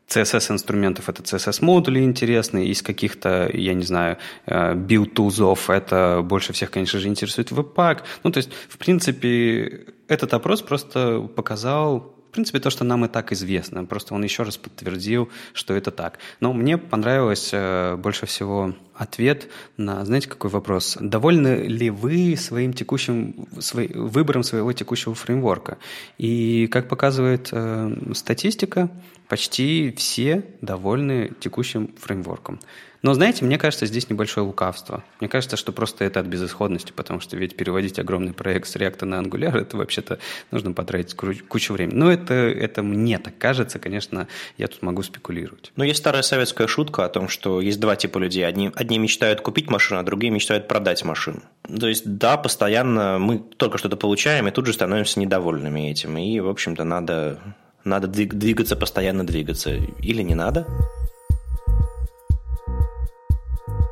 CSS-инструментов 0.09 1.09
это 1.09 1.23
CSS-модули 1.23 2.01
интересные, 2.01 2.69
из 2.69 2.83
каких-то, 2.83 3.51
я 3.53 3.75
не 3.75 3.85
знаю, 3.85 4.17
build-тузов 4.47 5.71
это 5.71 6.23
больше 6.25 6.53
всех, 6.53 6.71
конечно 6.71 6.99
же, 6.99 7.09
интересует 7.09 7.51
веб-пак. 7.51 8.05
Ну, 8.25 8.31
то 8.31 8.39
есть, 8.39 8.51
в 8.69 8.79
принципе, 8.79 9.87
этот 10.09 10.33
опрос 10.35 10.63
просто 10.63 11.21
показал 11.21 12.15
в 12.29 12.31
принципе, 12.31 12.61
то, 12.61 12.69
что 12.69 12.85
нам 12.85 13.07
и 13.07 13.09
так 13.09 13.33
известно. 13.33 13.87
Просто 13.87 14.15
он 14.15 14.23
еще 14.23 14.43
раз 14.43 14.59
подтвердил, 14.59 15.31
что 15.55 15.75
это 15.75 15.91
так. 15.91 16.19
Но 16.41 16.53
мне 16.53 16.77
понравилось 16.77 17.51
э, 17.53 17.97
больше 17.97 18.27
всего 18.27 18.75
ответ 18.99 19.49
на, 19.77 20.05
знаете, 20.05 20.29
какой 20.29 20.51
вопрос? 20.51 20.99
Довольны 21.01 21.67
ли 21.67 21.89
вы 21.89 22.37
своим 22.37 22.73
текущим, 22.73 23.47
свой, 23.61 23.89
выбором 23.95 24.43
своего 24.43 24.73
текущего 24.73 25.15
фреймворка? 25.15 25.79
И, 26.19 26.69
как 26.71 26.89
показывает 26.89 27.49
э, 27.53 28.13
статистика, 28.15 28.91
почти 29.29 29.95
все 29.97 30.45
довольны 30.61 31.33
текущим 31.41 31.95
фреймворком. 31.99 32.61
Но, 33.01 33.15
знаете, 33.15 33.45
мне 33.45 33.59
кажется, 33.59 33.87
здесь 33.87 34.11
небольшое 34.11 34.45
лукавство. 34.45 35.05
Мне 35.21 35.29
кажется, 35.29 35.57
что 35.57 35.71
просто 35.71 36.05
это 36.05 36.19
от 36.19 36.27
безысходности, 36.27 36.93
потому 36.93 37.21
что 37.21 37.37
ведь 37.37 37.57
переводить 37.57 37.99
огромный 37.99 38.33
проект 38.33 38.69
с 38.69 38.75
React 38.75 39.05
на 39.05 39.21
Angular, 39.23 39.57
это 39.57 39.77
вообще-то 39.77 40.19
нужно 40.51 40.73
потратить 40.73 41.15
кучу 41.15 41.73
времени. 41.73 41.95
Но 41.95 42.11
это, 42.11 42.35
это 42.35 42.83
мне 42.83 43.19
так 43.19 43.39
кажется, 43.39 43.79
конечно, 43.79 44.27
я 44.57 44.67
тут 44.67 44.83
могу 44.83 45.03
спекулировать. 45.03 45.71
Но 45.77 45.85
есть 45.85 46.01
старая 46.01 46.23
советская 46.23 46.67
шутка 46.67 47.05
о 47.05 47.09
том, 47.09 47.29
что 47.29 47.61
есть 47.61 47.79
два 47.79 47.95
типа 47.95 48.19
людей. 48.19 48.45
Одни, 48.45 48.73
одни 48.89 48.99
мечтают 48.99 49.43
купить 49.43 49.71
машину, 49.71 50.01
а 50.01 50.03
другие 50.03 50.33
мечтают 50.33 50.67
продать 50.67 51.05
машину. 51.05 51.43
То 51.79 51.89
есть, 51.89 52.05
да, 52.07 52.39
постоянно 52.39 53.19
мы 53.19 53.39
только 53.39 53.77
что-то 53.77 53.97
получаем, 53.97 54.49
и 54.49 54.51
тут 54.51 54.65
же 54.65 54.73
становимся 54.73 55.21
недовольными 55.21 55.91
этим. 55.91 56.17
И, 56.17 56.41
в 56.41 56.49
общем-то, 56.49 56.85
надо 56.85 57.39
надо 57.85 58.09
двигаться, 58.09 58.77
постоянно 58.77 59.27
двигаться. 59.27 59.71
Или 60.03 60.23
не 60.23 60.35
надо. 60.35 60.67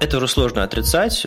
Это 0.01 0.16
уже 0.16 0.28
сложно 0.28 0.62
отрицать. 0.62 1.26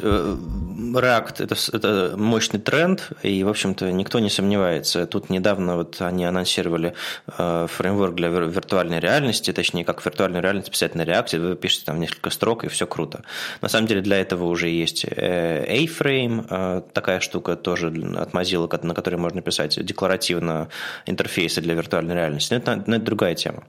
React 0.98 1.44
это, 1.44 1.56
это 1.74 2.18
мощный 2.18 2.60
тренд, 2.60 3.10
и, 3.24 3.44
в 3.44 3.50
общем-то, 3.50 3.92
никто 3.92 4.20
не 4.20 4.30
сомневается. 4.30 5.06
Тут 5.06 5.30
недавно 5.30 5.78
вот 5.78 6.02
они 6.02 6.26
анонсировали 6.26 6.94
э, 7.38 7.68
фреймворк 7.70 8.16
для 8.16 8.30
виртуальной 8.30 9.00
реальности, 9.00 9.52
точнее, 9.54 9.86
как 9.86 10.04
виртуальную 10.06 10.42
реальность 10.42 10.72
писать 10.72 10.96
на 10.96 11.04
React, 11.04 11.40
вы 11.40 11.56
пишете 11.56 11.86
там 11.86 12.00
несколько 12.00 12.30
строк, 12.30 12.64
и 12.64 12.68
все 12.68 12.88
круто. 12.88 13.24
На 13.62 13.70
самом 13.70 13.88
деле 13.88 14.02
для 14.02 14.18
этого 14.18 14.46
уже 14.46 14.70
есть 14.70 15.06
э, 15.06 15.66
A-Frame, 15.68 16.46
э, 16.50 16.82
такая 16.94 17.20
штука 17.20 17.56
тоже 17.56 17.88
от 17.88 18.34
Mozilla, 18.34 18.86
на 18.86 18.94
которой 18.94 19.16
можно 19.16 19.42
писать 19.42 19.84
декларативно 19.84 20.70
интерфейсы 21.06 21.62
для 21.62 21.74
виртуальной 21.74 22.16
реальности. 22.16 22.54
Но 22.54 22.60
это, 22.60 22.84
но 22.88 22.96
это 22.96 23.06
другая 23.06 23.36
тема. 23.36 23.64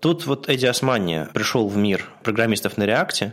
Тут 0.00 0.26
вот 0.26 0.48
Эдди 0.48 0.66
Османи 0.66 1.26
пришел 1.32 1.68
в 1.68 1.76
мир 1.76 2.08
программистов 2.22 2.76
на 2.76 2.84
React 2.84 3.32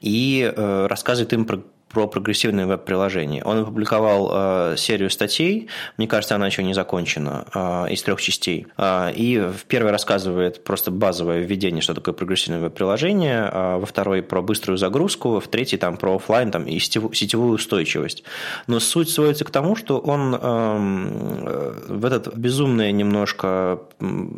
и 0.00 0.52
рассказывает 0.56 1.32
им 1.32 1.44
про 1.44 1.62
про 1.92 2.06
прогрессивное 2.06 2.66
веб-приложение. 2.66 3.42
Он 3.44 3.58
опубликовал 3.58 4.30
э, 4.32 4.76
серию 4.76 5.10
статей, 5.10 5.68
мне 5.96 6.06
кажется, 6.06 6.36
она 6.36 6.46
еще 6.46 6.62
не 6.62 6.72
закончена, 6.72 7.46
э, 7.52 7.92
из 7.92 8.02
трех 8.02 8.20
частей. 8.20 8.66
Э, 8.78 9.12
и 9.12 9.38
в 9.38 9.64
первой 9.64 9.90
рассказывает 9.90 10.62
просто 10.62 10.90
базовое 10.90 11.40
введение, 11.40 11.82
что 11.82 11.94
такое 11.94 12.14
прогрессивное 12.14 12.60
веб-приложение, 12.60 13.50
э, 13.52 13.76
во 13.78 13.86
второй 13.86 14.22
про 14.22 14.40
быструю 14.40 14.78
загрузку, 14.78 15.40
в 15.40 15.48
третьей 15.48 15.78
там 15.78 15.96
про 15.96 16.16
офлайн 16.16 16.50
там, 16.50 16.64
и 16.64 16.78
сетевую 16.78 17.54
устойчивость. 17.54 18.22
Но 18.68 18.78
суть 18.78 19.10
сводится 19.10 19.44
к 19.44 19.50
тому, 19.50 19.74
что 19.74 19.98
он 19.98 20.36
э, 20.40 21.74
в 21.88 22.04
этот 22.04 22.36
безумное 22.36 22.92
немножко 22.92 23.80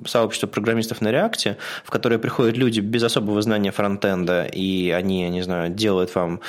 сообщество 0.06 0.46
программистов 0.46 1.02
на 1.02 1.08
React, 1.08 1.56
в 1.84 1.90
которое 1.90 2.18
приходят 2.18 2.56
люди 2.56 2.80
без 2.80 3.02
особого 3.02 3.42
знания 3.42 3.72
фронтенда, 3.72 4.44
и 4.44 4.90
они, 4.90 5.22
я 5.22 5.28
не 5.28 5.42
знаю, 5.42 5.70
делают 5.70 6.14
вам 6.14 6.40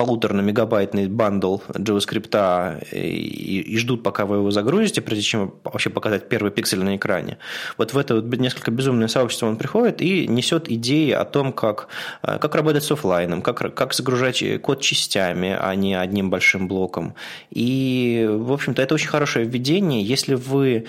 полутора-мегабайтный 0.00 1.08
бандл 1.08 1.58
JavaScript 1.68 2.88
и, 2.90 3.60
и 3.60 3.76
ждут, 3.76 4.02
пока 4.02 4.24
вы 4.24 4.36
его 4.36 4.50
загрузите, 4.50 5.02
прежде 5.02 5.22
чем 5.22 5.54
вообще 5.62 5.90
показать 5.90 6.26
первый 6.30 6.50
пиксель 6.50 6.82
на 6.82 6.96
экране. 6.96 7.36
Вот 7.76 7.92
в 7.92 7.98
это 7.98 8.14
вот 8.14 8.24
несколько 8.38 8.70
безумное 8.70 9.08
сообщество 9.08 9.46
он 9.46 9.58
приходит 9.58 10.00
и 10.00 10.26
несет 10.26 10.70
идеи 10.70 11.10
о 11.10 11.26
том, 11.26 11.52
как, 11.52 11.88
э, 12.22 12.38
как 12.38 12.54
работать 12.54 12.82
с 12.82 12.90
офлайном, 12.90 13.42
как, 13.42 13.74
как 13.74 13.92
загружать 13.92 14.42
код 14.62 14.80
частями, 14.80 15.54
а 15.60 15.74
не 15.74 15.94
одним 15.94 16.30
большим 16.30 16.66
блоком. 16.66 17.14
И, 17.50 18.26
в 18.26 18.52
общем-то, 18.52 18.80
это 18.80 18.94
очень 18.94 19.08
хорошее 19.08 19.44
введение. 19.44 20.02
Если 20.02 20.34
вы 20.34 20.86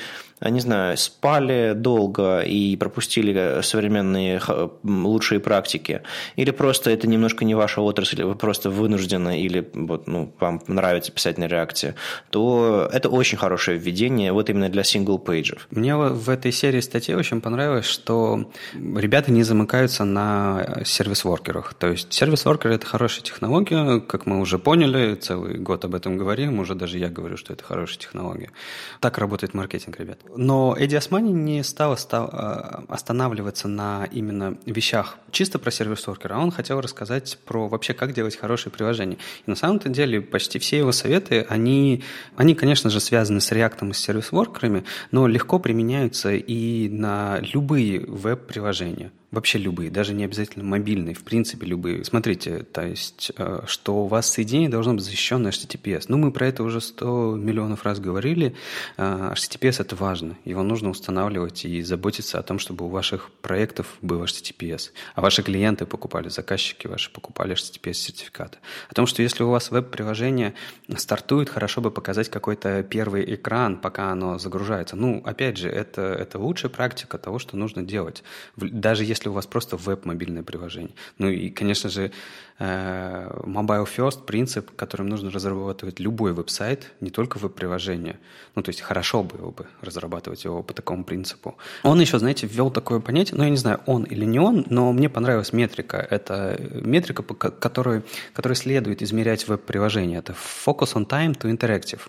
не 0.50 0.60
знаю, 0.60 0.98
спали 0.98 1.74
долго 1.76 2.40
и 2.42 2.76
пропустили 2.76 3.62
современные 3.62 4.42
лучшие 4.84 5.40
практики, 5.40 6.02
или 6.36 6.52
просто 6.52 6.90
это 6.92 7.08
немножко 7.08 7.46
не 7.46 7.56
ваша 7.56 7.82
отрасль, 7.82 8.24
вы 8.24 8.36
просто 8.36 8.70
вынуждены, 8.70 9.42
или 9.42 9.70
вот, 9.74 10.08
ну, 10.08 10.34
вам 10.40 10.62
нравится 10.68 11.12
писать 11.12 11.38
на 11.38 11.48
React 11.48 11.82
е, 11.82 11.96
то 12.30 12.90
это 12.92 13.10
очень 13.10 13.38
хорошее 13.38 13.78
введение 13.78 14.32
вот 14.32 14.50
именно 14.50 14.70
для 14.70 14.84
single-page 14.84 15.50
ев. 15.50 15.68
Мне 15.72 15.96
в 15.96 16.30
этой 16.30 16.52
серии 16.52 16.80
статей 16.80 17.16
очень 17.16 17.42
понравилось, 17.42 17.86
что 17.86 18.50
ребята 18.74 19.32
не 19.32 19.44
замыкаются 19.44 20.04
на 20.04 20.82
service 20.86 21.22
worker 21.22 21.53
ах. 21.53 21.74
То 21.74 21.88
есть 21.88 22.14
сервис-воркер– 22.14 22.72
это 22.72 22.86
хорошая 22.86 23.24
технология, 23.24 24.00
как 24.00 24.26
мы 24.26 24.40
уже 24.40 24.58
поняли, 24.58 25.16
целый 25.16 25.58
год 25.58 25.86
об 25.86 25.96
этом 25.96 26.18
говорим, 26.18 26.60
уже 26.60 26.76
даже 26.76 26.98
я 26.98 27.10
говорю, 27.10 27.38
что 27.38 27.54
это 27.54 27.64
хорошая 27.64 28.00
технология. 28.00 28.52
Так 29.00 29.18
работает 29.18 29.54
маркетинг, 29.54 30.00
ребят. 30.00 30.20
Но 30.36 30.76
Эдди 30.78 30.96
Османи 30.96 31.32
не 31.32 31.64
стал 31.64 31.98
а, 32.12 32.84
останавливаться 32.88 33.68
на 33.68 34.08
именно 34.12 34.58
вещах 34.66 35.18
чисто 35.32 35.60
про 35.60 35.72
сервис-воркера, 35.72 36.38
он 36.38 36.52
хотел 36.52 36.82
рассказать 36.82 37.38
про 37.46 37.68
вообще, 37.68 37.94
как 37.94 38.14
делать 38.14 38.36
хорошие 38.36 38.72
приложения. 38.72 39.18
И 39.46 39.50
на 39.50 39.56
самом-то 39.56 39.90
деле 39.90 40.22
почти 40.22 40.60
все 40.60 40.78
его 40.78 40.92
советы, 40.92 41.46
они, 41.50 42.04
они 42.36 42.56
конечно 42.56 42.90
же, 42.90 43.00
связаны 43.00 43.42
с 43.42 43.52
React 43.52 43.90
и 43.90 43.94
с 43.94 43.98
сервис-воркерами, 43.98 44.84
но 45.12 45.28
легко 45.28 45.60
применяются 45.60 46.32
и 46.34 46.90
на 46.90 47.40
любые 47.54 48.02
веб-приложения. 48.06 49.12
Вообще 49.32 49.60
любые, 49.60 49.90
даже 49.90 50.14
не 50.14 50.26
обязательно 50.26 50.66
мобильные, 50.66 51.16
в 51.16 51.24
принципе 51.24 51.66
любые. 51.66 52.04
Смотрите, 52.04 52.64
то 52.64 52.86
есть, 52.86 53.32
э, 53.38 53.62
что 53.66 54.04
у 54.04 54.08
вас 54.08 54.30
соединение 54.30 54.70
должно 54.70 54.94
быть 54.94 55.04
защищенное 55.04 55.52
HTTPS. 55.52 56.06
Ну, 56.10 56.18
мы 56.18 56.32
про 56.32 56.48
это 56.48 56.64
уже 56.64 56.82
100 56.82 57.38
миллионов 57.38 57.86
раз 57.86 58.02
говорили. 58.02 58.56
Э, 58.98 59.32
HTTPS– 59.34 59.78
это 59.80 59.96
важно. 59.96 60.38
Его 60.44 60.64
нужно 60.64 60.90
устанавливать 60.90 61.64
и 61.64 61.82
заботиться 61.82 62.40
о 62.40 62.44
том, 62.44 62.60
чтобы 62.60 62.86
у 62.86 62.90
ваших 62.90 63.32
проектов 63.42 63.98
был 64.02 64.22
HTTPS. 64.22 64.92
А 65.16 65.22
ваши 65.22 65.44
клиенты 65.44 65.86
покупали, 65.86 66.28
заказчики 66.28 66.88
ваши 66.88 67.10
покупали 67.10 67.56
HTTPS-сертификаты. 67.56 68.58
О 68.90 68.94
том, 68.94 69.08
что 69.08 69.22
если 69.22 69.44
у 69.44 69.50
вас 69.50 69.72
веб-приложение 69.72 70.56
стартует, 70.98 71.48
хорошо 71.48 71.80
бы 71.80 71.90
показать 71.90 72.28
какой-то 72.28 72.84
первый 72.84 73.36
экран, 73.36 73.78
пока 73.78 74.12
оно 74.12 74.38
загружается. 74.40 74.98
Ну, 74.98 75.22
опять 75.24 75.56
же, 75.56 75.70
это, 75.70 76.02
это 76.02 76.38
лучшая 76.38 76.70
практика 76.70 77.18
того, 77.18 77.40
что 77.40 77.56
нужно 77.56 77.82
делать. 77.82 78.24
Даже 78.58 79.06
если 79.06 79.21
если 79.22 79.30
у 79.30 79.34
вас 79.34 79.46
просто 79.46 79.78
веб-мобильное 79.78 80.42
приложение. 80.42 80.94
Ну 81.20 81.30
и, 81.30 81.50
конечно 81.50 81.90
же, 81.90 82.12
э, 82.60 83.30
mobile 83.46 83.86
first 83.86 84.26
принцип, 84.26 84.72
которым 84.76 85.10
нужно 85.10 85.30
разрабатывать 85.30 86.00
любой 86.00 86.34
веб-сайт, 86.34 86.92
не 87.02 87.12
только 87.12 87.38
веб-приложение. 87.38 88.18
Ну, 88.56 88.64
то 88.64 88.70
есть 88.70 88.82
хорошо 88.82 89.24
было 89.24 89.52
бы 89.52 89.68
разрабатывать 89.82 90.44
его 90.46 90.64
по 90.64 90.74
такому 90.74 91.04
принципу. 91.04 91.56
Он 91.84 92.02
еще, 92.02 92.18
знаете, 92.18 92.48
ввел 92.48 92.72
такое 92.72 93.00
понятие, 93.00 93.38
ну, 93.38 93.44
я 93.44 93.50
не 93.52 93.58
знаю, 93.58 93.80
он 93.86 94.04
или 94.06 94.26
не 94.26 94.40
он, 94.40 94.66
но 94.70 94.92
мне 94.92 95.08
понравилась 95.08 95.54
метрика. 95.54 95.98
Это 95.98 96.60
метрика, 96.72 97.22
которая, 97.24 98.02
которая 98.34 98.56
следует 98.56 99.04
измерять 99.04 99.48
веб-приложение. 99.48 100.18
Это 100.18 100.34
focus 100.34 100.96
on 100.96 101.06
time 101.08 101.38
to 101.38 101.52
interactive. 101.52 102.02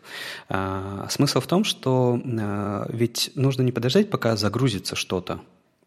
А, 0.49 1.07
смысл 1.11 1.41
в 1.41 1.47
том, 1.47 1.65
что 1.65 2.19
а, 2.25 2.87
ведь 2.89 3.33
нужно 3.35 3.63
не 3.63 3.73
подождать, 3.73 4.09
пока 4.11 4.37
загрузится 4.37 4.97
что-то, 4.97 5.41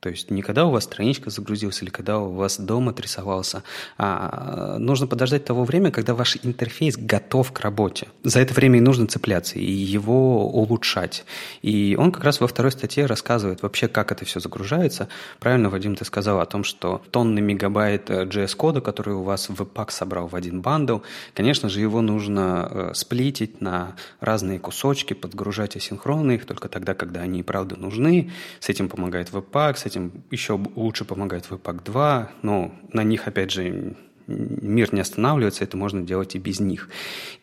то 0.06 0.12
есть 0.12 0.30
не 0.30 0.44
когда 0.44 0.68
у 0.68 0.70
вас 0.70 0.84
страничка 0.84 1.32
загрузилась 1.32 1.82
или 1.82 1.90
когда 1.90 2.20
у 2.20 2.32
вас 2.32 2.60
дом 2.60 2.90
отрисовался, 2.90 3.64
а 3.98 4.78
нужно 4.78 5.08
подождать 5.08 5.46
того 5.46 5.64
времени, 5.64 5.90
когда 5.90 6.14
ваш 6.14 6.38
интерфейс 6.44 6.96
готов 6.96 7.52
к 7.52 7.60
работе. 7.62 8.10
За 8.24 8.40
это 8.40 8.54
время 8.54 8.78
и 8.78 8.82
нужно 8.82 9.08
цепляться, 9.08 9.58
и 9.58 9.66
его 9.66 10.48
улучшать. 10.48 11.26
И 11.64 11.96
он 12.00 12.12
как 12.12 12.24
раз 12.24 12.40
во 12.40 12.48
второй 12.48 12.72
статье 12.72 13.08
рассказывает 13.08 13.64
вообще, 13.64 13.88
как 13.88 14.12
это 14.12 14.26
все 14.26 14.40
загружается. 14.40 15.08
Правильно, 15.40 15.72
Вадим, 15.72 15.96
ты 15.96 16.06
сказал 16.06 16.40
о 16.40 16.46
том, 16.46 16.64
что 16.64 17.02
тонны 17.10 17.42
мегабайт 17.42 18.12
JS-кода, 18.12 18.82
который 18.82 19.16
у 19.16 19.24
вас 19.24 19.50
в 19.50 19.60
Webpack 19.60 19.90
собрал 19.90 20.28
в 20.28 20.36
один 20.36 20.62
бандл, 20.62 21.00
конечно 21.34 21.68
же, 21.68 21.80
его 21.80 22.02
нужно 22.02 22.70
э, 22.70 22.92
сплитить 22.94 23.60
на 23.60 23.96
разные 24.20 24.60
кусочки, 24.60 25.16
подгружать 25.16 25.76
асинхронно 25.76 26.34
их 26.34 26.46
только 26.46 26.70
тогда, 26.70 26.94
когда 26.94 27.22
они 27.22 27.40
и 27.40 27.44
правда 27.44 27.76
нужны. 27.76 28.32
С 28.60 28.70
этим 28.70 28.88
помогает 28.88 29.32
Webpack, 29.32 29.78
с 29.78 29.86
этим 29.95 29.95
этим 29.96 30.24
еще 30.32 30.60
лучше 30.76 31.06
помогает 31.06 31.48
Webpack 31.50 31.84
2, 31.84 32.32
но 32.42 32.74
на 32.92 33.04
них, 33.04 33.28
опять 33.28 33.52
же, 33.52 33.96
мир 34.28 34.94
не 34.94 35.02
останавливается, 35.02 35.64
это 35.64 35.78
можно 35.78 36.02
делать 36.02 36.36
и 36.36 36.40
без 36.40 36.60
них. 36.60 36.90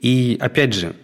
И, 0.01 0.37
опять 0.41 0.75
же, 0.75 0.95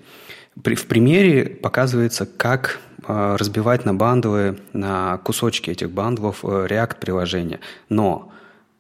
в 0.55 0.87
примере 0.87 1.47
показывается, 1.47 2.27
как 2.27 2.81
а, 3.05 3.37
разбивать 3.37 3.85
на 3.85 3.95
бандлы, 3.95 4.59
на 4.73 5.19
кусочки 5.19 5.71
этих 5.71 5.91
бандлов 5.91 6.45
э, 6.45 6.67
React-приложения. 6.69 7.61
Но 7.89 8.33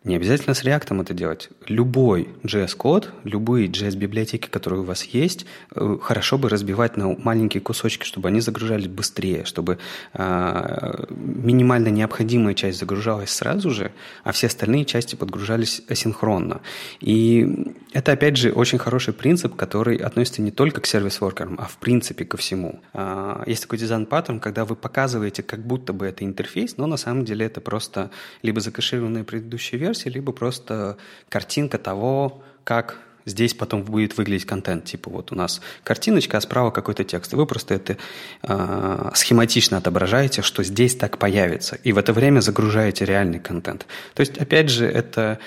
не 0.04 0.14
обязательно 0.14 0.54
с 0.54 0.64
React 0.64 1.02
это 1.02 1.12
делать. 1.12 1.50
Любой 1.66 2.28
JS-код, 2.44 3.10
любые 3.24 3.66
JS-библиотеки, 3.66 4.46
которые 4.48 4.80
у 4.80 4.84
вас 4.84 5.02
есть, 5.02 5.44
э, 5.74 5.98
хорошо 6.00 6.38
бы 6.38 6.48
разбивать 6.48 6.96
на 6.96 7.08
маленькие 7.08 7.60
кусочки, 7.60 8.04
чтобы 8.04 8.28
они 8.28 8.40
загружались 8.40 8.86
быстрее, 8.86 9.44
чтобы 9.44 9.78
э, 10.14 11.04
минимально 11.10 11.88
необходимая 11.88 12.54
часть 12.54 12.78
загружалась 12.78 13.30
сразу 13.30 13.70
же, 13.70 13.90
а 14.22 14.30
все 14.30 14.46
остальные 14.46 14.84
части 14.84 15.16
подгружались 15.16 15.82
асинхронно. 15.88 16.60
И 17.00 17.74
это, 17.92 18.12
опять 18.12 18.36
же, 18.36 18.52
очень 18.52 18.78
хороший 18.78 19.12
принцип, 19.12 19.56
который 19.56 19.96
относится 19.96 20.42
не 20.42 20.52
только 20.52 20.80
к 20.80 20.86
service 20.86 21.17
worker 21.17 21.43
ам, 21.43 21.56
а 21.58 21.66
в 21.66 21.76
принципе 21.76 22.24
ко 22.24 22.36
всему. 22.36 22.80
Э, 22.94 23.42
есть 23.46 23.62
такой 23.62 23.78
дизайн-паттерн, 23.78 24.38
когда 24.38 24.64
вы 24.64 24.76
показываете, 24.76 25.42
как 25.42 25.66
будто 25.66 25.92
бы 25.92 26.06
это 26.06 26.24
интерфейс, 26.24 26.76
но 26.76 26.86
на 26.86 26.96
самом 26.96 27.24
деле 27.24 27.46
это 27.46 27.60
просто 27.60 28.10
либо 28.42 28.60
закэшированная 28.60 29.24
предыдущая 29.24 29.78
версия, 29.78 29.87
версии, 29.88 30.08
либо 30.08 30.32
просто 30.32 30.96
картинка 31.28 31.78
того, 31.78 32.42
как 32.64 32.98
здесь 33.28 33.54
потом 33.54 33.82
будет 33.82 34.16
выглядеть 34.16 34.46
контент. 34.46 34.84
Типа 34.84 35.10
вот 35.10 35.32
у 35.32 35.34
нас 35.34 35.60
картиночка, 35.84 36.38
а 36.38 36.40
справа 36.40 36.70
какой-то 36.70 37.04
текст. 37.04 37.32
И 37.32 37.36
вы 37.36 37.46
просто 37.46 37.74
это 37.74 37.96
э, 38.42 39.10
схематично 39.14 39.76
отображаете, 39.76 40.42
что 40.42 40.62
здесь 40.64 40.96
так 40.96 41.18
появится. 41.18 41.76
И 41.84 41.92
в 41.92 41.98
это 41.98 42.12
время 42.12 42.40
загружаете 42.40 43.04
реальный 43.04 43.38
контент. 43.38 43.86
То 44.14 44.20
есть, 44.20 44.38
опять 44.38 44.70
же, 44.70 44.86
это 44.86 45.38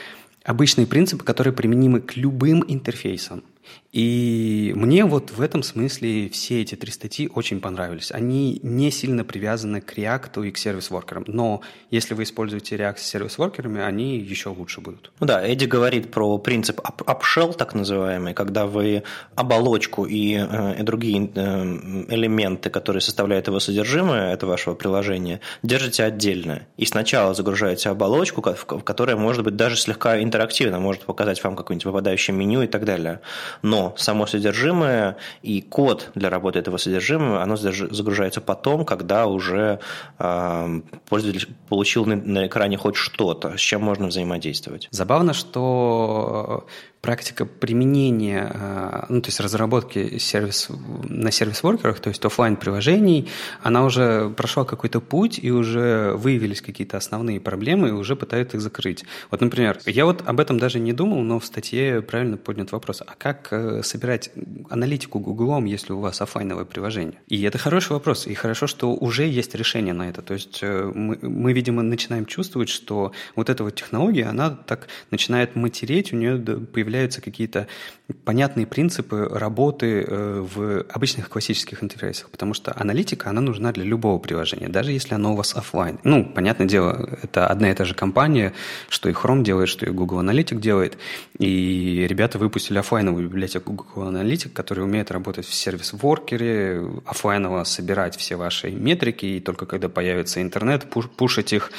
обычные 0.43 0.87
принципы, 0.87 1.23
которые 1.23 1.53
применимы 1.53 2.01
к 2.01 2.15
любым 2.15 2.63
интерфейсам. 2.67 3.43
И 3.91 4.71
мне 4.75 5.03
вот 5.03 5.31
в 5.31 5.41
этом 5.41 5.63
смысле 5.63 6.29
все 6.29 6.61
эти 6.61 6.75
три 6.75 6.91
статьи 6.91 7.29
очень 7.33 7.59
понравились. 7.59 8.11
Они 8.11 8.59
не 8.63 8.89
сильно 8.89 9.25
привязаны 9.25 9.81
к 9.81 9.97
React 9.97 10.47
и 10.47 10.51
к 10.51 10.57
сервис-воркерам. 10.57 11.25
Но 11.27 11.61
если 11.89 12.13
вы 12.13 12.23
используете 12.23 12.77
React 12.77 12.97
с 12.99 13.03
сервис-воркерами, 13.03 13.81
они 13.81 14.17
еще 14.17 14.49
лучше 14.49 14.79
будут. 14.79 15.11
Ну 15.19 15.27
да, 15.27 15.45
Эдди 15.45 15.65
говорит 15.65 16.11
про 16.11 16.37
принцип 16.37 16.79
upshell, 16.79 17.53
так 17.53 17.73
называемый, 17.73 18.33
когда 18.33 18.65
вы 18.65 19.03
оболочку 19.35 20.05
и, 20.05 20.37
э, 20.37 20.79
и 20.79 20.83
другие 20.83 21.29
э, 21.35 21.63
элементы, 22.09 22.69
которые 22.69 23.01
составляют 23.01 23.47
его 23.47 23.59
содержимое, 23.59 24.33
это 24.33 24.47
вашего 24.47 24.73
приложения, 24.73 25.41
держите 25.63 26.03
отдельно. 26.03 26.65
И 26.77 26.85
сначала 26.85 27.33
загружаете 27.33 27.89
оболочку, 27.89 28.41
которая 28.41 29.17
может 29.17 29.43
быть 29.43 29.57
даже 29.57 29.75
слегка 29.75 30.21
интерактивна, 30.21 30.79
может 30.79 31.03
показать 31.03 31.43
вам 31.43 31.57
какое-нибудь 31.57 31.85
выпадающее 31.85 32.35
меню 32.35 32.61
и 32.61 32.67
так 32.67 32.85
далее. 32.85 33.19
Но 33.61 33.80
само 33.97 34.25
содержимое 34.25 35.17
и 35.41 35.61
код 35.61 36.11
для 36.15 36.29
работы 36.29 36.59
этого 36.59 36.77
содержимого, 36.77 37.41
оно 37.41 37.55
загружается 37.55 38.41
потом, 38.41 38.85
когда 38.85 39.27
уже 39.27 39.79
э, 40.19 40.81
пользователь 41.09 41.47
получил 41.69 42.05
на 42.05 42.47
экране 42.47 42.77
хоть 42.77 42.95
что-то, 42.95 43.57
с 43.57 43.59
чем 43.59 43.81
можно 43.83 44.07
взаимодействовать. 44.07 44.87
Забавно, 44.91 45.33
что 45.33 46.65
практика 47.01 47.45
применения, 47.45 48.51
э, 48.53 49.05
ну, 49.09 49.21
то 49.21 49.29
есть 49.29 49.39
разработки 49.39 50.19
сервис, 50.19 50.69
на 51.09 51.31
сервис-воркерах, 51.31 51.99
то 51.99 52.09
есть 52.09 52.23
офлайн 52.23 52.55
приложений 52.55 53.27
она 53.63 53.83
уже 53.83 54.29
прошла 54.29 54.65
какой-то 54.65 55.01
путь, 55.01 55.39
и 55.41 55.51
уже 55.51 56.13
выявились 56.15 56.61
какие-то 56.61 56.97
основные 56.97 57.39
проблемы, 57.39 57.89
и 57.89 57.91
уже 57.91 58.15
пытаются 58.15 58.57
их 58.57 58.61
закрыть. 58.61 59.03
Вот, 59.31 59.41
например, 59.41 59.79
я 59.85 60.05
вот 60.05 60.23
об 60.25 60.39
этом 60.39 60.59
даже 60.59 60.79
не 60.79 60.93
думал, 60.93 61.21
но 61.21 61.39
в 61.39 61.45
статье 61.45 62.01
правильно 62.01 62.37
поднят 62.37 62.71
вопрос, 62.71 63.01
а 63.01 63.13
как 63.17 63.47
э, 63.51 63.81
собирать 63.83 64.31
аналитику 64.69 65.19
Гуглом, 65.19 65.65
если 65.65 65.93
у 65.93 65.99
вас 65.99 66.21
офлайновое 66.21 66.65
приложение? 66.65 67.19
И 67.27 67.41
это 67.41 67.57
хороший 67.57 67.93
вопрос, 67.93 68.27
и 68.27 68.33
хорошо, 68.35 68.67
что 68.67 68.93
уже 68.93 69.27
есть 69.27 69.55
решение 69.55 69.93
на 69.93 70.09
это. 70.09 70.21
То 70.21 70.35
есть 70.35 70.59
э, 70.61 70.91
мы, 70.93 71.17
мы 71.21 71.53
видимо, 71.53 71.81
начинаем 71.81 72.25
чувствовать, 72.25 72.69
что 72.69 73.11
вот 73.35 73.49
эта 73.49 73.63
вот 73.63 73.75
технология, 73.75 74.25
она 74.25 74.51
так 74.51 74.87
начинает 75.09 75.55
матереть, 75.55 76.13
у 76.13 76.15
нее 76.15 76.37
появляется 76.37 76.90
появляются 76.91 77.21
какие-то 77.21 77.67
понятные 78.25 78.67
принципы 78.67 79.29
работы 79.31 80.03
э, 80.05 80.45
в 80.53 80.81
обычных 80.89 81.29
классических 81.29 81.81
интерфейсах, 81.81 82.29
потому 82.29 82.53
что 82.53 82.73
аналитика, 82.75 83.29
она 83.29 83.39
нужна 83.39 83.71
для 83.71 83.85
любого 83.85 84.19
приложения, 84.19 84.67
даже 84.67 84.91
если 84.91 85.15
оно 85.15 85.31
у 85.31 85.35
вас 85.37 85.55
офлайн. 85.55 85.99
Ну, 86.03 86.25
понятное 86.25 86.67
дело, 86.67 87.17
это 87.23 87.47
одна 87.47 87.71
и 87.71 87.73
та 87.73 87.85
же 87.85 87.95
компания, 87.95 88.51
что 88.89 89.09
и 89.09 89.13
Chrome 89.13 89.43
делает, 89.43 89.69
что 89.69 89.85
и 89.85 89.89
Google 89.89 90.19
Analytics 90.19 90.59
делает, 90.59 90.97
и 91.39 92.05
ребята 92.09 92.37
выпустили 92.37 92.79
офлайновую 92.79 93.29
библиотеку 93.29 93.71
Google 93.71 94.11
Analytics, 94.11 94.49
которая 94.49 94.85
умеет 94.85 95.11
работать 95.11 95.45
в 95.45 95.53
сервис-воркере, 95.53 96.83
офлайново 97.05 97.63
собирать 97.63 98.17
все 98.17 98.35
ваши 98.35 98.69
метрики, 98.69 99.25
и 99.25 99.39
только 99.39 99.65
когда 99.65 99.87
появится 99.87 100.41
интернет, 100.41 100.89
пуш 100.89 101.09
пушить 101.09 101.53
их 101.53 101.71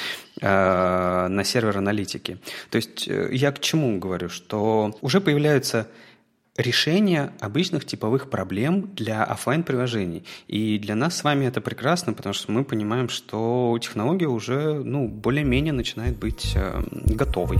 на 0.43 1.43
сервер 1.43 1.77
аналитики. 1.77 2.37
То 2.69 2.77
есть 2.77 3.07
э, 3.07 3.29
я 3.31 3.51
к 3.51 3.59
чему 3.59 3.99
говорю, 3.99 4.29
что 4.29 4.97
уже 5.01 5.21
появляются 5.21 5.87
решения 6.57 7.33
обычных 7.39 7.85
типовых 7.85 8.29
проблем 8.29 8.93
для 8.95 9.23
офлайн 9.23 9.63
приложений 9.63 10.23
И 10.47 10.77
для 10.77 10.95
нас 10.95 11.17
с 11.17 11.23
вами 11.23 11.45
это 11.45 11.61
прекрасно, 11.61 12.13
потому 12.13 12.33
что 12.33 12.51
мы 12.51 12.63
понимаем, 12.63 13.09
что 13.09 13.77
технология 13.81 14.27
уже 14.27 14.73
ну, 14.83 15.07
более-менее 15.07 15.73
начинает 15.73 16.17
быть 16.17 16.53
э, 16.55 16.83
готовой. 16.91 17.57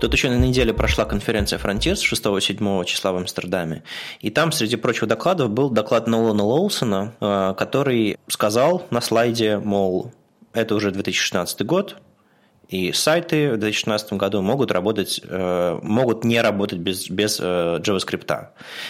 Тут 0.00 0.12
еще 0.12 0.28
на 0.28 0.36
неделе 0.36 0.74
прошла 0.74 1.04
конференция 1.04 1.58
Frontiers 1.58 2.02
6-7 2.12 2.84
числа 2.84 3.12
в 3.12 3.16
Амстердаме. 3.16 3.82
И 4.20 4.30
там, 4.30 4.52
среди 4.52 4.76
прочих 4.76 5.08
докладов, 5.08 5.50
был 5.50 5.70
доклад 5.70 6.06
Нолана 6.06 6.44
Лоусона, 6.44 7.14
э, 7.20 7.54
который 7.56 8.18
сказал 8.28 8.86
на 8.90 9.00
слайде, 9.00 9.58
мол, 9.58 10.12
это 10.52 10.74
уже 10.74 10.90
2016 10.90 11.62
год, 11.62 11.96
и 12.68 12.92
сайты 12.92 13.52
в 13.52 13.58
2016 13.58 14.14
году 14.14 14.42
могут 14.42 14.72
работать, 14.72 15.20
э, 15.22 15.78
могут 15.82 16.24
не 16.24 16.40
работать 16.40 16.78
без, 16.78 17.08
без 17.08 17.38
э, 17.40 17.78
JavaScript. 17.80 18.48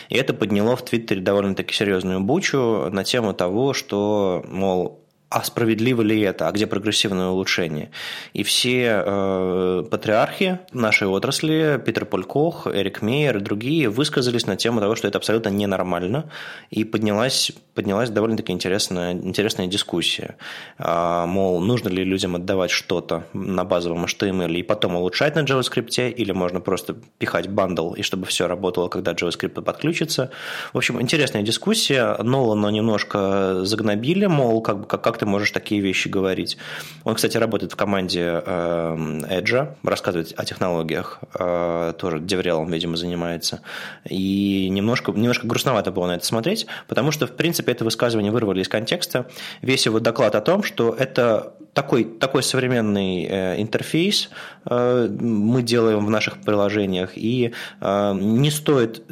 И 0.08 0.16
это 0.16 0.32
подняло 0.32 0.76
в 0.76 0.84
Твиттере 0.84 1.20
довольно-таки 1.20 1.74
серьезную 1.74 2.20
бучу 2.20 2.88
на 2.90 3.04
тему 3.04 3.34
того, 3.34 3.74
что, 3.74 4.42
мол, 4.48 5.05
а 5.28 5.42
справедливо 5.42 6.02
ли 6.02 6.20
это, 6.20 6.46
а 6.46 6.52
где 6.52 6.68
прогрессивное 6.68 7.26
улучшение. 7.26 7.90
И 8.32 8.44
все 8.44 9.02
э, 9.04 9.84
патриархи 9.90 10.60
нашей 10.72 11.08
отрасли, 11.08 11.82
Питер 11.84 12.06
Полькох, 12.06 12.68
Эрик 12.68 13.02
Мейер 13.02 13.38
и 13.38 13.40
другие, 13.40 13.88
высказались 13.88 14.46
на 14.46 14.56
тему 14.56 14.80
того, 14.80 14.94
что 14.94 15.08
это 15.08 15.18
абсолютно 15.18 15.48
ненормально, 15.48 16.30
и 16.70 16.84
поднялась, 16.84 17.50
поднялась 17.74 18.10
довольно-таки 18.10 18.52
интересная, 18.52 19.14
интересная 19.14 19.66
дискуссия. 19.66 20.36
А, 20.78 21.26
мол, 21.26 21.60
нужно 21.60 21.88
ли 21.88 22.04
людям 22.04 22.36
отдавать 22.36 22.70
что-то 22.70 23.24
на 23.32 23.64
базовом 23.64 24.04
HTML 24.04 24.54
и 24.54 24.62
потом 24.62 24.94
улучшать 24.94 25.34
на 25.34 25.40
JavaScript, 25.40 26.08
или 26.08 26.30
можно 26.30 26.60
просто 26.60 26.94
пихать 27.18 27.48
бандл, 27.48 27.94
и 27.94 28.02
чтобы 28.02 28.26
все 28.26 28.46
работало, 28.46 28.86
когда 28.88 29.12
JavaScript 29.12 29.60
подключится. 29.60 30.30
В 30.72 30.78
общем, 30.78 31.02
интересная 31.02 31.42
дискуссия. 31.42 32.16
Нолана 32.22 32.68
немножко 32.68 33.64
загнобили, 33.64 34.26
мол, 34.26 34.60
как, 34.60 34.86
как, 34.86 35.15
как 35.16 35.20
ты 35.20 35.26
можешь 35.26 35.50
такие 35.50 35.80
вещи 35.80 36.08
говорить. 36.08 36.58
Он, 37.04 37.14
кстати, 37.14 37.38
работает 37.38 37.72
в 37.72 37.76
команде 37.76 38.42
эм, 38.44 39.24
Edge, 39.24 39.74
рассказывает 39.82 40.34
о 40.36 40.44
технологиях, 40.44 41.20
э, 41.38 41.94
тоже 41.98 42.20
деврелом, 42.20 42.70
видимо, 42.70 42.96
занимается. 42.96 43.60
И 44.04 44.68
немножко, 44.70 45.12
немножко 45.12 45.46
грустновато 45.46 45.90
было 45.90 46.06
на 46.06 46.16
это 46.16 46.26
смотреть, 46.26 46.66
потому 46.86 47.12
что, 47.12 47.26
в 47.26 47.32
принципе, 47.32 47.72
это 47.72 47.84
высказывание 47.84 48.30
вырвали 48.30 48.60
из 48.60 48.68
контекста. 48.68 49.26
Весь 49.62 49.86
его 49.86 50.00
доклад 50.00 50.34
о 50.34 50.40
том, 50.42 50.62
что 50.62 50.94
это 50.98 51.54
такой, 51.72 52.04
такой 52.04 52.42
современный 52.42 53.24
э, 53.24 53.62
интерфейс 53.62 54.28
э, 54.68 55.08
мы 55.08 55.62
делаем 55.62 56.04
в 56.04 56.10
наших 56.10 56.42
приложениях, 56.42 57.12
и 57.14 57.52
не 57.80 58.50
стоит 58.50 59.02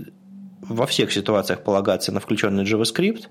во 0.69 0.87
всех 0.87 1.13
ситуациях 1.13 1.63
полагаться 1.63 2.13
на 2.13 2.21
включенный 2.21 2.65
JavaScript, 2.65 3.25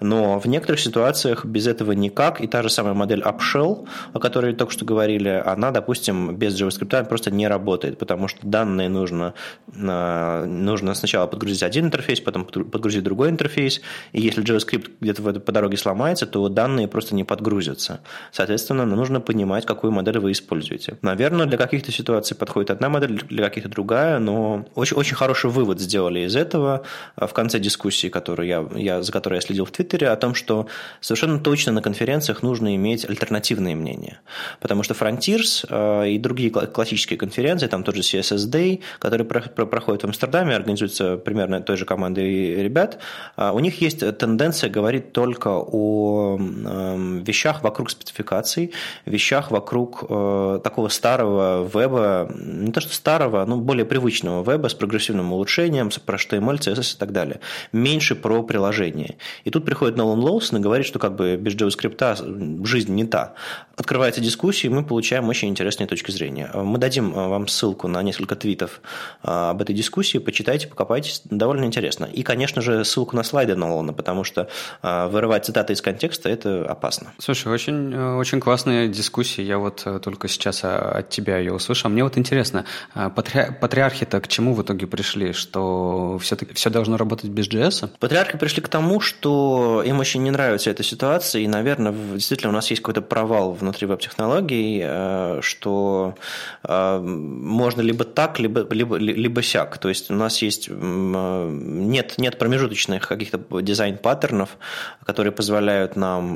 но 0.00 0.38
в 0.38 0.46
некоторых 0.46 0.80
ситуациях 0.80 1.44
без 1.44 1.66
этого 1.66 1.92
никак. 1.92 2.40
И 2.40 2.46
та 2.46 2.62
же 2.62 2.70
самая 2.70 2.94
модель 2.94 3.22
Upshell, 3.22 3.86
о 4.12 4.18
которой 4.18 4.54
только 4.54 4.72
что 4.72 4.84
говорили, 4.84 5.42
она, 5.44 5.70
допустим, 5.70 6.36
без 6.36 6.60
JavaScript 6.60 7.08
просто 7.08 7.30
не 7.30 7.48
работает, 7.48 7.98
потому 7.98 8.28
что 8.28 8.46
данные 8.46 8.88
нужно, 8.88 9.34
а, 9.76 10.44
нужно 10.46 10.94
сначала 10.94 11.26
подгрузить 11.26 11.62
один 11.62 11.86
интерфейс, 11.86 12.20
потом 12.20 12.44
подгрузить 12.44 13.04
другой 13.04 13.30
интерфейс, 13.30 13.80
и 14.12 14.20
если 14.20 14.42
JavaScript 14.42 14.90
где-то 15.00 15.40
по 15.40 15.52
дороге 15.52 15.76
сломается, 15.76 16.26
то 16.26 16.48
данные 16.48 16.88
просто 16.88 17.14
не 17.14 17.24
подгрузятся. 17.24 18.00
Соответственно, 18.32 18.84
нужно 18.84 19.20
понимать, 19.20 19.66
какую 19.66 19.92
модель 19.92 20.18
вы 20.18 20.32
используете. 20.32 20.98
Наверное, 21.02 21.46
для 21.46 21.58
каких-то 21.58 21.92
ситуаций 21.92 22.36
подходит 22.36 22.70
одна 22.70 22.88
модель, 22.88 23.20
для 23.28 23.48
каких-то 23.48 23.68
другая, 23.68 24.18
но 24.18 24.66
очень, 24.74 24.96
очень 24.96 25.16
хороший 25.16 25.50
вывод 25.50 25.80
сделали 25.80 26.20
из 26.20 26.36
этого, 26.36 26.79
Э, 27.16 27.26
в 27.26 27.32
конце 27.32 27.58
дискуссии, 27.58 28.08
которую 28.08 28.46
я, 28.48 28.66
я, 28.74 29.02
за 29.02 29.12
которой 29.12 29.36
я 29.36 29.40
следил 29.40 29.64
в 29.64 29.70
Твиттере, 29.70 30.08
о 30.08 30.16
том, 30.16 30.34
что 30.34 30.66
совершенно 31.00 31.38
точно 31.38 31.72
на 31.72 31.82
конференциях 31.82 32.42
нужно 32.42 32.74
иметь 32.76 33.08
альтернативные 33.08 33.74
мнения. 33.74 34.20
Потому 34.60 34.82
что 34.82 34.94
Frontiers 34.94 35.66
э, 35.68 36.10
и 36.10 36.18
другие 36.18 36.50
классические 36.50 37.18
конференции, 37.18 37.66
там 37.66 37.84
тот 37.84 37.94
же 37.96 38.02
CSS 38.02 38.50
Day, 38.50 38.80
который 38.98 39.24
проходит 39.24 40.02
в 40.02 40.06
Амстердаме, 40.06 40.54
организуется 40.54 41.16
примерно 41.16 41.60
той 41.60 41.76
же 41.76 41.84
командой 41.84 42.62
ребят, 42.62 42.98
э, 43.36 43.50
у 43.50 43.58
них 43.60 43.80
есть 43.80 44.00
тенденция 44.18 44.70
говорить 44.70 45.12
только 45.12 45.48
о 45.50 46.36
эм, 46.38 47.24
вещах 47.24 47.62
вокруг 47.62 47.90
спецификаций, 47.90 48.72
вещах 49.06 49.50
вокруг 49.50 50.00
такого 50.00 50.88
старого 50.88 51.68
веба, 51.72 52.30
не 52.34 52.72
то 52.72 52.80
что 52.80 52.94
старого, 52.94 53.44
но 53.44 53.56
более 53.56 53.84
привычного 53.84 54.48
веба 54.48 54.68
с 54.68 54.74
прогрессивным 54.74 55.32
улучшением, 55.32 55.90
про 56.04 56.16
HTML, 56.16 56.69
CSS 56.72 56.96
и 56.96 56.98
так 56.98 57.12
далее. 57.12 57.40
Меньше 57.72 58.14
про 58.14 58.42
приложение. 58.42 59.16
И 59.44 59.50
тут 59.50 59.64
приходит 59.64 59.96
Нолан 59.96 60.20
Лоусон 60.20 60.58
и 60.58 60.62
говорит, 60.62 60.86
что 60.86 60.98
как 60.98 61.16
бы 61.16 61.36
без 61.36 61.54
JavaScript 61.54 62.66
жизнь 62.66 62.94
не 62.94 63.04
та. 63.04 63.34
Открывается 63.76 64.20
дискуссия, 64.20 64.68
и 64.68 64.70
мы 64.70 64.84
получаем 64.84 65.28
очень 65.28 65.48
интересные 65.48 65.86
точки 65.86 66.10
зрения. 66.10 66.50
Мы 66.54 66.78
дадим 66.78 67.14
э, 67.14 67.28
вам 67.28 67.48
ссылку 67.48 67.88
на 67.88 68.02
несколько 68.02 68.36
твитов 68.36 68.82
э, 69.22 69.28
об 69.30 69.62
этой 69.62 69.74
дискуссии, 69.74 70.18
почитайте, 70.18 70.68
покопайтесь, 70.68 71.22
довольно 71.24 71.64
интересно. 71.64 72.04
И, 72.04 72.22
конечно 72.22 72.60
же, 72.60 72.84
ссылку 72.84 73.16
на 73.16 73.22
слайды 73.22 73.56
Нолана, 73.56 73.94
потому 73.94 74.24
что 74.24 74.48
э, 74.82 75.06
вырывать 75.08 75.46
цитаты 75.46 75.72
из 75.72 75.80
контекста– 75.80 76.28
это 76.30 76.66
опасно. 76.70 77.12
Слушай, 77.18 77.52
очень, 77.52 77.94
очень 77.96 78.40
классная 78.40 78.88
дискуссия, 78.88 79.42
я 79.42 79.58
вот 79.58 79.86
только 80.02 80.28
сейчас 80.28 80.62
от 80.62 81.08
тебя 81.08 81.38
ее 81.38 81.54
услышал. 81.54 81.90
Мне 81.90 82.04
вот 82.04 82.18
интересно, 82.18 82.66
патри... 82.94 83.46
патриархи-то 83.58 84.20
к 84.20 84.28
чему 84.28 84.54
в 84.54 84.62
итоге 84.62 84.86
пришли, 84.86 85.32
что 85.32 86.18
все-таки 86.18 86.52
все 86.60 86.70
должно 86.70 86.96
работать 86.98 87.30
без 87.30 87.48
JS? 87.48 87.90
Патриархи 87.98 88.36
пришли 88.36 88.62
к 88.62 88.68
тому, 88.68 89.00
что 89.00 89.82
им 89.84 89.98
очень 89.98 90.22
не 90.22 90.30
нравится 90.30 90.70
эта 90.70 90.82
ситуация, 90.82 91.40
и, 91.42 91.48
наверное, 91.48 91.92
действительно 91.92 92.50
у 92.50 92.54
нас 92.54 92.68
есть 92.70 92.82
какой-то 92.82 93.00
провал 93.00 93.52
внутри 93.52 93.86
веб-технологий, 93.86 94.82
э, 94.84 95.40
что 95.42 96.14
э, 96.62 96.98
можно 97.00 97.80
либо 97.80 98.04
так, 98.04 98.38
либо, 98.38 98.66
либо, 98.70 98.96
либо 98.96 99.42
сяк. 99.42 99.78
То 99.78 99.88
есть 99.88 100.10
у 100.10 100.14
нас 100.14 100.42
есть 100.42 100.68
нет, 100.70 102.14
нет 102.18 102.38
промежуточных 102.38 103.08
каких-то 103.08 103.40
дизайн-паттернов, 103.62 104.58
которые 105.04 105.32
позволяют 105.32 105.96
нам 105.96 106.34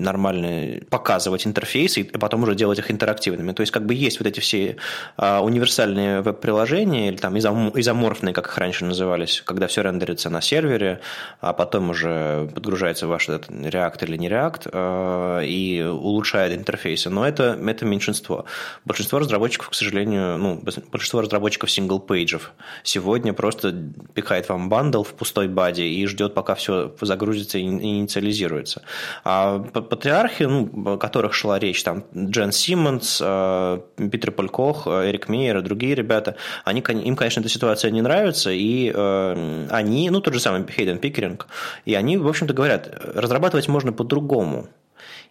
нормально 0.00 0.80
показывать 0.88 1.46
интерфейсы 1.46 2.02
и 2.02 2.04
потом 2.04 2.44
уже 2.44 2.54
делать 2.54 2.78
их 2.78 2.90
интерактивными. 2.90 3.52
То 3.52 3.62
есть 3.62 3.72
как 3.72 3.84
бы 3.84 3.94
есть 3.94 4.20
вот 4.20 4.28
эти 4.28 4.40
все 4.40 4.76
универсальные 5.18 6.20
веб-приложения 6.22 7.08
или 7.08 7.16
там 7.16 7.36
изоморфные, 7.38 8.32
как 8.32 8.46
их 8.46 8.58
раньше 8.58 8.84
назывались, 8.84 9.39
когда 9.44 9.66
все 9.66 9.82
рендерится 9.82 10.30
на 10.30 10.40
сервере, 10.40 11.00
а 11.40 11.52
потом 11.52 11.90
уже 11.90 12.50
подгружается 12.54 13.06
ваш 13.06 13.28
этот 13.28 13.50
React 13.50 14.04
или 14.04 14.16
не 14.16 14.28
React 14.28 14.70
э, 14.72 15.46
и 15.46 15.82
улучшает 15.82 16.52
интерфейсы. 16.56 17.10
Но 17.10 17.26
это, 17.26 17.58
это 17.66 17.84
меньшинство. 17.84 18.44
Большинство 18.84 19.18
разработчиков, 19.18 19.70
к 19.70 19.74
сожалению, 19.74 20.38
ну, 20.38 20.60
большинство 20.90 21.20
разработчиков 21.20 21.70
single-page 21.70 22.39
ев 22.39 22.52
сегодня 22.82 23.32
просто 23.32 23.74
пихает 24.14 24.48
вам 24.48 24.68
bundle 24.68 25.02
в 25.02 25.14
пустой 25.14 25.48
body 25.48 25.84
и 25.84 26.06
ждет, 26.06 26.34
пока 26.34 26.54
все 26.54 26.94
загрузится 27.00 27.58
и 27.58 27.62
инициализируется. 27.62 28.82
А 29.24 29.58
патриархи, 29.58 30.44
ну, 30.44 30.94
о 30.94 30.96
которых 30.96 31.34
шла 31.34 31.58
речь, 31.58 31.82
там 31.82 32.04
Джен 32.14 32.52
Симмонс, 32.52 33.20
э, 33.22 33.80
Питер 34.10 34.32
Полькох, 34.32 34.86
Эрик 34.86 35.28
Мейер 35.28 35.58
и 35.58 35.62
другие 35.62 35.94
ребята, 35.94 36.36
они, 36.64 36.80
им, 36.80 37.16
конечно, 37.16 37.40
эта 37.40 37.48
ситуация 37.48 37.90
не 37.90 38.02
нравится, 38.02 38.50
и 38.50 38.92
э, 38.94 39.29
они, 39.32 40.10
ну, 40.10 40.20
тот 40.20 40.34
же 40.34 40.40
самый 40.40 40.66
Хейден 40.70 40.98
Пикеринг, 40.98 41.46
и 41.84 41.94
они, 41.94 42.16
в 42.16 42.28
общем-то, 42.28 42.54
говорят, 42.54 42.88
разрабатывать 43.14 43.68
можно 43.68 43.92
по-другому. 43.92 44.68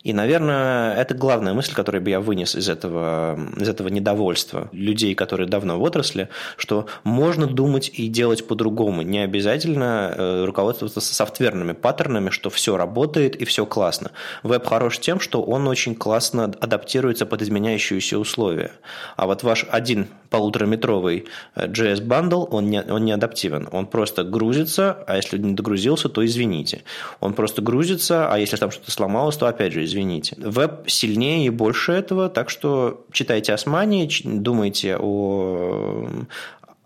И, 0.01 0.13
наверное, 0.13 0.95
это 0.95 1.13
главная 1.13 1.53
мысль, 1.53 1.73
которую 1.73 2.01
бы 2.01 2.09
я 2.09 2.21
вынес 2.21 2.55
из 2.55 2.69
этого, 2.69 3.37
из 3.57 3.67
этого 3.67 3.89
недовольства 3.89 4.69
людей, 4.71 5.13
которые 5.13 5.49
давно 5.49 5.77
в 5.77 5.83
отрасли, 5.83 6.29
что 6.55 6.87
можно 7.03 7.47
думать 7.47 7.91
и 7.93 8.07
делать 8.07 8.47
по-другому. 8.47 9.01
Не 9.01 9.19
обязательно 9.19 10.13
э, 10.15 10.45
руководствоваться 10.45 11.01
софтверными 11.01 11.73
паттернами, 11.73 12.29
что 12.29 12.49
все 12.49 12.77
работает 12.77 13.35
и 13.35 13.43
все 13.43 13.65
классно. 13.65 14.11
Веб 14.41 14.65
хорош 14.67 14.99
тем, 14.99 15.19
что 15.19 15.41
он 15.41 15.67
очень 15.67 15.95
классно 15.95 16.45
адаптируется 16.45 17.25
под 17.25 17.41
изменяющиеся 17.41 18.17
условия. 18.17 18.71
А 19.17 19.25
вот 19.25 19.43
ваш 19.43 19.65
один 19.69 20.07
полутораметровый 20.29 21.25
JS 21.55 22.03
bundle, 22.05 22.45
он 22.51 22.69
не, 22.69 22.81
он 22.81 23.03
не 23.03 23.11
адаптивен. 23.11 23.67
Он 23.71 23.85
просто 23.85 24.23
грузится, 24.23 25.03
а 25.07 25.17
если 25.17 25.37
не 25.37 25.55
догрузился, 25.55 26.07
то 26.07 26.25
извините. 26.25 26.83
Он 27.19 27.33
просто 27.33 27.61
грузится, 27.61 28.31
а 28.31 28.37
если 28.37 28.55
там 28.55 28.71
что-то 28.71 28.91
сломалось, 28.91 29.35
то 29.35 29.47
опять 29.47 29.73
же 29.73 29.88
извините. 29.89 30.35
Веб 30.37 30.89
сильнее 30.89 31.47
и 31.47 31.49
больше 31.49 31.91
этого, 31.91 32.29
так 32.29 32.49
что 32.49 33.05
читайте 33.11 33.53
Османи, 33.53 34.09
думайте 34.23 34.97
о 34.97 36.07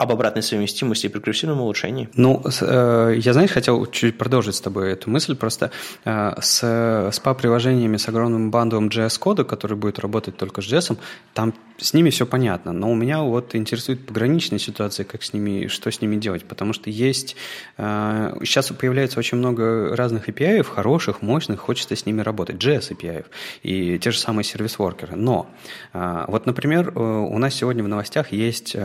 об 0.04 0.12
обратной 0.12 0.44
совместимости 0.44 1.08
и 1.08 1.10
прогрессивном 1.10 1.62
улучшении. 1.62 2.10
Ну, 2.16 2.44
э, 2.62 3.16
я, 3.18 3.34
знаешь, 3.34 3.52
хотел 3.52 3.86
чуть 3.88 4.18
продолжить 4.18 4.56
с 4.56 4.62
тобой 4.62 4.92
эту 4.92 5.10
мысль. 5.10 5.36
Просто 5.36 5.72
э, 6.06 6.34
с 6.42 6.64
SPA-приложениями 6.64 7.98
с 7.98 8.08
огромным 8.08 8.52
бандовым 8.52 8.90
JS-кода, 8.90 9.44
который 9.44 9.78
будет 9.78 10.00
работать 10.00 10.38
только 10.38 10.62
с 10.62 10.66
JS, 10.66 10.98
там 11.34 11.54
с 11.78 11.94
ними 11.94 12.10
все 12.10 12.26
понятно, 12.26 12.72
но 12.72 12.92
у 12.92 12.96
меня 12.96 13.22
вот 13.22 13.56
интересует 13.56 14.06
пограничная 14.06 14.60
ситуация, 14.60 15.06
как 15.06 15.24
с 15.24 15.34
ними, 15.34 15.68
что 15.68 15.92
с 15.92 16.02
ними 16.02 16.16
делать, 16.16 16.46
потому 16.46 16.74
что 16.74 16.90
есть, 16.90 17.36
э, 17.78 18.36
сейчас 18.44 18.70
появляется 18.70 19.20
очень 19.20 19.38
много 19.38 19.96
разных 19.96 20.30
API, 20.30 20.64
хороших, 20.64 21.22
мощных, 21.22 21.60
хочется 21.60 21.96
с 21.96 22.06
ними 22.06 22.22
работать, 22.22 22.58
JS 22.58 22.96
API 22.96 23.26
и 23.64 23.98
те 24.00 24.12
же 24.12 24.20
самые 24.20 24.44
сервис-воркеры, 24.44 25.16
но 25.16 25.50
э, 25.94 26.26
вот, 26.28 26.46
например, 26.46 26.94
э, 26.96 27.00
у 27.00 27.38
нас 27.38 27.54
сегодня 27.56 27.84
в 27.84 27.88
новостях 27.88 28.32
есть 28.32 28.76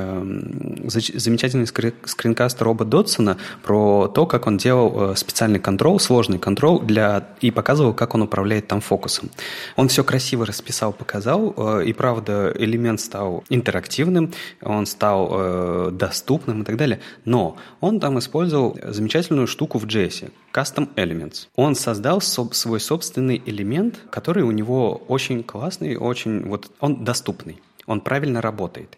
замечательный 1.14 1.66
скринкаст 1.66 2.61
Роба 2.62 2.84
Дотсона 2.84 3.38
про 3.62 4.09
то, 4.09 4.26
как 4.26 4.46
он 4.46 4.56
делал 4.56 5.14
специальный 5.16 5.59
контрол, 5.59 6.00
сложный 6.00 6.38
контрол 6.38 6.80
для, 6.80 7.28
и 7.40 7.50
показывал, 7.50 7.94
как 7.94 8.14
он 8.14 8.22
управляет 8.22 8.68
там 8.68 8.80
фокусом. 8.80 9.30
Он 9.76 9.88
все 9.88 10.04
красиво 10.04 10.46
расписал, 10.46 10.92
показал, 10.92 11.80
и 11.80 11.92
правда, 11.92 12.52
элемент 12.56 13.00
стал 13.00 13.44
интерактивным, 13.48 14.32
он 14.62 14.86
стал 14.86 15.28
э, 15.30 15.90
доступным 15.92 16.62
и 16.62 16.64
так 16.64 16.76
далее. 16.76 17.00
Но 17.24 17.56
он 17.80 18.00
там 18.00 18.18
использовал 18.18 18.78
замечательную 18.82 19.46
штуку 19.46 19.78
в 19.78 19.84
JS– 19.84 20.30
Custom 20.52 20.88
Elements. 20.96 21.48
Он 21.56 21.74
создал 21.74 22.20
свой 22.20 22.80
собственный 22.80 23.42
элемент, 23.44 24.00
который 24.11 24.42
у 24.42 24.50
него 24.50 25.02
очень 25.09 25.42
классный, 25.42 25.96
очень 25.96 26.46
вот 26.46 26.70
он 26.80 27.04
доступный, 27.04 27.61
он 27.86 28.00
правильно 28.00 28.40
работает. 28.40 28.96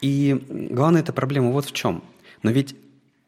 И 0.00 0.40
главная 0.48 1.00
эта 1.02 1.12
проблема 1.12 1.50
вот 1.50 1.64
в 1.64 1.72
чем. 1.72 2.02
Но 2.42 2.50
ведь 2.50 2.74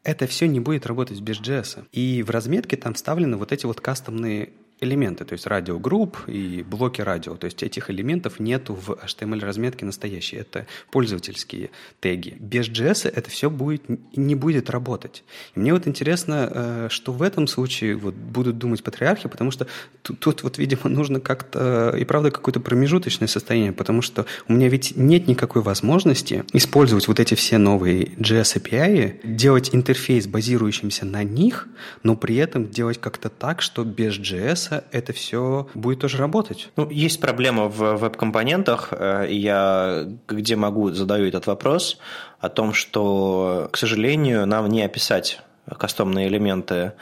это 0.03 0.27
все 0.27 0.47
не 0.47 0.59
будет 0.59 0.85
работать 0.85 1.19
без 1.19 1.39
JS. 1.39 1.85
И 1.91 2.23
в 2.23 2.29
разметке 2.29 2.77
там 2.77 2.93
вставлены 2.93 3.37
вот 3.37 3.51
эти 3.51 3.65
вот 3.65 3.81
кастомные 3.81 4.49
элементы, 4.81 5.25
то 5.25 5.33
есть 5.33 5.45
радиогрупп 5.45 6.17
и 6.27 6.63
блоки 6.67 7.01
радио. 7.01 7.35
То 7.35 7.45
есть 7.45 7.61
этих 7.61 7.91
элементов 7.91 8.39
нету 8.39 8.73
в 8.73 8.89
HTML-разметке 8.89 9.85
настоящей. 9.85 10.37
Это 10.37 10.65
пользовательские 10.89 11.69
теги. 11.99 12.35
Без 12.39 12.67
JS 12.67 13.07
это 13.07 13.29
все 13.29 13.51
будет, 13.51 13.83
не 14.17 14.33
будет 14.33 14.71
работать. 14.71 15.23
И 15.55 15.59
мне 15.59 15.71
вот 15.71 15.87
интересно, 15.87 16.49
э, 16.51 16.87
что 16.89 17.13
в 17.13 17.21
этом 17.21 17.45
случае 17.45 17.95
вот 17.95 18.15
будут 18.15 18.57
думать 18.57 18.83
патриархи, 18.83 19.29
потому 19.29 19.51
что 19.51 19.67
тут, 20.01 20.19
тут 20.19 20.43
вот, 20.43 20.57
видимо, 20.57 20.89
нужно 20.89 21.19
как-то 21.19 21.95
и 21.95 22.03
правда 22.03 22.31
какое-то 22.31 22.59
промежуточное 22.59 23.27
состояние, 23.27 23.73
потому 23.73 24.01
что 24.01 24.25
у 24.47 24.53
меня 24.53 24.67
ведь 24.67 24.97
нет 24.97 25.27
никакой 25.27 25.61
возможности 25.61 26.43
использовать 26.53 27.07
вот 27.07 27.19
эти 27.19 27.35
все 27.35 27.59
новые 27.59 28.05
JS 28.05 28.59
API, 28.59 29.19
делать 29.23 29.69
интерфейс, 29.75 30.25
базирующимся 30.25 31.05
на 31.05 31.23
них, 31.23 31.67
но 32.01 32.15
при 32.15 32.37
этом 32.37 32.67
делать 32.67 32.99
как-то 32.99 33.29
так, 33.29 33.61
что 33.61 33.83
без 33.83 34.17
JS 34.17 34.70
это 34.91 35.13
все 35.13 35.67
будет 35.73 35.99
тоже 35.99 36.17
работать. 36.17 36.69
Ну, 36.75 36.89
есть 36.89 37.19
проблема 37.19 37.67
в 37.67 37.97
веб-компонентах, 37.97 38.89
э, 38.91 39.27
я 39.29 40.07
где 40.27 40.55
могу 40.55 40.91
задаю 40.91 41.27
этот 41.27 41.47
вопрос 41.47 41.97
о 42.39 42.49
том, 42.49 42.73
что, 42.73 43.69
к 43.71 43.77
сожалению, 43.77 44.45
нам 44.45 44.69
не 44.69 44.83
описать 44.83 45.41
кастомные 45.77 46.27
элементы 46.27 46.93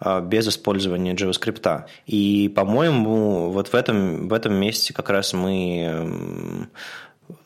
э, 0.00 0.20
без 0.22 0.48
использования 0.48 1.14
JavaScript. 1.14 1.84
И, 2.06 2.52
по-моему, 2.54 3.50
вот 3.50 3.68
в 3.68 3.74
этом, 3.74 4.28
в 4.28 4.32
этом 4.32 4.54
месте 4.54 4.92
как 4.94 5.10
раз 5.10 5.32
мы 5.32 6.68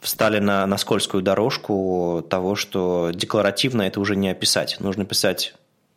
встали 0.00 0.38
на, 0.38 0.66
на 0.66 0.78
скользкую 0.78 1.22
дорожку 1.22 2.24
того, 2.28 2.54
что 2.54 3.10
декларативно 3.14 3.82
это 3.82 4.00
уже 4.00 4.16
не 4.16 4.30
описать. 4.30 4.76
Нужно 4.80 5.04
писать 5.04 5.54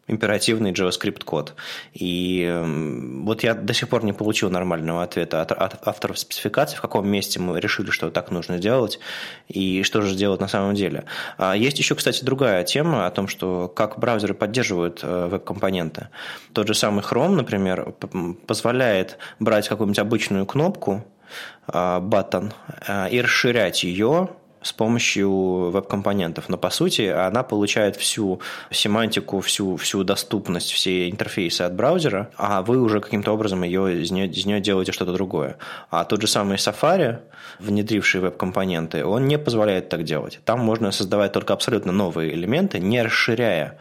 императивный 0.07 0.71
JavaScript 0.71 1.23
код. 1.23 1.55
И 1.93 2.43
эм, 2.43 3.25
вот 3.25 3.43
я 3.43 3.53
до 3.55 3.73
сих 3.73 3.89
пор 3.89 4.03
не 4.03 4.13
получил 4.13 4.49
нормального 4.49 5.03
ответа 5.03 5.41
от, 5.41 5.51
от 5.51 5.87
авторов 5.87 6.19
спецификации, 6.19 6.77
в 6.77 6.81
каком 6.81 7.07
месте 7.07 7.39
мы 7.39 7.59
решили, 7.59 7.89
что 7.89 8.11
так 8.11 8.31
нужно 8.31 8.59
делать, 8.59 8.99
и 9.47 9.83
что 9.83 10.01
же 10.01 10.15
делать 10.15 10.41
на 10.41 10.47
самом 10.47 10.75
деле. 10.75 11.05
А 11.37 11.55
есть 11.55 11.79
еще, 11.79 11.95
кстати, 11.95 12.23
другая 12.23 12.63
тема 12.63 13.07
о 13.07 13.11
том, 13.11 13.27
что 13.27 13.67
как 13.67 13.97
браузеры 13.97 14.35
поддерживают 14.35 14.99
э, 15.01 15.27
веб-компоненты. 15.27 16.09
Тот 16.53 16.67
же 16.67 16.75
самый 16.75 17.03
Chrome, 17.03 17.35
например, 17.35 17.93
позволяет 18.45 19.17
брать 19.39 19.67
какую-нибудь 19.67 19.99
обычную 19.99 20.45
кнопку, 20.45 21.03
button, 21.67 22.53
э, 22.87 23.09
и 23.09 23.21
расширять 23.21 23.83
ее 23.83 24.29
с 24.65 24.73
помощью 24.73 25.69
веб-компонентов. 25.69 26.49
Но 26.49 26.57
по 26.57 26.71
сути 26.71 27.03
она 27.03 27.43
получает 27.43 27.95
всю 27.95 28.41
семантику, 28.71 29.39
всю, 29.39 29.77
всю 29.77 30.03
доступность, 30.03 30.71
все 30.71 31.07
интерфейсы 31.07 31.61
от 31.61 31.75
браузера, 31.75 32.31
а 32.35 32.63
вы 32.63 32.81
уже 32.81 32.99
каким-то 32.99 33.31
образом 33.31 33.61
ее, 33.61 34.01
из, 34.01 34.09
нее, 34.09 34.27
из 34.27 34.45
нее 34.45 34.59
делаете 34.59 34.91
что-то 34.91 35.13
другое. 35.13 35.57
А 35.91 36.03
тот 36.03 36.21
же 36.21 36.27
самый 36.27 36.57
Safari, 36.57 37.19
внедривший 37.59 38.21
веб-компоненты, 38.21 39.05
он 39.05 39.27
не 39.27 39.37
позволяет 39.37 39.89
так 39.89 40.03
делать. 40.03 40.39
Там 40.45 40.61
можно 40.61 40.91
создавать 40.91 41.31
только 41.31 41.53
абсолютно 41.53 41.91
новые 41.91 42.33
элементы, 42.33 42.79
не 42.79 43.03
расширяя 43.03 43.77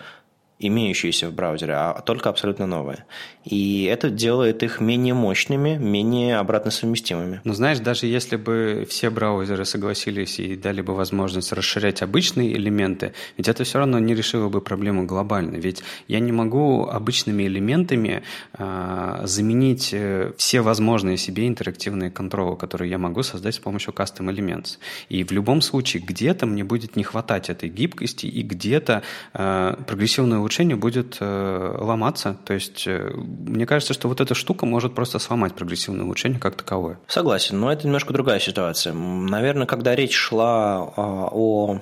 имеющиеся 0.58 1.28
в 1.28 1.34
браузере, 1.34 1.74
а 1.74 2.00
только 2.00 2.28
абсолютно 2.28 2.66
новые. 2.66 3.04
И 3.44 3.84
это 3.84 4.08
делает 4.08 4.62
их 4.62 4.80
менее 4.80 5.12
мощными, 5.12 5.76
менее 5.76 6.38
обратно 6.38 6.70
совместимыми. 6.70 7.40
Ну, 7.44 7.52
знаешь, 7.54 7.80
даже 7.80 8.06
если 8.06 8.36
бы 8.36 8.86
все 8.88 9.10
браузеры 9.10 9.64
согласились 9.64 10.38
и 10.38 10.56
дали 10.56 10.80
бы 10.80 10.94
возможность 10.94 11.52
расширять 11.52 12.02
обычные 12.02 12.54
элементы, 12.54 13.12
ведь 13.36 13.48
это 13.48 13.64
все 13.64 13.78
равно 13.78 13.98
не 13.98 14.14
решило 14.14 14.48
бы 14.48 14.60
проблему 14.60 15.04
глобально. 15.06 15.56
Ведь 15.56 15.82
я 16.08 16.20
не 16.20 16.32
могу 16.32 16.86
обычными 16.86 17.42
элементами 17.42 18.22
э, 18.56 19.20
заменить 19.24 19.94
все 20.36 20.60
возможные 20.60 21.16
себе 21.16 21.48
интерактивные 21.48 22.10
контролы, 22.10 22.56
которые 22.56 22.90
я 22.90 22.98
могу 22.98 23.22
создать 23.22 23.56
с 23.56 23.58
помощью 23.58 23.92
Custom 23.92 24.32
Elements. 24.32 24.78
И 25.08 25.24
в 25.24 25.32
любом 25.32 25.60
случае 25.60 26.02
где-то 26.02 26.46
мне 26.46 26.64
будет 26.64 26.96
не 26.96 27.02
хватать 27.02 27.50
этой 27.50 27.68
гибкости, 27.68 28.26
и 28.26 28.42
где-то 28.42 29.02
э, 29.32 29.76
прогрессивное 29.86 30.43
улучшение 30.44 30.76
будет 30.76 31.16
э, 31.20 31.76
ломаться. 31.80 32.36
То 32.44 32.52
есть 32.54 32.84
э, 32.86 33.10
мне 33.14 33.66
кажется, 33.66 33.94
что 33.94 34.08
вот 34.08 34.20
эта 34.20 34.34
штука 34.34 34.66
может 34.66 34.94
просто 34.94 35.18
сломать 35.18 35.54
прогрессивное 35.54 36.04
улучшение 36.04 36.38
как 36.38 36.54
таковое. 36.54 36.98
Согласен, 37.08 37.58
но 37.58 37.72
это 37.72 37.86
немножко 37.86 38.12
другая 38.12 38.38
ситуация. 38.40 38.92
Наверное, 38.92 39.66
когда 39.66 39.94
речь 39.94 40.14
шла 40.14 40.92
а, 40.96 41.28
о 41.32 41.80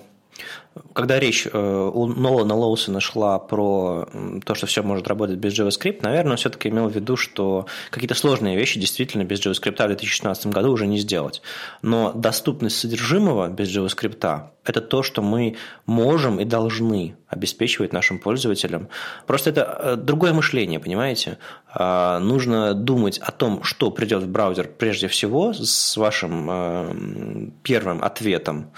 когда 0.95 1.19
речь 1.19 1.47
э, 1.51 1.91
у 1.95 2.07
Нолана 2.07 2.55
Лоусона 2.55 3.01
шла 3.01 3.39
про 3.39 4.09
то, 4.45 4.55
что 4.55 4.67
все 4.67 4.83
может 4.83 5.09
работать 5.09 5.37
без 5.37 5.59
JavaScript, 5.59 6.01
наверное, 6.03 6.33
он 6.33 6.37
все-таки 6.37 6.69
имел 6.69 6.89
в 6.89 6.95
виду, 6.95 7.17
что 7.17 7.67
какие-то 7.91 8.15
сложные 8.15 8.57
вещи 8.57 8.81
действительно 8.81 9.25
без 9.25 9.45
JavaScript 9.45 9.83
в 9.83 9.87
2016 9.87 10.47
году 10.47 10.73
уже 10.73 10.87
не 10.87 10.99
сделать. 10.99 11.43
Но 11.83 12.13
доступность 12.13 12.79
содержимого 12.79 13.49
без 13.49 13.75
JavaScript– 13.75 14.43
это 14.65 14.81
то, 14.81 15.03
что 15.03 15.23
мы 15.23 15.57
можем 15.87 16.41
и 16.41 16.45
должны 16.45 17.17
обеспечивать 17.27 17.93
нашим 17.93 18.19
пользователям. 18.19 18.89
Просто 19.27 19.51
это 19.51 19.79
э, 19.83 19.97
другое 19.97 20.33
мышление, 20.33 20.81
понимаете? 20.81 21.39
А, 21.75 22.19
нужно 22.19 22.75
думать 22.75 23.19
о 23.19 23.33
том, 23.33 23.63
что 23.63 23.91
придет 23.91 24.23
в 24.23 24.29
браузер 24.29 24.69
прежде 24.69 25.09
всего 25.09 25.53
с 25.53 25.97
вашим 25.97 26.49
э, 26.51 27.51
первым 27.63 28.03
ответом 28.03 28.71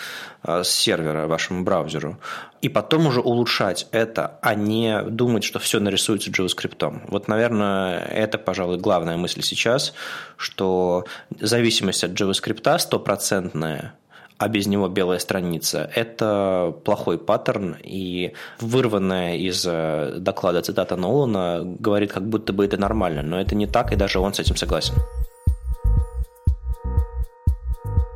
с 0.47 0.69
сервера 0.69 1.27
вашему 1.27 1.65
браузеру, 1.65 2.19
и 2.61 2.69
потом 2.69 3.07
уже 3.07 3.21
улучшать 3.21 3.87
это, 3.93 4.39
а 4.43 4.55
не 4.55 5.03
думать, 5.03 5.43
что 5.43 5.59
все 5.59 5.81
нарисуется 5.81 6.31
JavaScript. 6.31 7.03
Вот, 7.09 7.29
наверное, 7.29 8.01
это, 8.01 8.37
пожалуй, 8.39 8.79
главная 8.79 9.17
мысль 9.17 9.43
сейчас, 9.43 9.95
что 10.37 11.05
зависимость 11.41 12.05
от 12.05 12.13
JavaScript 12.13 12.79
стопроцентная, 12.79 13.95
а 14.39 14.49
без 14.49 14.67
него 14.67 14.89
белая 14.89 15.19
страница– 15.19 15.91
это 15.95 16.75
плохой 16.85 17.19
паттерн, 17.19 17.77
и 17.83 18.33
вырванная 18.61 19.37
из 19.37 19.65
э, 19.67 20.17
доклада 20.19 20.63
цитата 20.63 20.97
Нолана 20.97 21.63
говорит, 21.65 22.13
как 22.13 22.29
будто 22.29 22.53
бы 22.53 22.65
это 22.65 22.77
нормально, 22.77 23.23
но 23.23 23.41
это 23.41 23.55
не 23.55 23.67
так, 23.67 23.93
и 23.93 23.97
даже 23.97 24.19
он 24.19 24.35
с 24.35 24.41
этим 24.41 24.57
согласен. 24.57 24.95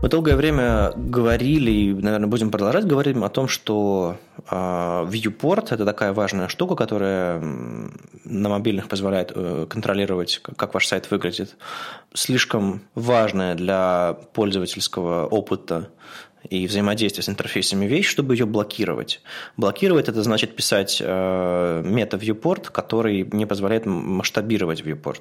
Мы 0.01 0.09
долгое 0.09 0.37
время 0.37 0.93
говорили, 0.95 1.71
и, 1.73 1.93
наверное, 1.93 2.29
будем 2.29 2.53
продолжать 2.53 2.87
говорить 2.87 3.17
о 3.17 3.29
том, 3.29 3.49
что 3.49 4.17
а, 4.47 5.05
Viewport– 5.07 5.69
это 5.71 5.85
такая 5.85 6.13
важная 6.13 6.47
штука, 6.47 6.77
которая 6.77 7.43
на 8.25 8.49
мобильных 8.49 8.89
позволяет 8.89 9.33
э, 9.35 9.67
контролировать, 9.69 10.39
как 10.39 10.75
ваш 10.75 10.87
сайт 10.87 11.11
выглядит. 11.11 11.57
Слишком 12.15 12.83
важная 12.95 13.57
для 13.57 14.17
пользовательского 14.35 15.27
опыта 15.27 15.89
и 16.51 16.67
взаимодействие 16.67 17.23
с 17.23 17.29
интерфейсами 17.29 17.87
вещь, 17.87 18.09
чтобы 18.09 18.35
ее 18.35 18.47
блокировать. 18.47 19.21
Блокировать 19.57 20.09
это 20.09 20.23
значит 20.23 20.57
писать 20.57 20.99
э, 21.01 21.83
мета-viewport, 21.85 22.71
который 22.71 23.29
не 23.33 23.47
позволяет 23.47 23.87
масштабировать 23.87 24.83
viewport. 24.83 25.21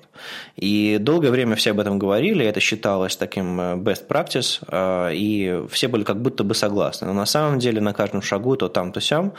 И 0.55 0.97
долгое 0.99 1.32
время 1.32 1.55
все 1.55 1.71
об 1.71 1.80
этом 1.80 1.99
говорили, 1.99 2.45
это 2.45 2.59
считалось 2.59 3.15
таким 3.15 3.59
э, 3.59 3.75
best 3.75 4.07
practice, 4.07 4.59
э, 4.67 5.15
и 5.15 5.63
все 5.69 5.88
были 5.88 6.03
как 6.03 6.21
будто 6.21 6.43
бы 6.43 6.55
согласны. 6.55 7.07
Но 7.07 7.13
на 7.13 7.25
самом 7.25 7.59
деле 7.59 7.82
на 7.82 7.93
каждом 7.93 8.21
шагу, 8.21 8.55
то 8.55 8.69
там, 8.69 8.91
то 8.91 9.01
сям, 9.01 9.34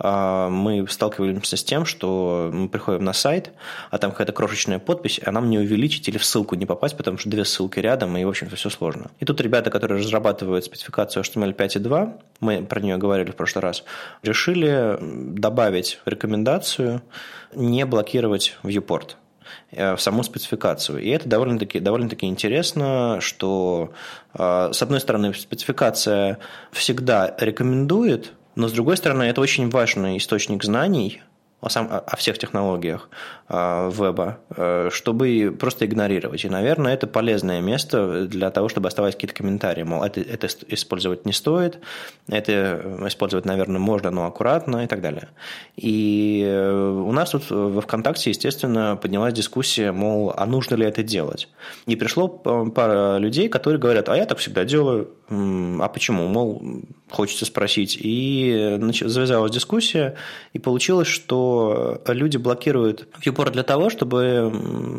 мы 0.00 0.86
сталкиваемся 0.88 1.56
с 1.56 1.64
тем, 1.64 1.84
что 1.84 2.50
мы 2.52 2.68
приходим 2.68 3.04
на 3.04 3.12
сайт, 3.12 3.50
а 3.90 3.98
там 3.98 4.12
какая-то 4.12 4.32
крошечная 4.32 4.78
подпись, 4.78 5.20
а 5.24 5.32
нам 5.32 5.50
не 5.50 5.58
увеличить 5.58 6.08
или 6.08 6.18
в 6.18 6.24
ссылку 6.24 6.54
не 6.54 6.66
попасть, 6.66 6.96
потому 6.96 7.18
что 7.18 7.28
две 7.28 7.44
ссылки 7.44 7.80
рядом, 7.80 8.16
и, 8.16 8.24
в 8.24 8.28
общем-то, 8.28 8.56
все 8.56 8.70
сложно. 8.70 9.10
И 9.18 9.24
тут 9.24 9.40
ребята, 9.40 9.70
которые 9.70 10.00
разрабатывают 10.00 10.64
спецификацию 10.64 11.22
HTML 11.22 11.54
5.2, 11.54 12.20
мы 12.40 12.62
про 12.62 12.80
нее 12.80 12.96
говорили 12.96 13.30
в 13.30 13.36
прошлый 13.36 13.62
раз, 13.62 13.84
решили 14.22 14.98
добавить 15.00 16.00
рекомендацию 16.04 17.02
не 17.54 17.84
блокировать 17.86 18.56
viewport 18.62 19.16
э, 19.70 19.96
в 19.96 20.00
саму 20.00 20.22
спецификацию. 20.22 21.00
И 21.00 21.08
это 21.08 21.28
довольно-таки 21.28 21.80
довольно 21.80 22.08
интересно, 22.20 23.18
что, 23.20 23.92
э, 24.34 24.70
с 24.72 24.82
одной 24.82 25.00
стороны, 25.00 25.34
спецификация 25.34 26.38
всегда 26.72 27.34
рекомендует, 27.38 28.32
но, 28.58 28.66
с 28.66 28.72
другой 28.72 28.96
стороны, 28.96 29.22
это 29.22 29.40
очень 29.40 29.70
важный 29.70 30.16
источник 30.16 30.64
знаний, 30.64 31.22
о, 31.60 31.68
сам, 31.68 31.88
о 31.90 32.16
всех 32.16 32.38
технологиях 32.38 33.08
э, 33.48 33.90
веба, 33.92 34.38
э, 34.50 34.90
чтобы 34.92 35.56
просто 35.58 35.86
игнорировать. 35.86 36.44
И, 36.44 36.48
наверное, 36.48 36.94
это 36.94 37.06
полезное 37.06 37.60
место 37.60 38.26
для 38.26 38.50
того, 38.50 38.68
чтобы 38.68 38.88
оставать 38.88 39.14
какие-то 39.14 39.34
комментарии. 39.34 39.84
Мол, 39.84 40.02
это, 40.02 40.20
это 40.20 40.48
использовать 40.68 41.24
не 41.24 41.32
стоит, 41.32 41.78
это 42.28 42.98
использовать, 43.06 43.44
наверное, 43.44 43.80
можно, 43.80 44.10
но 44.10 44.26
аккуратно 44.26 44.84
и 44.84 44.86
так 44.88 45.00
далее. 45.00 45.28
И 45.76 46.44
э, 46.44 46.90
у 46.90 47.12
нас 47.12 47.30
тут 47.30 47.50
во 47.50 47.80
ВКонтакте, 47.80 48.30
естественно, 48.30 48.96
поднялась 48.96 49.34
дискуссия, 49.34 49.92
мол, 49.92 50.32
а 50.36 50.46
нужно 50.46 50.74
ли 50.74 50.84
это 50.84 51.04
делать? 51.04 51.48
И 51.86 51.94
пришло 51.94 52.28
пара 52.28 53.18
людей, 53.18 53.48
которые 53.48 53.80
говорят, 53.80 54.08
а 54.08 54.16
я 54.16 54.26
так 54.26 54.38
всегда 54.38 54.64
делаю, 54.64 55.10
а 55.30 55.88
почему? 55.88 56.28
Мол, 56.28 56.62
хочется 57.10 57.44
спросить. 57.44 57.98
И 58.00 58.78
завязалась 59.04 59.52
дискуссия, 59.52 60.16
и 60.52 60.58
получилось, 60.58 61.08
что 61.08 62.02
люди 62.06 62.36
блокируют 62.36 63.08
viewport 63.24 63.50
для 63.50 63.62
того, 63.62 63.90
чтобы 63.90 64.52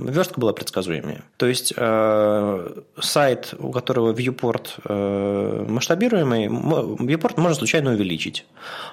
верстка 0.05 0.39
была 0.39 0.53
предсказуемее. 0.53 1.23
То 1.37 1.45
есть 1.45 1.73
э, 1.75 2.81
сайт, 2.99 3.53
у 3.59 3.71
которого 3.71 4.13
viewport 4.13 4.67
э, 4.83 5.65
масштабируемый, 5.67 6.47
viewport 6.47 7.39
можно 7.39 7.55
случайно 7.55 7.91
увеличить. 7.91 8.45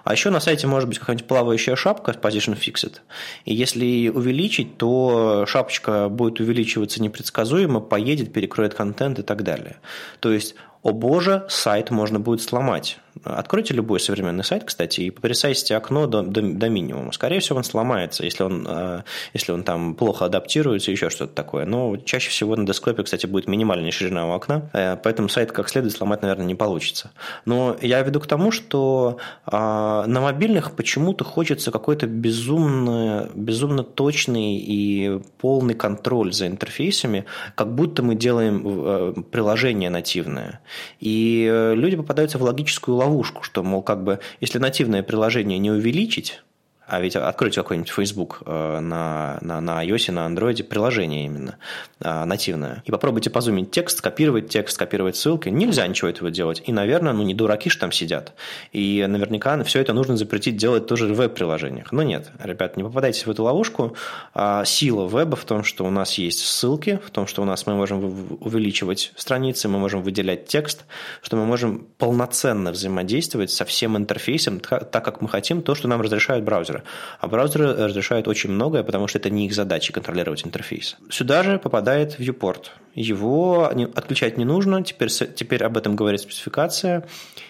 А 0.04 0.12
еще 0.12 0.30
на 0.30 0.40
сайте 0.40 0.66
может 0.66 0.88
быть 0.88 0.98
какая-нибудь 0.98 1.28
плавающая 1.28 1.76
шапка 1.76 2.12
position 2.12 2.58
fixed. 2.58 2.96
И 3.44 3.54
если 3.54 4.08
увеличить, 4.08 4.76
то 4.78 5.44
шапочка 5.46 6.08
будет 6.08 6.40
увеличиваться 6.40 7.02
непредсказуемо, 7.02 7.80
поедет, 7.80 8.32
перекроет 8.32 8.74
контент 8.74 9.18
и 9.18 9.22
так 9.22 9.42
далее. 9.42 9.76
То 10.20 10.32
есть 10.32 10.54
о 10.86 10.92
боже, 10.92 11.44
сайт 11.48 11.90
можно 11.90 12.20
будет 12.20 12.40
сломать. 12.42 13.00
Откройте 13.24 13.74
любой 13.74 13.98
современный 13.98 14.44
сайт, 14.44 14.62
кстати, 14.64 15.00
и 15.00 15.10
пересайзите 15.10 15.74
окно 15.74 16.06
до, 16.06 16.22
до, 16.22 16.42
до 16.42 16.68
минимума. 16.68 17.12
Скорее 17.12 17.40
всего, 17.40 17.56
он 17.58 17.64
сломается, 17.64 18.24
если 18.24 18.44
он, 18.44 18.66
э, 18.68 19.02
если 19.32 19.52
он 19.52 19.64
там 19.64 19.94
плохо 19.94 20.26
адаптируется, 20.26 20.90
еще 20.90 21.10
что-то 21.10 21.34
такое. 21.34 21.64
Но 21.64 21.96
чаще 21.96 22.30
всего 22.30 22.54
на 22.54 22.66
десктопе, 22.66 23.02
кстати, 23.02 23.26
будет 23.26 23.48
минимальная 23.48 23.90
ширина 23.90 24.28
у 24.28 24.32
окна, 24.32 24.70
э, 24.74 24.96
поэтому 25.02 25.28
сайт 25.28 25.50
как 25.50 25.68
следует 25.68 25.94
сломать, 25.96 26.22
наверное, 26.22 26.46
не 26.46 26.54
получится. 26.54 27.10
Но 27.46 27.76
я 27.80 28.02
веду 28.02 28.20
к 28.20 28.26
тому, 28.26 28.52
что 28.52 29.16
э, 29.46 29.50
на 29.56 30.20
мобильных 30.20 30.76
почему-то 30.76 31.24
хочется 31.24 31.70
какой-то 31.72 32.06
безумно, 32.06 33.28
безумно 33.34 33.82
точный 33.82 34.56
и 34.58 35.20
полный 35.38 35.74
контроль 35.74 36.32
за 36.32 36.46
интерфейсами, 36.46 37.24
как 37.54 37.74
будто 37.74 38.02
мы 38.02 38.14
делаем 38.14 39.24
приложение 39.24 39.90
нативное. 39.90 40.60
И 41.00 41.72
люди 41.74 41.96
попадаются 41.96 42.38
в 42.38 42.42
логическую 42.42 42.96
ловушку, 42.96 43.42
что, 43.42 43.62
мол, 43.62 43.82
как 43.82 44.02
бы, 44.04 44.20
если 44.40 44.58
нативное 44.58 45.02
приложение 45.02 45.58
не 45.58 45.70
увеличить, 45.70 46.42
а 46.86 47.00
ведь 47.00 47.16
откройте 47.16 47.60
какой-нибудь 47.60 47.90
Facebook 47.90 48.42
э, 48.46 48.80
на, 48.80 49.38
на, 49.40 49.60
на 49.60 49.84
iOS, 49.84 50.12
на 50.12 50.26
Android, 50.26 50.62
приложение 50.62 51.24
именно 51.24 51.58
э, 52.00 52.24
нативное, 52.24 52.82
и 52.84 52.92
попробуйте 52.92 53.28
позумить 53.28 53.72
текст, 53.72 54.00
копировать 54.00 54.48
текст, 54.48 54.78
копировать 54.78 55.16
ссылки. 55.16 55.48
Нельзя 55.48 55.86
ничего 55.86 56.08
этого 56.08 56.30
делать. 56.30 56.62
И, 56.64 56.72
наверное, 56.72 57.12
ну 57.12 57.24
не 57.24 57.34
дураки 57.34 57.70
же 57.70 57.78
там 57.78 57.90
сидят. 57.90 58.34
И 58.72 59.04
наверняка 59.08 59.62
все 59.64 59.80
это 59.80 59.92
нужно 59.94 60.16
запретить 60.16 60.56
делать 60.56 60.86
тоже 60.86 61.12
в 61.12 61.16
веб-приложениях. 61.16 61.90
Но 61.90 62.04
нет, 62.04 62.30
ребят, 62.38 62.76
не 62.76 62.84
попадайтесь 62.84 63.26
в 63.26 63.30
эту 63.30 63.42
ловушку. 63.42 63.96
А, 64.32 64.64
сила 64.64 65.08
веба 65.08 65.34
в 65.34 65.44
том, 65.44 65.64
что 65.64 65.84
у 65.84 65.90
нас 65.90 66.18
есть 66.18 66.38
ссылки, 66.38 67.00
в 67.04 67.10
том, 67.10 67.26
что 67.26 67.42
у 67.42 67.44
нас 67.44 67.66
мы 67.66 67.74
можем 67.74 68.38
увеличивать 68.40 69.12
страницы, 69.16 69.68
мы 69.68 69.78
можем 69.78 70.02
выделять 70.02 70.46
текст, 70.46 70.84
что 71.20 71.36
мы 71.36 71.46
можем 71.46 71.86
полноценно 71.98 72.70
взаимодействовать 72.70 73.50
со 73.50 73.64
всем 73.64 73.96
интерфейсом 73.96 74.60
так, 74.60 75.04
как 75.04 75.20
мы 75.20 75.28
хотим, 75.28 75.62
то, 75.62 75.74
что 75.74 75.88
нам 75.88 76.00
разрешают 76.00 76.44
браузеры 76.44 76.75
браузера. 76.76 76.84
А 77.20 77.28
браузеры 77.28 77.72
разрешают 77.72 78.28
очень 78.28 78.50
многое, 78.50 78.82
потому 78.82 79.08
что 79.08 79.18
это 79.18 79.30
не 79.30 79.46
их 79.46 79.54
задача 79.54 79.92
контролировать 79.92 80.44
интерфейс. 80.46 80.96
Сюда 81.10 81.42
же 81.42 81.58
попадает 81.58 82.18
viewport. 82.18 82.66
Его 82.94 83.70
отключать 83.94 84.38
не 84.38 84.44
нужно, 84.44 84.82
теперь, 84.82 85.10
теперь 85.10 85.64
об 85.64 85.76
этом 85.76 85.96
говорит 85.96 86.20
спецификация. 86.20 87.06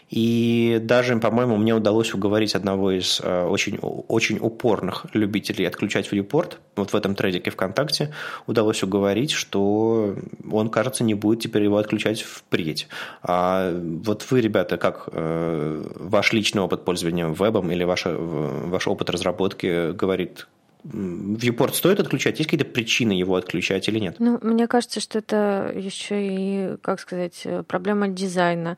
И 0.08 0.78
даже, 0.82 1.16
по-моему, 1.16 1.56
мне 1.56 1.74
удалось 1.74 2.14
уговорить 2.14 2.54
одного 2.54 2.92
из 2.92 3.20
э, 3.22 3.44
очень, 3.44 3.78
очень 3.78 4.38
упорных 4.38 5.06
любителей 5.12 5.66
отключать 5.66 6.12
viewport, 6.12 6.54
вот 6.76 6.92
в 6.92 6.96
этом 6.96 7.16
трейдике 7.16 7.50
ВКонтакте, 7.50 8.14
удалось 8.46 8.82
уговорить, 8.84 9.32
что 9.32 10.14
он, 10.50 10.70
кажется, 10.70 11.02
не 11.02 11.14
будет 11.14 11.40
теперь 11.40 11.64
его 11.64 11.78
отключать 11.78 12.22
впредь. 12.22 12.88
А 13.22 13.72
вот 14.04 14.24
вы, 14.30 14.40
ребята, 14.40 14.76
как 14.76 15.08
э, 15.10 15.84
ваш 15.96 16.32
личный 16.32 16.62
опыт 16.62 16.84
пользования 16.84 17.26
вебом 17.26 17.72
или 17.72 17.82
ваш, 17.82 18.04
ваш 18.06 18.86
опыт 18.86 19.10
разработки 19.10 19.90
говорит, 19.90 20.46
Viewport 20.84 21.74
стоит 21.74 21.98
отключать? 21.98 22.38
Есть 22.38 22.48
какие-то 22.48 22.70
причины 22.70 23.10
его 23.10 23.34
отключать 23.34 23.88
или 23.88 23.98
нет? 23.98 24.16
Ну, 24.20 24.38
мне 24.40 24.68
кажется, 24.68 25.00
что 25.00 25.18
это 25.18 25.72
еще 25.74 26.24
и, 26.24 26.76
как 26.80 27.00
сказать, 27.00 27.44
проблема 27.66 28.06
дизайна. 28.06 28.76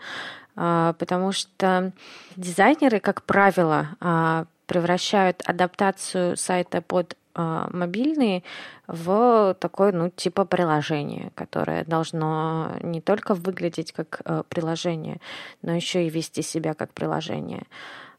А, 0.61 0.95
потому 0.95 1.31
что 1.31 1.93
дизайнеры, 2.35 2.99
как 2.99 3.23
правило, 3.23 3.91
а, 4.01 4.47
превращают 4.67 5.41
адаптацию 5.47 6.37
сайта 6.37 6.83
под 6.83 7.17
а, 7.35 7.69
мобильные 7.73 8.43
в 8.89 9.57
такое, 9.61 9.93
ну, 9.93 10.11
типа 10.11 10.45
приложение, 10.45 11.31
которое 11.37 11.85
должно 11.85 12.73
не 12.83 13.01
только 13.01 13.35
выглядеть 13.35 13.93
как 13.93 14.21
приложение, 14.49 15.21
но 15.63 15.73
еще 15.73 16.05
и 16.05 16.11
вести 16.11 16.43
себя 16.43 16.75
как 16.75 16.93
приложение. 16.93 17.63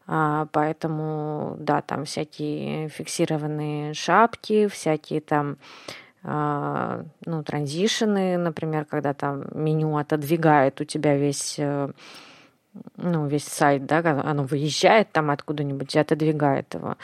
Поэтому, 0.06 1.56
да, 1.60 1.82
там 1.82 2.06
всякие 2.06 2.90
фиксированные 2.90 3.94
шапки, 3.94 4.68
всякие 4.68 5.22
там 5.22 5.58
ну, 6.24 7.44
транзишены, 7.46 8.38
например, 8.38 8.86
когда 8.86 9.14
там 9.14 9.46
меню 9.54 9.98
отодвигает 9.98 10.82
у 10.82 10.84
тебя 10.84 11.16
весь 11.16 11.56
э, 11.60 11.92
ну, 12.98 13.28
весь 13.28 13.46
сайт, 13.46 13.86
да, 13.86 14.00
оно 14.24 14.44
выезжает 14.44 15.12
там 15.12 15.32
откуда-нибудь 15.32 15.96
и 15.96 16.00
отодвигает 16.00 16.74
его. 16.74 16.98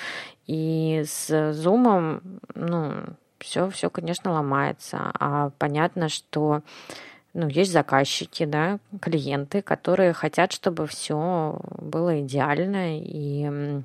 И 0.48 1.04
с 1.06 1.54
зумом, 1.54 2.22
ну, 2.54 2.94
все, 3.40 3.70
все, 3.70 3.90
конечно, 3.90 4.32
ломается. 4.32 5.12
А 5.20 5.52
понятно, 5.58 6.10
что 6.10 6.62
ну, 7.34 7.48
есть 7.48 7.72
заказчики, 7.72 8.46
да, 8.46 8.80
клиенты, 9.02 9.62
которые 9.62 10.14
хотят, 10.14 10.52
чтобы 10.52 10.88
все 10.88 11.60
было 11.78 12.22
идеально, 12.22 13.00
и 13.00 13.82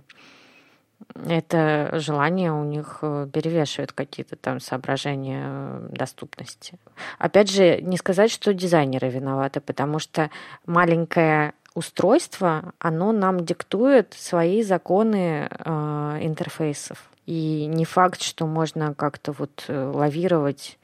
это 1.27 1.91
желание 1.95 2.53
у 2.53 2.65
них 2.65 2.99
э, 3.03 3.27
перевешивает 3.33 3.93
какие-то 3.93 4.37
там 4.37 4.61
соображения 4.61 5.45
э, 5.47 5.89
доступности. 5.91 6.75
Опять 7.19 7.51
же, 7.51 7.81
не 7.83 7.97
сказать, 7.97 8.31
что 8.31 8.55
дизайнеры 8.55 9.09
виноваты, 9.09 9.61
потому 9.61 9.99
что 9.99 10.31
маленькое 10.67 11.55
устройство, 11.81 12.75
оно 12.79 13.11
нам 13.13 13.45
диктует 13.45 14.15
свои 14.15 14.63
законы 14.63 15.49
э, 15.49 16.19
интерфейсов. 16.21 17.11
И 17.25 17.65
не 17.67 17.87
факт, 17.87 18.21
что 18.21 18.47
можно 18.47 18.93
как-то 18.95 19.33
вот 19.33 19.65
э, 19.69 19.93
лавировать 19.95 20.79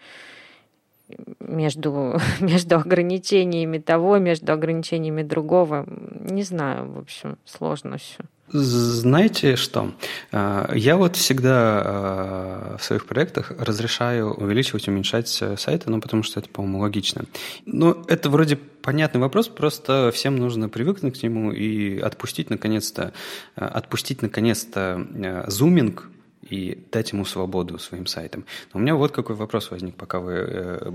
между, 1.38 2.18
между 2.40 2.76
ограничениями 2.76 3.76
того, 3.76 4.16
между 4.16 4.54
ограничениями 4.54 5.22
другого. 5.22 5.84
Не 5.86 6.42
знаю, 6.42 6.90
в 6.92 6.98
общем, 6.98 7.36
сложно 7.44 7.98
все. 7.98 8.24
Знаете 8.48 9.56
что? 9.56 9.92
А, 10.32 10.72
я 10.74 10.96
вот 10.96 11.16
всегда 11.16 11.82
а, 11.84 12.76
в 12.78 12.84
своих 12.84 13.06
проектах 13.06 13.52
разрешаю 13.58 14.32
увеличивать, 14.34 14.88
уменьшать 14.88 15.28
сайты, 15.28 15.90
ну, 15.90 16.00
потому 16.00 16.22
что 16.22 16.40
это, 16.40 16.48
по-моему, 16.48 16.78
логично. 16.78 17.24
Но 17.64 18.04
это 18.08 18.30
вроде 18.30 18.56
понятный 18.56 19.20
вопрос, 19.20 19.48
просто 19.48 20.10
всем 20.14 20.36
нужно 20.36 20.68
привыкнуть 20.68 21.18
к 21.18 21.22
нему 21.22 21.50
и 21.50 21.98
отпустить, 21.98 22.50
наконец-то, 22.50 23.12
отпустить, 23.56 24.22
наконец-то, 24.22 25.44
zooming 25.48 26.08
и 26.50 26.86
дать 26.92 27.12
ему 27.12 27.24
свободу 27.24 27.78
своим 27.78 28.06
сайтам. 28.06 28.44
Но 28.72 28.80
у 28.80 28.82
меня 28.82 28.94
вот 28.94 29.12
какой 29.12 29.36
вопрос 29.36 29.70
возник, 29.70 29.96
пока 29.96 30.20
вы 30.20 30.32
э, 30.34 30.92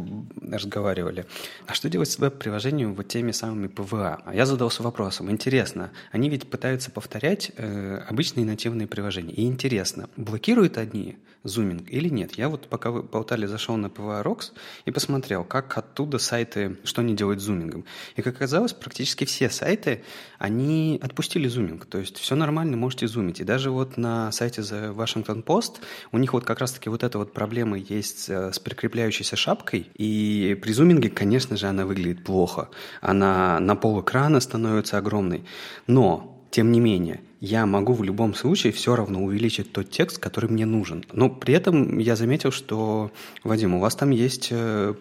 разговаривали. 0.51 1.25
А 1.67 1.73
что 1.73 1.89
делать 1.89 2.09
с 2.09 2.19
веб-приложением 2.19 2.95
вот 2.95 3.07
теми 3.07 3.31
самыми 3.31 3.67
PWA? 3.67 4.21
А 4.25 4.35
я 4.35 4.45
задался 4.45 4.83
вопросом. 4.83 5.29
Интересно, 5.29 5.91
они 6.11 6.29
ведь 6.29 6.49
пытаются 6.49 6.91
повторять 6.91 7.51
э, 7.57 8.01
обычные 8.09 8.45
нативные 8.45 8.87
приложения. 8.87 9.33
И 9.33 9.45
интересно, 9.45 10.09
блокируют 10.17 10.77
они 10.77 11.17
zooming 11.43 11.89
или 11.89 12.09
нет? 12.09 12.33
Я 12.33 12.49
вот 12.49 12.67
пока 12.67 12.91
вы 12.91 13.03
болтали, 13.03 13.45
зашел 13.45 13.75
на 13.77 13.87
PWA 13.87 14.23
Rocks 14.23 14.51
и 14.85 14.91
посмотрел, 14.91 15.43
как 15.43 15.77
оттуда 15.77 16.17
сайты, 16.17 16.77
что 16.83 17.01
они 17.01 17.15
делают 17.15 17.41
с 17.41 17.43
зумингом. 17.43 17.85
И 18.15 18.21
как 18.21 18.35
оказалось, 18.35 18.73
практически 18.73 19.25
все 19.25 19.49
сайты, 19.49 20.03
они 20.37 20.99
отпустили 21.01 21.47
зуминг. 21.47 21.85
То 21.85 21.97
есть 21.97 22.17
все 22.17 22.35
нормально, 22.35 22.77
можете 22.77 23.07
зумить. 23.07 23.39
И 23.39 23.43
даже 23.43 23.71
вот 23.71 23.97
на 23.97 24.31
сайте 24.31 24.61
The 24.61 24.95
Washington 24.95 25.41
пост, 25.41 25.81
у 26.11 26.17
них 26.17 26.33
вот 26.33 26.45
как 26.45 26.59
раз-таки 26.59 26.89
вот 26.89 27.03
эта 27.03 27.17
вот 27.17 27.33
проблема 27.33 27.77
есть 27.77 28.29
э, 28.29 28.51
с 28.53 28.59
прикрепляющейся 28.59 29.35
шапкой, 29.35 29.89
и 29.95 30.57
при 30.61 30.71
зуминге, 30.73 31.09
конечно 31.09 31.57
же, 31.57 31.67
она 31.67 31.85
выглядит 31.85 32.23
плохо. 32.23 32.69
Она 33.01 33.59
на 33.59 33.75
пол 33.75 34.01
экрана 34.01 34.39
становится 34.39 34.97
огромной. 34.97 35.45
Но, 35.87 36.45
тем 36.51 36.71
не 36.71 36.79
менее, 36.79 37.21
я 37.41 37.65
могу 37.65 37.93
в 37.93 38.03
любом 38.03 38.35
случае 38.35 38.71
все 38.71 38.95
равно 38.95 39.23
увеличить 39.23 39.73
тот 39.73 39.89
текст, 39.89 40.19
который 40.19 40.47
мне 40.47 40.67
нужен. 40.67 41.03
Но 41.11 41.27
при 41.27 41.55
этом 41.55 41.97
я 41.97 42.15
заметил, 42.15 42.51
что, 42.51 43.11
Вадим, 43.43 43.73
у 43.73 43.79
вас 43.79 43.95
там 43.95 44.11
есть 44.11 44.49
э, 44.51 44.93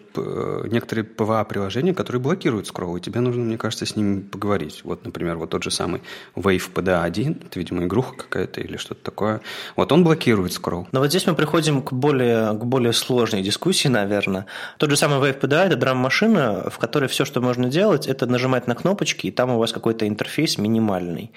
некоторые 0.65 1.05
PVA-приложения, 1.05 1.93
которые 1.93 2.19
блокируют 2.19 2.65
скролл, 2.65 2.97
и 2.97 2.99
тебе 2.99 3.19
нужно, 3.19 3.43
мне 3.43 3.59
кажется, 3.59 3.85
с 3.85 3.95
ними 3.95 4.21
поговорить. 4.21 4.81
Вот, 4.83 5.05
например, 5.05 5.37
вот 5.37 5.51
тот 5.51 5.61
же 5.61 5.69
самый 5.69 6.01
Wave 6.35 6.73
PDA-1, 6.73 7.45
это, 7.45 7.59
видимо, 7.59 7.83
игруха 7.83 8.15
какая-то 8.15 8.59
или 8.59 8.75
что-то 8.77 9.03
такое. 9.03 9.41
Вот 9.75 9.91
он 9.91 10.03
блокирует 10.03 10.53
скролл. 10.53 10.87
Но 10.91 10.99
вот 10.99 11.09
здесь 11.09 11.27
мы 11.27 11.35
приходим 11.35 11.83
к 11.83 11.93
более, 11.93 12.53
к 12.53 12.65
более 12.65 12.93
сложной 12.93 13.43
дискуссии, 13.43 13.87
наверное. 13.87 14.47
Тот 14.79 14.89
же 14.89 14.97
самый 14.97 15.19
Wave 15.19 15.39
PDA– 15.39 15.65
это 15.67 15.75
драм-машина, 15.75 16.71
в 16.71 16.79
которой 16.79 17.07
все, 17.07 17.23
что 17.23 17.39
можно 17.39 17.69
делать, 17.69 18.07
это 18.07 18.25
нажимать 18.25 18.65
на 18.65 18.73
кнопочки, 18.73 19.27
и 19.27 19.31
там 19.31 19.51
у 19.51 19.59
вас 19.59 19.71
какой-то 19.71 20.07
интерфейс 20.07 20.57
минимальный. 20.57 21.31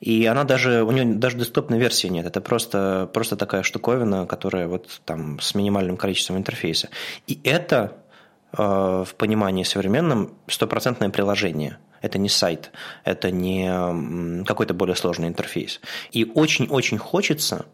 И 0.00 0.24
она 0.24 0.45
даже, 0.46 0.82
у 0.82 0.90
нее 0.90 1.04
даже 1.04 1.36
доступной 1.36 1.78
версии 1.78 2.08
нет. 2.08 2.26
Это 2.26 2.40
просто, 2.40 3.10
просто 3.12 3.36
такая 3.36 3.62
штуковина, 3.62 4.26
которая 4.26 4.68
вот 4.68 5.00
там 5.04 5.40
с 5.40 5.54
минимальным 5.54 5.96
количеством 5.96 6.36
интерфейса. 6.36 6.88
И 7.26 7.40
это 7.44 7.96
э, 8.52 8.62
в 8.62 9.14
понимании 9.16 9.64
современном 9.64 10.34
стопроцентное 10.48 11.10
приложение. 11.10 11.78
Это 12.02 12.18
не 12.18 12.28
сайт, 12.28 12.70
это 13.04 13.30
не 13.30 14.44
какой-то 14.44 14.74
более 14.74 14.96
сложный 14.96 15.28
интерфейс. 15.28 15.80
И 16.12 16.24
очень-очень 16.24 16.98
хочется 16.98 17.66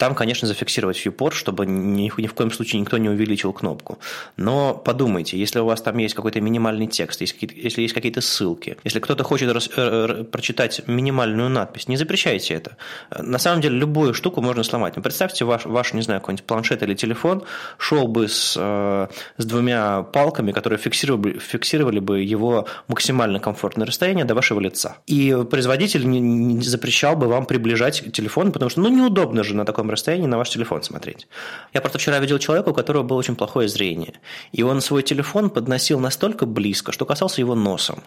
там, 0.00 0.14
конечно, 0.14 0.48
зафиксировать 0.48 0.96
viewport, 0.96 1.34
чтобы 1.34 1.66
ни, 1.66 2.10
ни 2.16 2.26
в 2.26 2.32
коем 2.32 2.50
случае 2.50 2.80
никто 2.80 2.96
не 2.96 3.10
увеличил 3.10 3.52
кнопку. 3.52 3.98
Но 4.38 4.72
подумайте, 4.72 5.38
если 5.38 5.58
у 5.58 5.66
вас 5.66 5.82
там 5.82 5.98
есть 5.98 6.14
какой-то 6.14 6.40
минимальный 6.40 6.86
текст, 6.86 7.20
если 7.20 7.82
есть 7.82 7.92
какие-то 7.92 8.22
ссылки, 8.22 8.78
если 8.82 8.98
кто-то 8.98 9.24
хочет 9.24 9.52
рас, 9.52 9.68
э, 9.76 10.24
прочитать 10.32 10.80
минимальную 10.86 11.50
надпись, 11.50 11.86
не 11.86 11.98
запрещайте 11.98 12.54
это. 12.54 12.78
На 13.10 13.38
самом 13.38 13.60
деле 13.60 13.76
любую 13.76 14.14
штуку 14.14 14.40
можно 14.40 14.62
сломать. 14.62 14.96
Ну, 14.96 15.02
представьте, 15.02 15.44
ваш, 15.44 15.66
ваш 15.66 15.92
не 15.92 16.00
знаю, 16.00 16.20
какой-нибудь 16.20 16.46
планшет 16.46 16.82
или 16.82 16.94
телефон 16.94 17.42
шел 17.76 18.08
бы 18.08 18.26
с, 18.26 18.56
э, 18.58 19.06
с 19.36 19.44
двумя 19.44 20.02
палками, 20.02 20.52
которые 20.52 20.78
фиксировали, 20.78 21.38
фиксировали 21.38 21.98
бы 21.98 22.22
его 22.22 22.66
максимально 22.88 23.38
комфортное 23.38 23.86
расстояние 23.86 24.24
до 24.24 24.34
вашего 24.34 24.60
лица. 24.60 24.96
И 25.06 25.36
производитель 25.50 26.08
не, 26.08 26.20
не 26.20 26.64
запрещал 26.64 27.16
бы 27.16 27.26
вам 27.26 27.44
приближать 27.44 28.10
телефон, 28.14 28.50
потому 28.50 28.70
что 28.70 28.80
ну, 28.80 28.88
неудобно 28.88 29.44
же 29.44 29.54
на 29.54 29.66
таком 29.66 29.89
расстоянии 29.90 30.26
на 30.26 30.38
ваш 30.38 30.50
телефон 30.50 30.82
смотреть. 30.82 31.28
Я 31.72 31.80
просто 31.80 31.98
вчера 31.98 32.18
видел 32.18 32.38
человека, 32.38 32.70
у 32.70 32.74
которого 32.74 33.02
было 33.02 33.18
очень 33.18 33.36
плохое 33.36 33.68
зрение. 33.68 34.14
И 34.52 34.62
он 34.62 34.80
свой 34.80 35.02
телефон 35.02 35.50
подносил 35.50 36.00
настолько 36.00 36.46
близко, 36.46 36.92
что 36.92 37.06
касался 37.06 37.40
его 37.40 37.54
носом. 37.54 38.02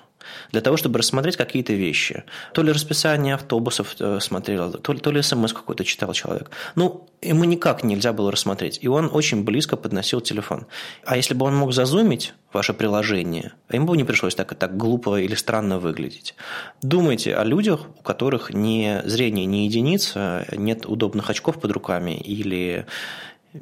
Для 0.51 0.61
того, 0.61 0.77
чтобы 0.77 0.99
рассмотреть 0.99 1.38
какие-то 1.38 1.73
вещи. 1.73 2.23
То 2.53 2.63
ли 2.63 2.71
расписание 2.71 3.36
автобусов 3.36 3.95
э, 3.99 4.19
смотрел, 4.19 4.71
то 4.71 4.93
ли, 4.93 4.99
то 4.99 5.11
ли 5.11 5.21
смс 5.21 5.53
какой-то 5.53 5.84
читал 5.84 6.13
человек. 6.13 6.49
Ну, 6.75 7.07
ему 7.24 7.43
никак 7.43 7.84
нельзя 7.84 8.13
было 8.13 8.32
рассмотреть. 8.32 8.80
И 8.82 8.88
он 8.88 9.09
очень 9.11 9.43
близко 9.43 9.78
подносил 9.78 10.21
телефон. 10.21 10.65
А 11.05 11.17
если 11.17 11.34
бы 11.34 11.45
он 11.45 11.55
мог 11.55 11.74
зазумить 11.74 12.34
ваше 12.51 12.74
приложение, 12.74 13.53
ему 13.71 13.88
бы 13.88 13.97
не 13.97 14.03
пришлось 14.03 14.36
так, 14.36 14.53
так 14.55 14.78
глупо 14.78 15.19
или 15.19 15.36
странно 15.36 15.80
выглядеть. 15.80 16.36
Думайте 16.82 17.36
о 17.36 17.43
людях, 17.43 17.88
у 17.99 18.01
которых 18.01 18.53
не 18.53 19.01
зрение 19.05 19.45
не 19.45 19.65
единица, 19.65 20.45
нет 20.51 20.86
удобных 20.86 21.30
очков 21.30 21.59
под 21.59 21.71
руками 21.71 22.11
или 22.11 22.86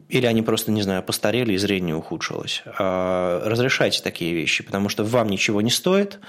или 0.07 0.25
они 0.25 0.41
просто, 0.41 0.71
не 0.71 0.81
знаю, 0.81 1.03
постарели 1.03 1.53
и 1.53 1.57
зрение 1.57 1.95
ухудшилось. 1.95 2.63
А, 2.79 3.41
разрешайте 3.45 4.01
такие 4.01 4.33
вещи, 4.33 4.63
потому 4.63 4.87
что 4.87 5.03
вам 5.03 5.27
ничего 5.27 5.61
не 5.61 5.69
стоит. 5.69 6.19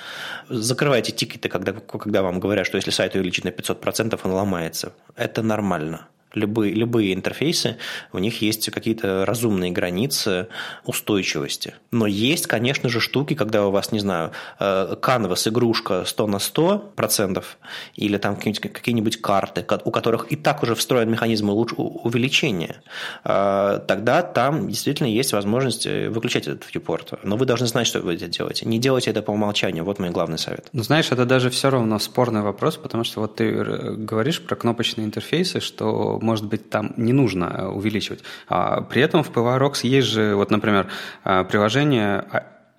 Закрывайте 0.48 1.12
тикеты, 1.12 1.48
когда, 1.48 1.72
когда 1.72 2.22
вам 2.22 2.40
говорят, 2.40 2.66
что 2.66 2.76
если 2.76 2.90
сайт 2.90 3.14
увеличить 3.14 3.44
на 3.44 3.50
500%, 3.50 4.18
он 4.24 4.32
ломается. 4.32 4.92
Это 5.14 5.42
нормально 5.42 6.08
любые, 6.34 6.74
любые 6.74 7.14
интерфейсы, 7.14 7.76
у 8.12 8.18
них 8.18 8.42
есть 8.42 8.70
какие-то 8.70 9.24
разумные 9.26 9.70
границы 9.70 10.48
устойчивости. 10.84 11.74
Но 11.90 12.06
есть, 12.06 12.46
конечно 12.46 12.88
же, 12.88 13.00
штуки, 13.00 13.34
когда 13.34 13.66
у 13.66 13.70
вас, 13.70 13.92
не 13.92 14.00
знаю, 14.00 14.32
э, 14.58 14.96
canvas, 15.00 15.48
игрушка 15.48 16.04
100 16.04 16.26
на 16.26 16.38
100 16.38 16.92
процентов, 16.96 17.58
или 17.96 18.16
там 18.16 18.36
какие-нибудь, 18.36 18.72
какие-нибудь 18.72 19.20
карты, 19.20 19.64
у 19.84 19.90
которых 19.90 20.30
и 20.32 20.36
так 20.36 20.62
уже 20.62 20.74
встроен 20.74 21.10
механизм 21.10 21.50
увеличения, 21.50 22.82
э, 23.24 23.80
тогда 23.86 24.22
там 24.22 24.68
действительно 24.68 25.08
есть 25.08 25.32
возможность 25.32 25.86
э, 25.86 26.08
выключать 26.08 26.48
этот 26.48 26.68
viewport. 26.72 27.18
Но 27.22 27.36
вы 27.36 27.46
должны 27.46 27.66
знать, 27.66 27.86
что 27.86 28.00
вы 28.00 28.14
это 28.14 28.28
делаете. 28.28 28.66
Не 28.66 28.78
делайте 28.78 29.10
это 29.10 29.22
по 29.22 29.30
умолчанию. 29.30 29.84
Вот 29.84 29.98
мой 29.98 30.10
главный 30.10 30.38
совет. 30.38 30.68
Ну, 30.72 30.82
знаешь, 30.82 31.10
это 31.12 31.24
даже 31.24 31.50
все 31.50 31.70
равно 31.70 31.98
спорный 31.98 32.42
вопрос, 32.42 32.76
потому 32.76 33.04
что 33.04 33.20
вот 33.20 33.36
ты 33.36 33.52
говоришь 33.52 34.40
про 34.40 34.56
кнопочные 34.56 35.06
интерфейсы, 35.06 35.60
что 35.60 36.18
может 36.22 36.46
быть, 36.46 36.70
там 36.70 36.92
не 36.96 37.12
нужно 37.12 37.44
э, 37.44 37.66
увеличивать. 37.66 38.22
А 38.48 38.80
при 38.82 39.02
этом 39.02 39.22
в 39.22 39.30
PWRox 39.30 39.86
есть 39.86 40.08
же, 40.08 40.34
вот, 40.34 40.50
например, 40.50 40.88
э, 41.24 41.44
приложение 41.44 42.24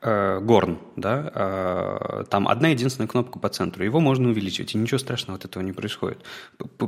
горн, 0.04 0.80
да, 0.98 1.32
э, 1.34 2.24
там 2.30 2.50
одна 2.50 2.68
единственная 2.68 3.08
кнопка 3.08 3.40
по 3.40 3.48
центру, 3.48 3.86
его 3.86 4.02
можно 4.02 4.28
увеличивать, 4.28 4.76
и 4.76 4.78
ничего 4.78 4.98
страшного 4.98 5.40
от 5.40 5.46
этого 5.46 5.64
не 5.64 5.72
происходит. 5.72 6.18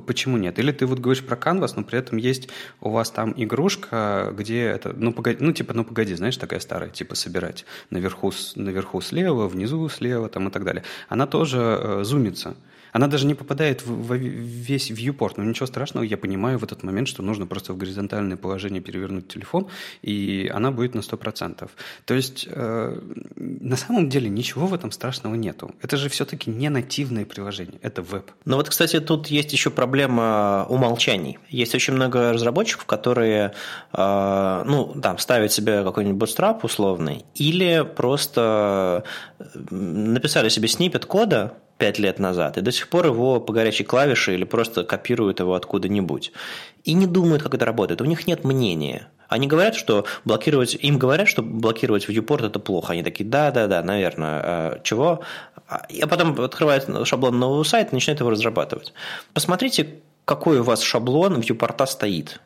Почему 0.06 0.36
нет? 0.36 0.60
Или 0.60 0.74
ты 0.74 0.86
вот 0.86 1.00
говоришь 1.00 1.24
про 1.24 1.38
канвас, 1.38 1.78
но 1.78 1.84
при 1.86 1.98
этом 1.98 2.18
есть 2.18 2.50
у 2.82 2.90
вас 2.90 3.12
там 3.12 3.34
игрушка, 3.38 4.34
где 4.38 4.64
это, 4.64 4.94
ну, 4.98 5.14
погоди, 5.14 5.38
ну 5.40 5.54
типа, 5.54 5.74
ну, 5.74 5.86
погоди, 5.86 6.14
знаешь, 6.16 6.36
такая 6.36 6.60
старая, 6.60 6.90
типа, 6.90 7.16
собирать 7.16 7.66
наверху, 7.90 8.34
наверху 8.56 9.00
слева, 9.00 9.48
внизу 9.48 9.88
слева, 9.88 10.28
там 10.28 10.50
и 10.50 10.52
так 10.52 10.66
далее. 10.66 10.84
Она 11.08 11.26
тоже 11.26 11.60
э, 11.60 12.04
зумится. 12.04 12.58
Она 12.96 13.08
даже 13.08 13.28
не 13.28 13.36
попадает 13.36 13.86
в, 13.86 13.92
в 13.92 14.16
весь 14.16 14.90
viewport, 14.90 15.34
но 15.36 15.44
ничего 15.44 15.66
страшного, 15.66 16.06
я 16.06 16.18
понимаю 16.18 16.58
в 16.58 16.64
этот 16.64 16.82
момент, 16.84 17.10
что 17.10 17.24
нужно 17.24 17.46
просто 17.46 17.74
в 17.74 17.78
горизонтальное 17.78 18.38
положение 18.38 18.82
перевернуть 18.82 19.28
телефон, 19.28 19.68
и 20.02 20.50
она 20.56 20.72
будет 20.72 20.96
на 20.96 21.02
100%. 21.02 21.70
То 22.06 22.14
есть 22.14 22.48
э, 22.50 23.02
на 23.36 23.76
самом 23.76 24.08
деле 24.08 24.30
ничего 24.30 24.66
в 24.66 24.74
этом 24.74 24.92
страшного 24.92 25.36
нету. 25.36 25.76
Это 25.82 25.98
же 25.98 26.08
все-таки 26.08 26.50
не 26.50 26.70
нативное 26.70 27.26
приложение, 27.26 27.80
это 27.82 28.02
веб. 28.02 28.32
Ну 28.46 28.56
вот, 28.56 28.70
кстати, 28.70 29.02
тут 29.02 29.28
есть 29.28 29.52
еще 29.52 29.72
проблема 29.72 30.66
умолчаний. 30.70 31.38
Есть 31.50 31.76
очень 31.76 31.96
много 31.96 32.32
разработчиков, 32.32 32.86
которые 32.86 33.52
э, 33.92 34.64
ну, 34.66 34.96
там, 35.02 35.18
ставят 35.18 35.52
себе 35.52 35.84
какой-нибудь 35.84 36.30
bootstrap 36.30 36.62
условный, 36.64 37.26
или 37.36 37.86
просто 37.94 39.04
написали 39.70 40.48
себе 40.48 40.70
снипет 40.70 41.06
кода, 41.06 41.58
пять 41.78 42.00
лет 42.00 42.20
назад, 42.20 42.58
и 42.58 42.62
до 42.62 42.72
сих 42.72 42.88
пор 42.88 43.08
его 43.08 43.40
по 43.40 43.54
горячей 43.54 43.84
клавише 43.84 44.34
или 44.34 44.44
просто 44.44 44.84
копируют 44.84 45.40
его 45.40 45.56
откуда-нибудь. 45.56 46.32
И 46.84 46.94
не 46.94 47.08
думают, 47.08 47.44
как 47.44 47.54
это 47.54 47.66
работает. 47.66 48.02
У 48.02 48.06
них 48.06 48.28
нет 48.28 48.44
мнения. 48.44 49.08
Они 49.28 49.48
говорят, 49.48 49.76
что 49.76 50.06
блокировать, 50.24 50.76
им 50.76 50.98
говорят, 50.98 51.28
что 51.28 51.42
блокировать 51.42 52.08
viewport 52.08 52.46
это 52.46 52.60
плохо. 52.60 52.94
Они 52.94 53.04
такие, 53.04 53.28
да, 53.28 53.52
да, 53.52 53.68
да, 53.68 53.82
наверное, 53.82 54.42
а, 54.44 54.80
чего? 54.84 55.22
А 55.68 56.08
потом 56.08 56.40
открывают 56.40 56.88
шаблон 57.08 57.40
нового 57.40 57.64
сайта 57.64 57.92
и 57.92 57.96
начинают 57.96 58.20
его 58.20 58.30
разрабатывать. 58.30 58.94
Посмотрите, 59.34 59.96
какой 60.26 60.60
у 60.60 60.64
вас 60.64 60.82
шаблон 60.82 61.40
viewport 61.40 61.86
стоит. 61.88 62.40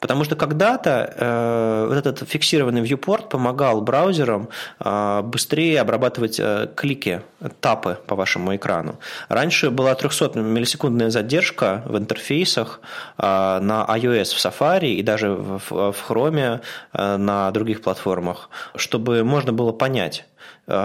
Потому 0.00 0.24
что 0.24 0.36
когда-то 0.36 1.12
э, 1.16 1.86
вот 1.88 1.96
этот 1.96 2.28
фиксированный 2.28 2.82
viewport 2.82 3.28
помогал 3.28 3.80
браузерам 3.80 4.48
э, 4.80 5.22
быстрее 5.22 5.80
обрабатывать 5.80 6.38
э, 6.38 6.68
клики, 6.74 7.22
тапы 7.60 7.98
по 8.06 8.14
вашему 8.14 8.54
экрану. 8.54 8.98
Раньше 9.28 9.70
была 9.70 9.94
300 9.94 10.38
миллисекундная 10.38 11.10
задержка 11.10 11.82
в 11.86 11.96
интерфейсах 11.96 12.80
э, 13.18 13.22
на 13.22 13.84
iOS 13.88 14.34
в 14.34 14.44
Safari 14.44 14.92
и 14.92 15.02
даже 15.02 15.30
в, 15.30 15.60
в 15.68 15.96
Chrome 16.08 16.60
э, 16.92 17.16
на 17.16 17.50
других 17.50 17.82
платформах, 17.82 18.50
чтобы 18.76 19.24
можно 19.24 19.52
было 19.52 19.72
понять, 19.72 20.24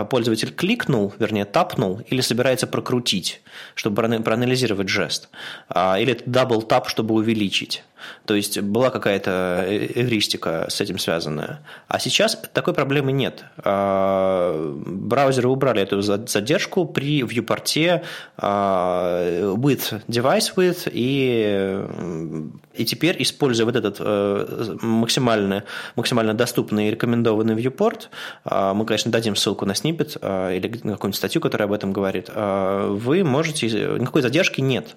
пользователь 0.09 0.53
кликнул, 0.53 1.13
вернее, 1.19 1.45
тапнул 1.45 2.01
или 2.07 2.21
собирается 2.21 2.67
прокрутить, 2.67 3.41
чтобы 3.75 4.01
проанализировать 4.21 4.89
жест. 4.89 5.29
А, 5.69 5.99
или 5.99 6.13
это 6.13 6.29
tap, 6.29 6.87
чтобы 6.87 7.15
увеличить. 7.15 7.83
То 8.25 8.35
есть 8.35 8.59
была 8.59 8.89
какая-то 8.89 9.63
э, 9.65 9.87
эвристика 9.95 10.65
с 10.69 10.81
этим 10.81 10.97
связанная. 10.97 11.61
А 11.87 11.99
сейчас 11.99 12.37
такой 12.53 12.73
проблемы 12.73 13.11
нет. 13.11 13.43
А, 13.57 14.73
браузеры 14.85 15.49
убрали 15.49 15.81
эту 15.81 16.01
задержку 16.01 16.85
при 16.85 17.21
viewport 17.21 18.03
а, 18.37 19.53
with 19.55 20.01
device 20.07 20.55
with 20.55 20.89
и, 20.91 21.85
и 22.73 22.85
теперь, 22.85 23.21
используя 23.21 23.65
вот 23.65 23.75
этот 23.75 23.97
э, 23.99 24.77
максимально, 24.81 25.63
максимально 25.95 26.33
доступный 26.33 26.87
и 26.87 26.91
рекомендованный 26.91 27.55
viewport, 27.55 28.07
мы, 28.45 28.85
конечно, 28.85 29.11
дадим 29.11 29.35
ссылку 29.35 29.65
на 29.65 29.72
на 29.73 29.75
снипет 29.75 30.17
а, 30.21 30.51
или 30.51 30.67
какую-нибудь 30.67 31.15
статью, 31.15 31.41
которая 31.41 31.67
об 31.67 31.73
этом 31.73 31.91
говорит, 31.91 32.29
а, 32.29 32.87
вы 32.87 33.23
можете, 33.23 33.67
никакой 33.67 34.21
задержки 34.21 34.61
нет. 34.61 34.95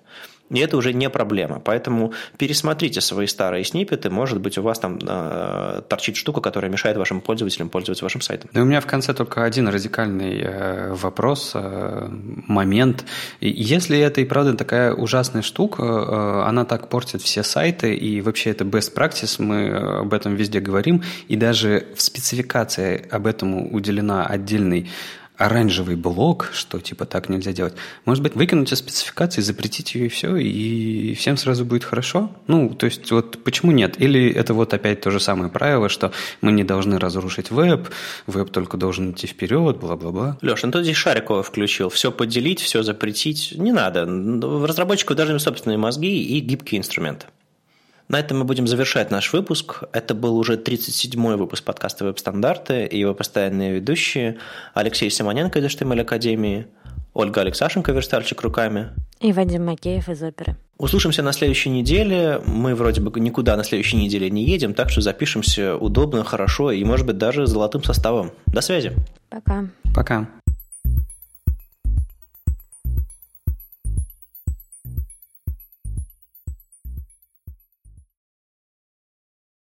И 0.50 0.60
это 0.60 0.76
уже 0.76 0.92
не 0.92 1.10
проблема. 1.10 1.60
Поэтому 1.60 2.12
пересмотрите 2.38 3.00
свои 3.00 3.26
старые 3.26 3.64
сниппеты. 3.64 4.10
Может 4.10 4.40
быть, 4.40 4.58
у 4.58 4.62
вас 4.62 4.78
там 4.78 4.98
э, 5.02 5.82
торчит 5.88 6.16
штука, 6.16 6.40
которая 6.40 6.70
мешает 6.70 6.96
вашим 6.96 7.20
пользователям 7.20 7.68
пользоваться 7.68 8.04
вашим 8.04 8.20
сайтом. 8.20 8.50
И 8.52 8.58
у 8.58 8.64
меня 8.64 8.80
в 8.80 8.86
конце 8.86 9.12
только 9.12 9.44
один 9.44 9.68
радикальный 9.68 10.40
э, 10.40 10.94
вопрос, 10.94 11.52
э, 11.54 12.08
момент. 12.46 13.04
Если 13.40 13.98
это 13.98 14.20
и 14.20 14.24
правда 14.24 14.54
такая 14.54 14.92
ужасная 14.94 15.42
штука, 15.42 15.82
э, 15.82 16.42
она 16.48 16.64
так 16.64 16.88
портит 16.88 17.22
все 17.22 17.42
сайты, 17.42 17.94
и 17.94 18.20
вообще 18.20 18.50
это 18.50 18.64
best 18.64 18.94
practice, 18.94 19.42
мы 19.42 20.00
об 20.00 20.12
этом 20.12 20.36
везде 20.36 20.60
говорим, 20.60 21.02
и 21.26 21.36
даже 21.36 21.88
в 21.96 22.02
спецификации 22.02 23.06
об 23.10 23.26
этом 23.26 23.74
уделена 23.74 24.24
отдельный 24.24 24.88
оранжевый 25.36 25.96
блок, 25.96 26.50
что 26.52 26.80
типа 26.80 27.04
так 27.04 27.28
нельзя 27.28 27.52
делать. 27.52 27.74
Может 28.04 28.22
быть, 28.22 28.34
выкинуть 28.34 28.72
из 28.72 28.78
спецификации, 28.78 29.40
запретить 29.40 29.94
ее 29.94 30.06
и 30.06 30.08
все, 30.08 30.36
и 30.36 31.14
всем 31.14 31.36
сразу 31.36 31.64
будет 31.64 31.84
хорошо? 31.84 32.30
Ну, 32.46 32.70
то 32.70 32.86
есть 32.86 33.10
вот 33.10 33.42
почему 33.44 33.72
нет? 33.72 34.00
Или 34.00 34.30
это 34.30 34.54
вот 34.54 34.72
опять 34.74 35.00
то 35.00 35.10
же 35.10 35.20
самое 35.20 35.50
правило, 35.50 35.88
что 35.88 36.12
мы 36.40 36.52
не 36.52 36.64
должны 36.64 36.98
разрушить 36.98 37.50
веб, 37.50 37.88
веб 38.26 38.50
только 38.50 38.76
должен 38.76 39.12
идти 39.12 39.26
вперед, 39.26 39.78
бла-бла-бла. 39.78 40.38
Леша, 40.40 40.66
ну 40.66 40.72
ты 40.72 40.82
здесь 40.82 40.96
Шарикова 40.96 41.42
включил. 41.42 41.88
Все 41.90 42.10
поделить, 42.10 42.60
все 42.60 42.82
запретить. 42.82 43.54
Не 43.56 43.72
надо. 43.72 44.04
Разработчику 44.66 45.14
должны 45.14 45.38
собственные 45.38 45.78
мозги 45.78 46.22
и 46.22 46.40
гибкие 46.40 46.80
инструменты. 46.80 47.26
На 48.08 48.20
этом 48.20 48.38
мы 48.38 48.44
будем 48.44 48.68
завершать 48.68 49.10
наш 49.10 49.32
выпуск. 49.32 49.82
Это 49.92 50.14
был 50.14 50.38
уже 50.38 50.56
37-й 50.56 51.36
выпуск 51.36 51.64
подкаста 51.64 52.04
«Веб-стандарты» 52.04 52.86
и 52.86 53.00
его 53.00 53.14
постоянные 53.14 53.72
ведущие 53.72 54.36
Алексей 54.74 55.10
Симоненко 55.10 55.58
из 55.58 55.64
HTML 55.64 56.02
Академии, 56.02 56.68
Ольга 57.14 57.40
Алексашенко, 57.40 57.90
верстальщик 57.90 58.42
руками. 58.42 58.90
И 59.18 59.32
Вадим 59.32 59.64
Макеев 59.64 60.08
из 60.08 60.22
оперы. 60.22 60.56
Услышимся 60.78 61.24
на 61.24 61.32
следующей 61.32 61.70
неделе. 61.70 62.40
Мы 62.46 62.76
вроде 62.76 63.00
бы 63.00 63.18
никуда 63.18 63.56
на 63.56 63.64
следующей 63.64 63.96
неделе 63.96 64.30
не 64.30 64.44
едем, 64.44 64.72
так 64.72 64.90
что 64.90 65.00
запишемся 65.00 65.76
удобно, 65.76 66.22
хорошо 66.22 66.70
и, 66.70 66.84
может 66.84 67.06
быть, 67.06 67.18
даже 67.18 67.46
золотым 67.46 67.82
составом. 67.82 68.30
До 68.46 68.60
связи. 68.60 68.92
Пока. 69.30 69.68
Пока. 69.94 70.28